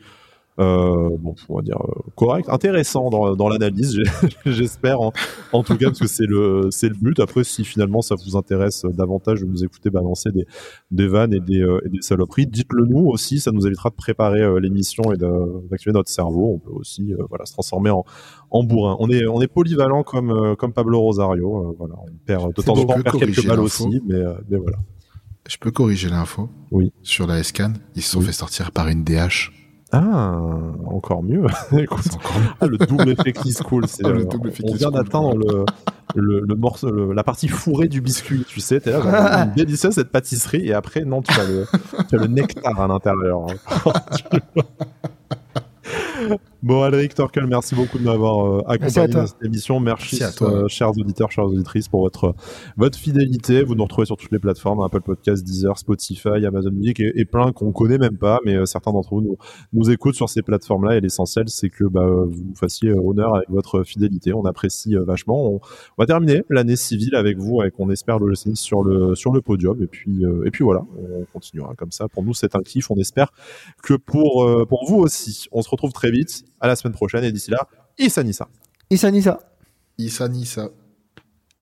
euh, 0.62 1.10
bon, 1.18 1.34
on 1.50 1.56
va 1.56 1.62
dire 1.62 1.82
euh, 1.82 2.12
correct, 2.16 2.48
intéressant 2.50 3.10
dans, 3.10 3.36
dans 3.36 3.50
l'analyse, 3.50 3.98
j'espère 4.46 5.00
en, 5.02 5.64
tout 5.64 5.76
cas 5.76 5.88
parce 5.88 6.00
que 6.00 6.08
c'est 6.08 6.28
le 6.28 6.68
c'est 6.70 6.90
le 6.90 6.96
but. 6.96 7.20
Après, 7.20 7.44
si 7.44 7.66
finalement 7.66 8.02
ça 8.02 8.16
vous 8.16 8.38
intéresse 8.38 8.86
davantage 8.86 9.42
de 9.42 9.46
nous 9.46 9.64
écouter 9.64 9.90
balancer 9.90 10.30
des 10.32 10.46
des 10.92 11.08
vannes 11.08 11.34
et 11.34 11.40
des, 11.40 11.62
euh, 11.62 11.80
et 11.86 11.90
des 11.90 12.02
saloperies, 12.02 12.46
dites-le 12.46 12.86
nous 12.86 13.08
aussi, 13.08 13.40
ça 13.40 13.52
nous 13.52 13.66
évitera 13.66 13.90
de 13.90 13.96
préparer 13.96 14.42
euh, 14.42 14.60
l'émission 14.60 15.12
et 15.12 15.18
d'activer 15.18 15.94
notre 15.94 16.10
cerveau. 16.10 16.54
On 16.56 16.60
peut 16.60 16.76
aussi 16.76 17.14
voilà 17.30 17.46
se 17.46 17.54
transformer 17.54 17.90
en 17.90 18.06
en 18.52 18.64
bourrin. 18.64 18.98
On 19.00 19.10
est 19.10 19.26
on 19.26 19.42
est 19.42 19.48
polyvalent 19.48 20.04
comme 20.04 20.56
comme 20.58 20.74
Pablo 20.74 21.00
Rosario. 21.00 21.76
voilà, 21.80 21.96
on 21.98 22.12
perd 22.26 22.54
de 22.54 22.62
temps 22.62 22.74
en 22.74 22.86
temps 22.86 22.96
on 22.98 23.02
perd 23.02 23.18
quelques 23.18 23.48
balles 23.48 23.60
aussi, 23.60 24.02
mais 24.06 24.22
mais 24.50 24.58
voilà. 24.58 24.78
Je 25.50 25.58
peux 25.58 25.72
corriger 25.72 26.10
l'info. 26.10 26.50
Oui. 26.70 26.94
Sur 27.02 27.26
la 27.26 27.42
SCAN, 27.42 27.74
ils 27.96 28.04
se 28.04 28.12
sont 28.12 28.22
fait 28.22 28.32
sortir 28.32 28.72
par 28.72 28.88
une 28.90 29.04
DH. 29.04 29.52
Ah, 29.94 30.38
encore 30.86 31.22
mieux. 31.22 31.46
Écoute, 31.78 32.18
ah, 32.62 32.66
le 32.66 32.78
double 32.78 33.10
effet 33.10 33.34
qui 33.34 33.52
se 33.52 33.62
coule. 33.62 33.88
C'est, 33.88 34.06
ah, 34.06 34.10
le 34.12 34.26
double 34.26 34.50
effet 34.50 34.64
on 34.68 34.74
vient 34.74 34.92
d'atteindre 34.92 35.38
le, 35.38 35.66
le, 36.16 36.40
le, 36.42 36.56
morceau, 36.56 37.12
la 37.12 37.24
partie 37.24 37.50
fourrée 37.50 37.90
du 37.90 38.00
biscuit. 38.00 38.46
Tu 38.48 38.62
sais, 38.62 38.80
t'es 38.80 38.92
là, 38.92 39.44
une 39.46 39.54
délicieuse 39.54 39.96
cette 39.96 40.12
pâtisserie, 40.12 40.68
et 40.68 40.74
après, 40.74 41.04
non, 41.04 41.22
tu 41.22 41.38
as 41.38 41.44
le, 41.44 41.68
tu 42.10 42.16
as 42.16 42.20
le 42.20 42.28
nectar 42.28 42.80
à 42.80 42.88
l'intérieur. 42.88 43.48
Bon, 46.64 46.84
Alric 46.84 47.16
Torkel, 47.16 47.48
merci 47.48 47.74
beaucoup 47.74 47.98
de 47.98 48.04
m'avoir 48.04 48.46
euh, 48.46 48.62
accompagné 48.68 49.08
dans 49.08 49.26
cette 49.26 49.44
émission. 49.44 49.80
Merci, 49.80 50.24
à 50.24 50.32
toi. 50.32 50.54
Euh, 50.54 50.68
chers 50.68 50.92
auditeurs, 50.92 51.32
chères 51.32 51.46
auditrices, 51.46 51.88
pour 51.88 52.02
votre, 52.02 52.36
votre 52.78 53.00
fidélité. 53.00 53.64
Vous 53.64 53.74
nous 53.74 53.82
retrouvez 53.82 54.06
sur 54.06 54.16
toutes 54.16 54.32
les 54.32 54.38
plateformes, 54.38 54.80
Apple 54.82 55.02
Podcasts, 55.02 55.44
Deezer, 55.44 55.80
Spotify, 55.80 56.46
Amazon 56.46 56.70
Music 56.70 57.00
et, 57.00 57.26
plein 57.26 57.52
qu'on 57.52 57.72
connaît 57.72 57.98
même 57.98 58.16
pas, 58.16 58.40
mais 58.46 58.56
euh, 58.56 58.66
certains 58.66 58.92
d'entre 58.92 59.10
vous 59.16 59.22
nous, 59.22 59.38
nous 59.74 59.90
écoutent 59.90 60.14
sur 60.14 60.30
ces 60.30 60.44
plateformes-là 60.44 60.98
et 60.98 61.02
l'essentiel, 61.02 61.46
c'est 61.48 61.70
que 61.70 61.84
bah, 61.84 62.06
vous 62.06 62.44
nous 62.50 62.56
fassiez 62.56 62.92
honneur 62.92 63.36
avec 63.36 63.50
votre 63.50 63.82
fidélité. 63.82 64.32
On 64.32 64.46
apprécie 64.46 64.94
vachement. 64.96 65.54
On, 65.54 65.62
va 65.98 66.06
terminer 66.06 66.44
l'année 66.52 66.76
civile 66.76 67.16
avec 67.16 67.40
vous, 67.40 67.62
avec 67.62 67.74
on 67.80 67.90
espère 67.90 68.20
le 68.20 68.36
sur 68.36 68.84
le, 68.84 69.16
sur 69.16 69.34
le 69.34 69.42
podium. 69.42 69.82
Et 69.82 69.88
puis, 69.88 70.24
et 70.46 70.52
puis 70.52 70.64
voilà, 70.64 70.82
on 71.00 71.26
continuera 71.34 71.74
comme 71.74 71.92
ça. 71.92 72.08
Pour 72.08 72.24
nous, 72.24 72.36
c'est 72.36 72.56
un 72.56 72.62
kiff. 72.62 72.92
On 72.92 72.98
espère 72.98 73.32
que 73.82 73.96
pour, 73.96 74.48
pour 74.68 74.86
vous 74.88 74.98
aussi. 74.98 75.48
On 75.52 75.64
se 75.64 75.70
retrouve 75.70 75.92
très 75.92 76.12
vite. 76.12 76.46
À 76.62 76.68
la 76.68 76.76
semaine 76.76 76.94
prochaine 76.94 77.24
et 77.24 77.32
d'ici 77.32 77.52
là, 77.52 77.68
Issa 77.98 78.24
Nissa. 78.24 78.48
Issa 78.90 79.12
Nissa. 79.12 79.40
Issa 79.98 80.28
Nissa. 80.30 80.70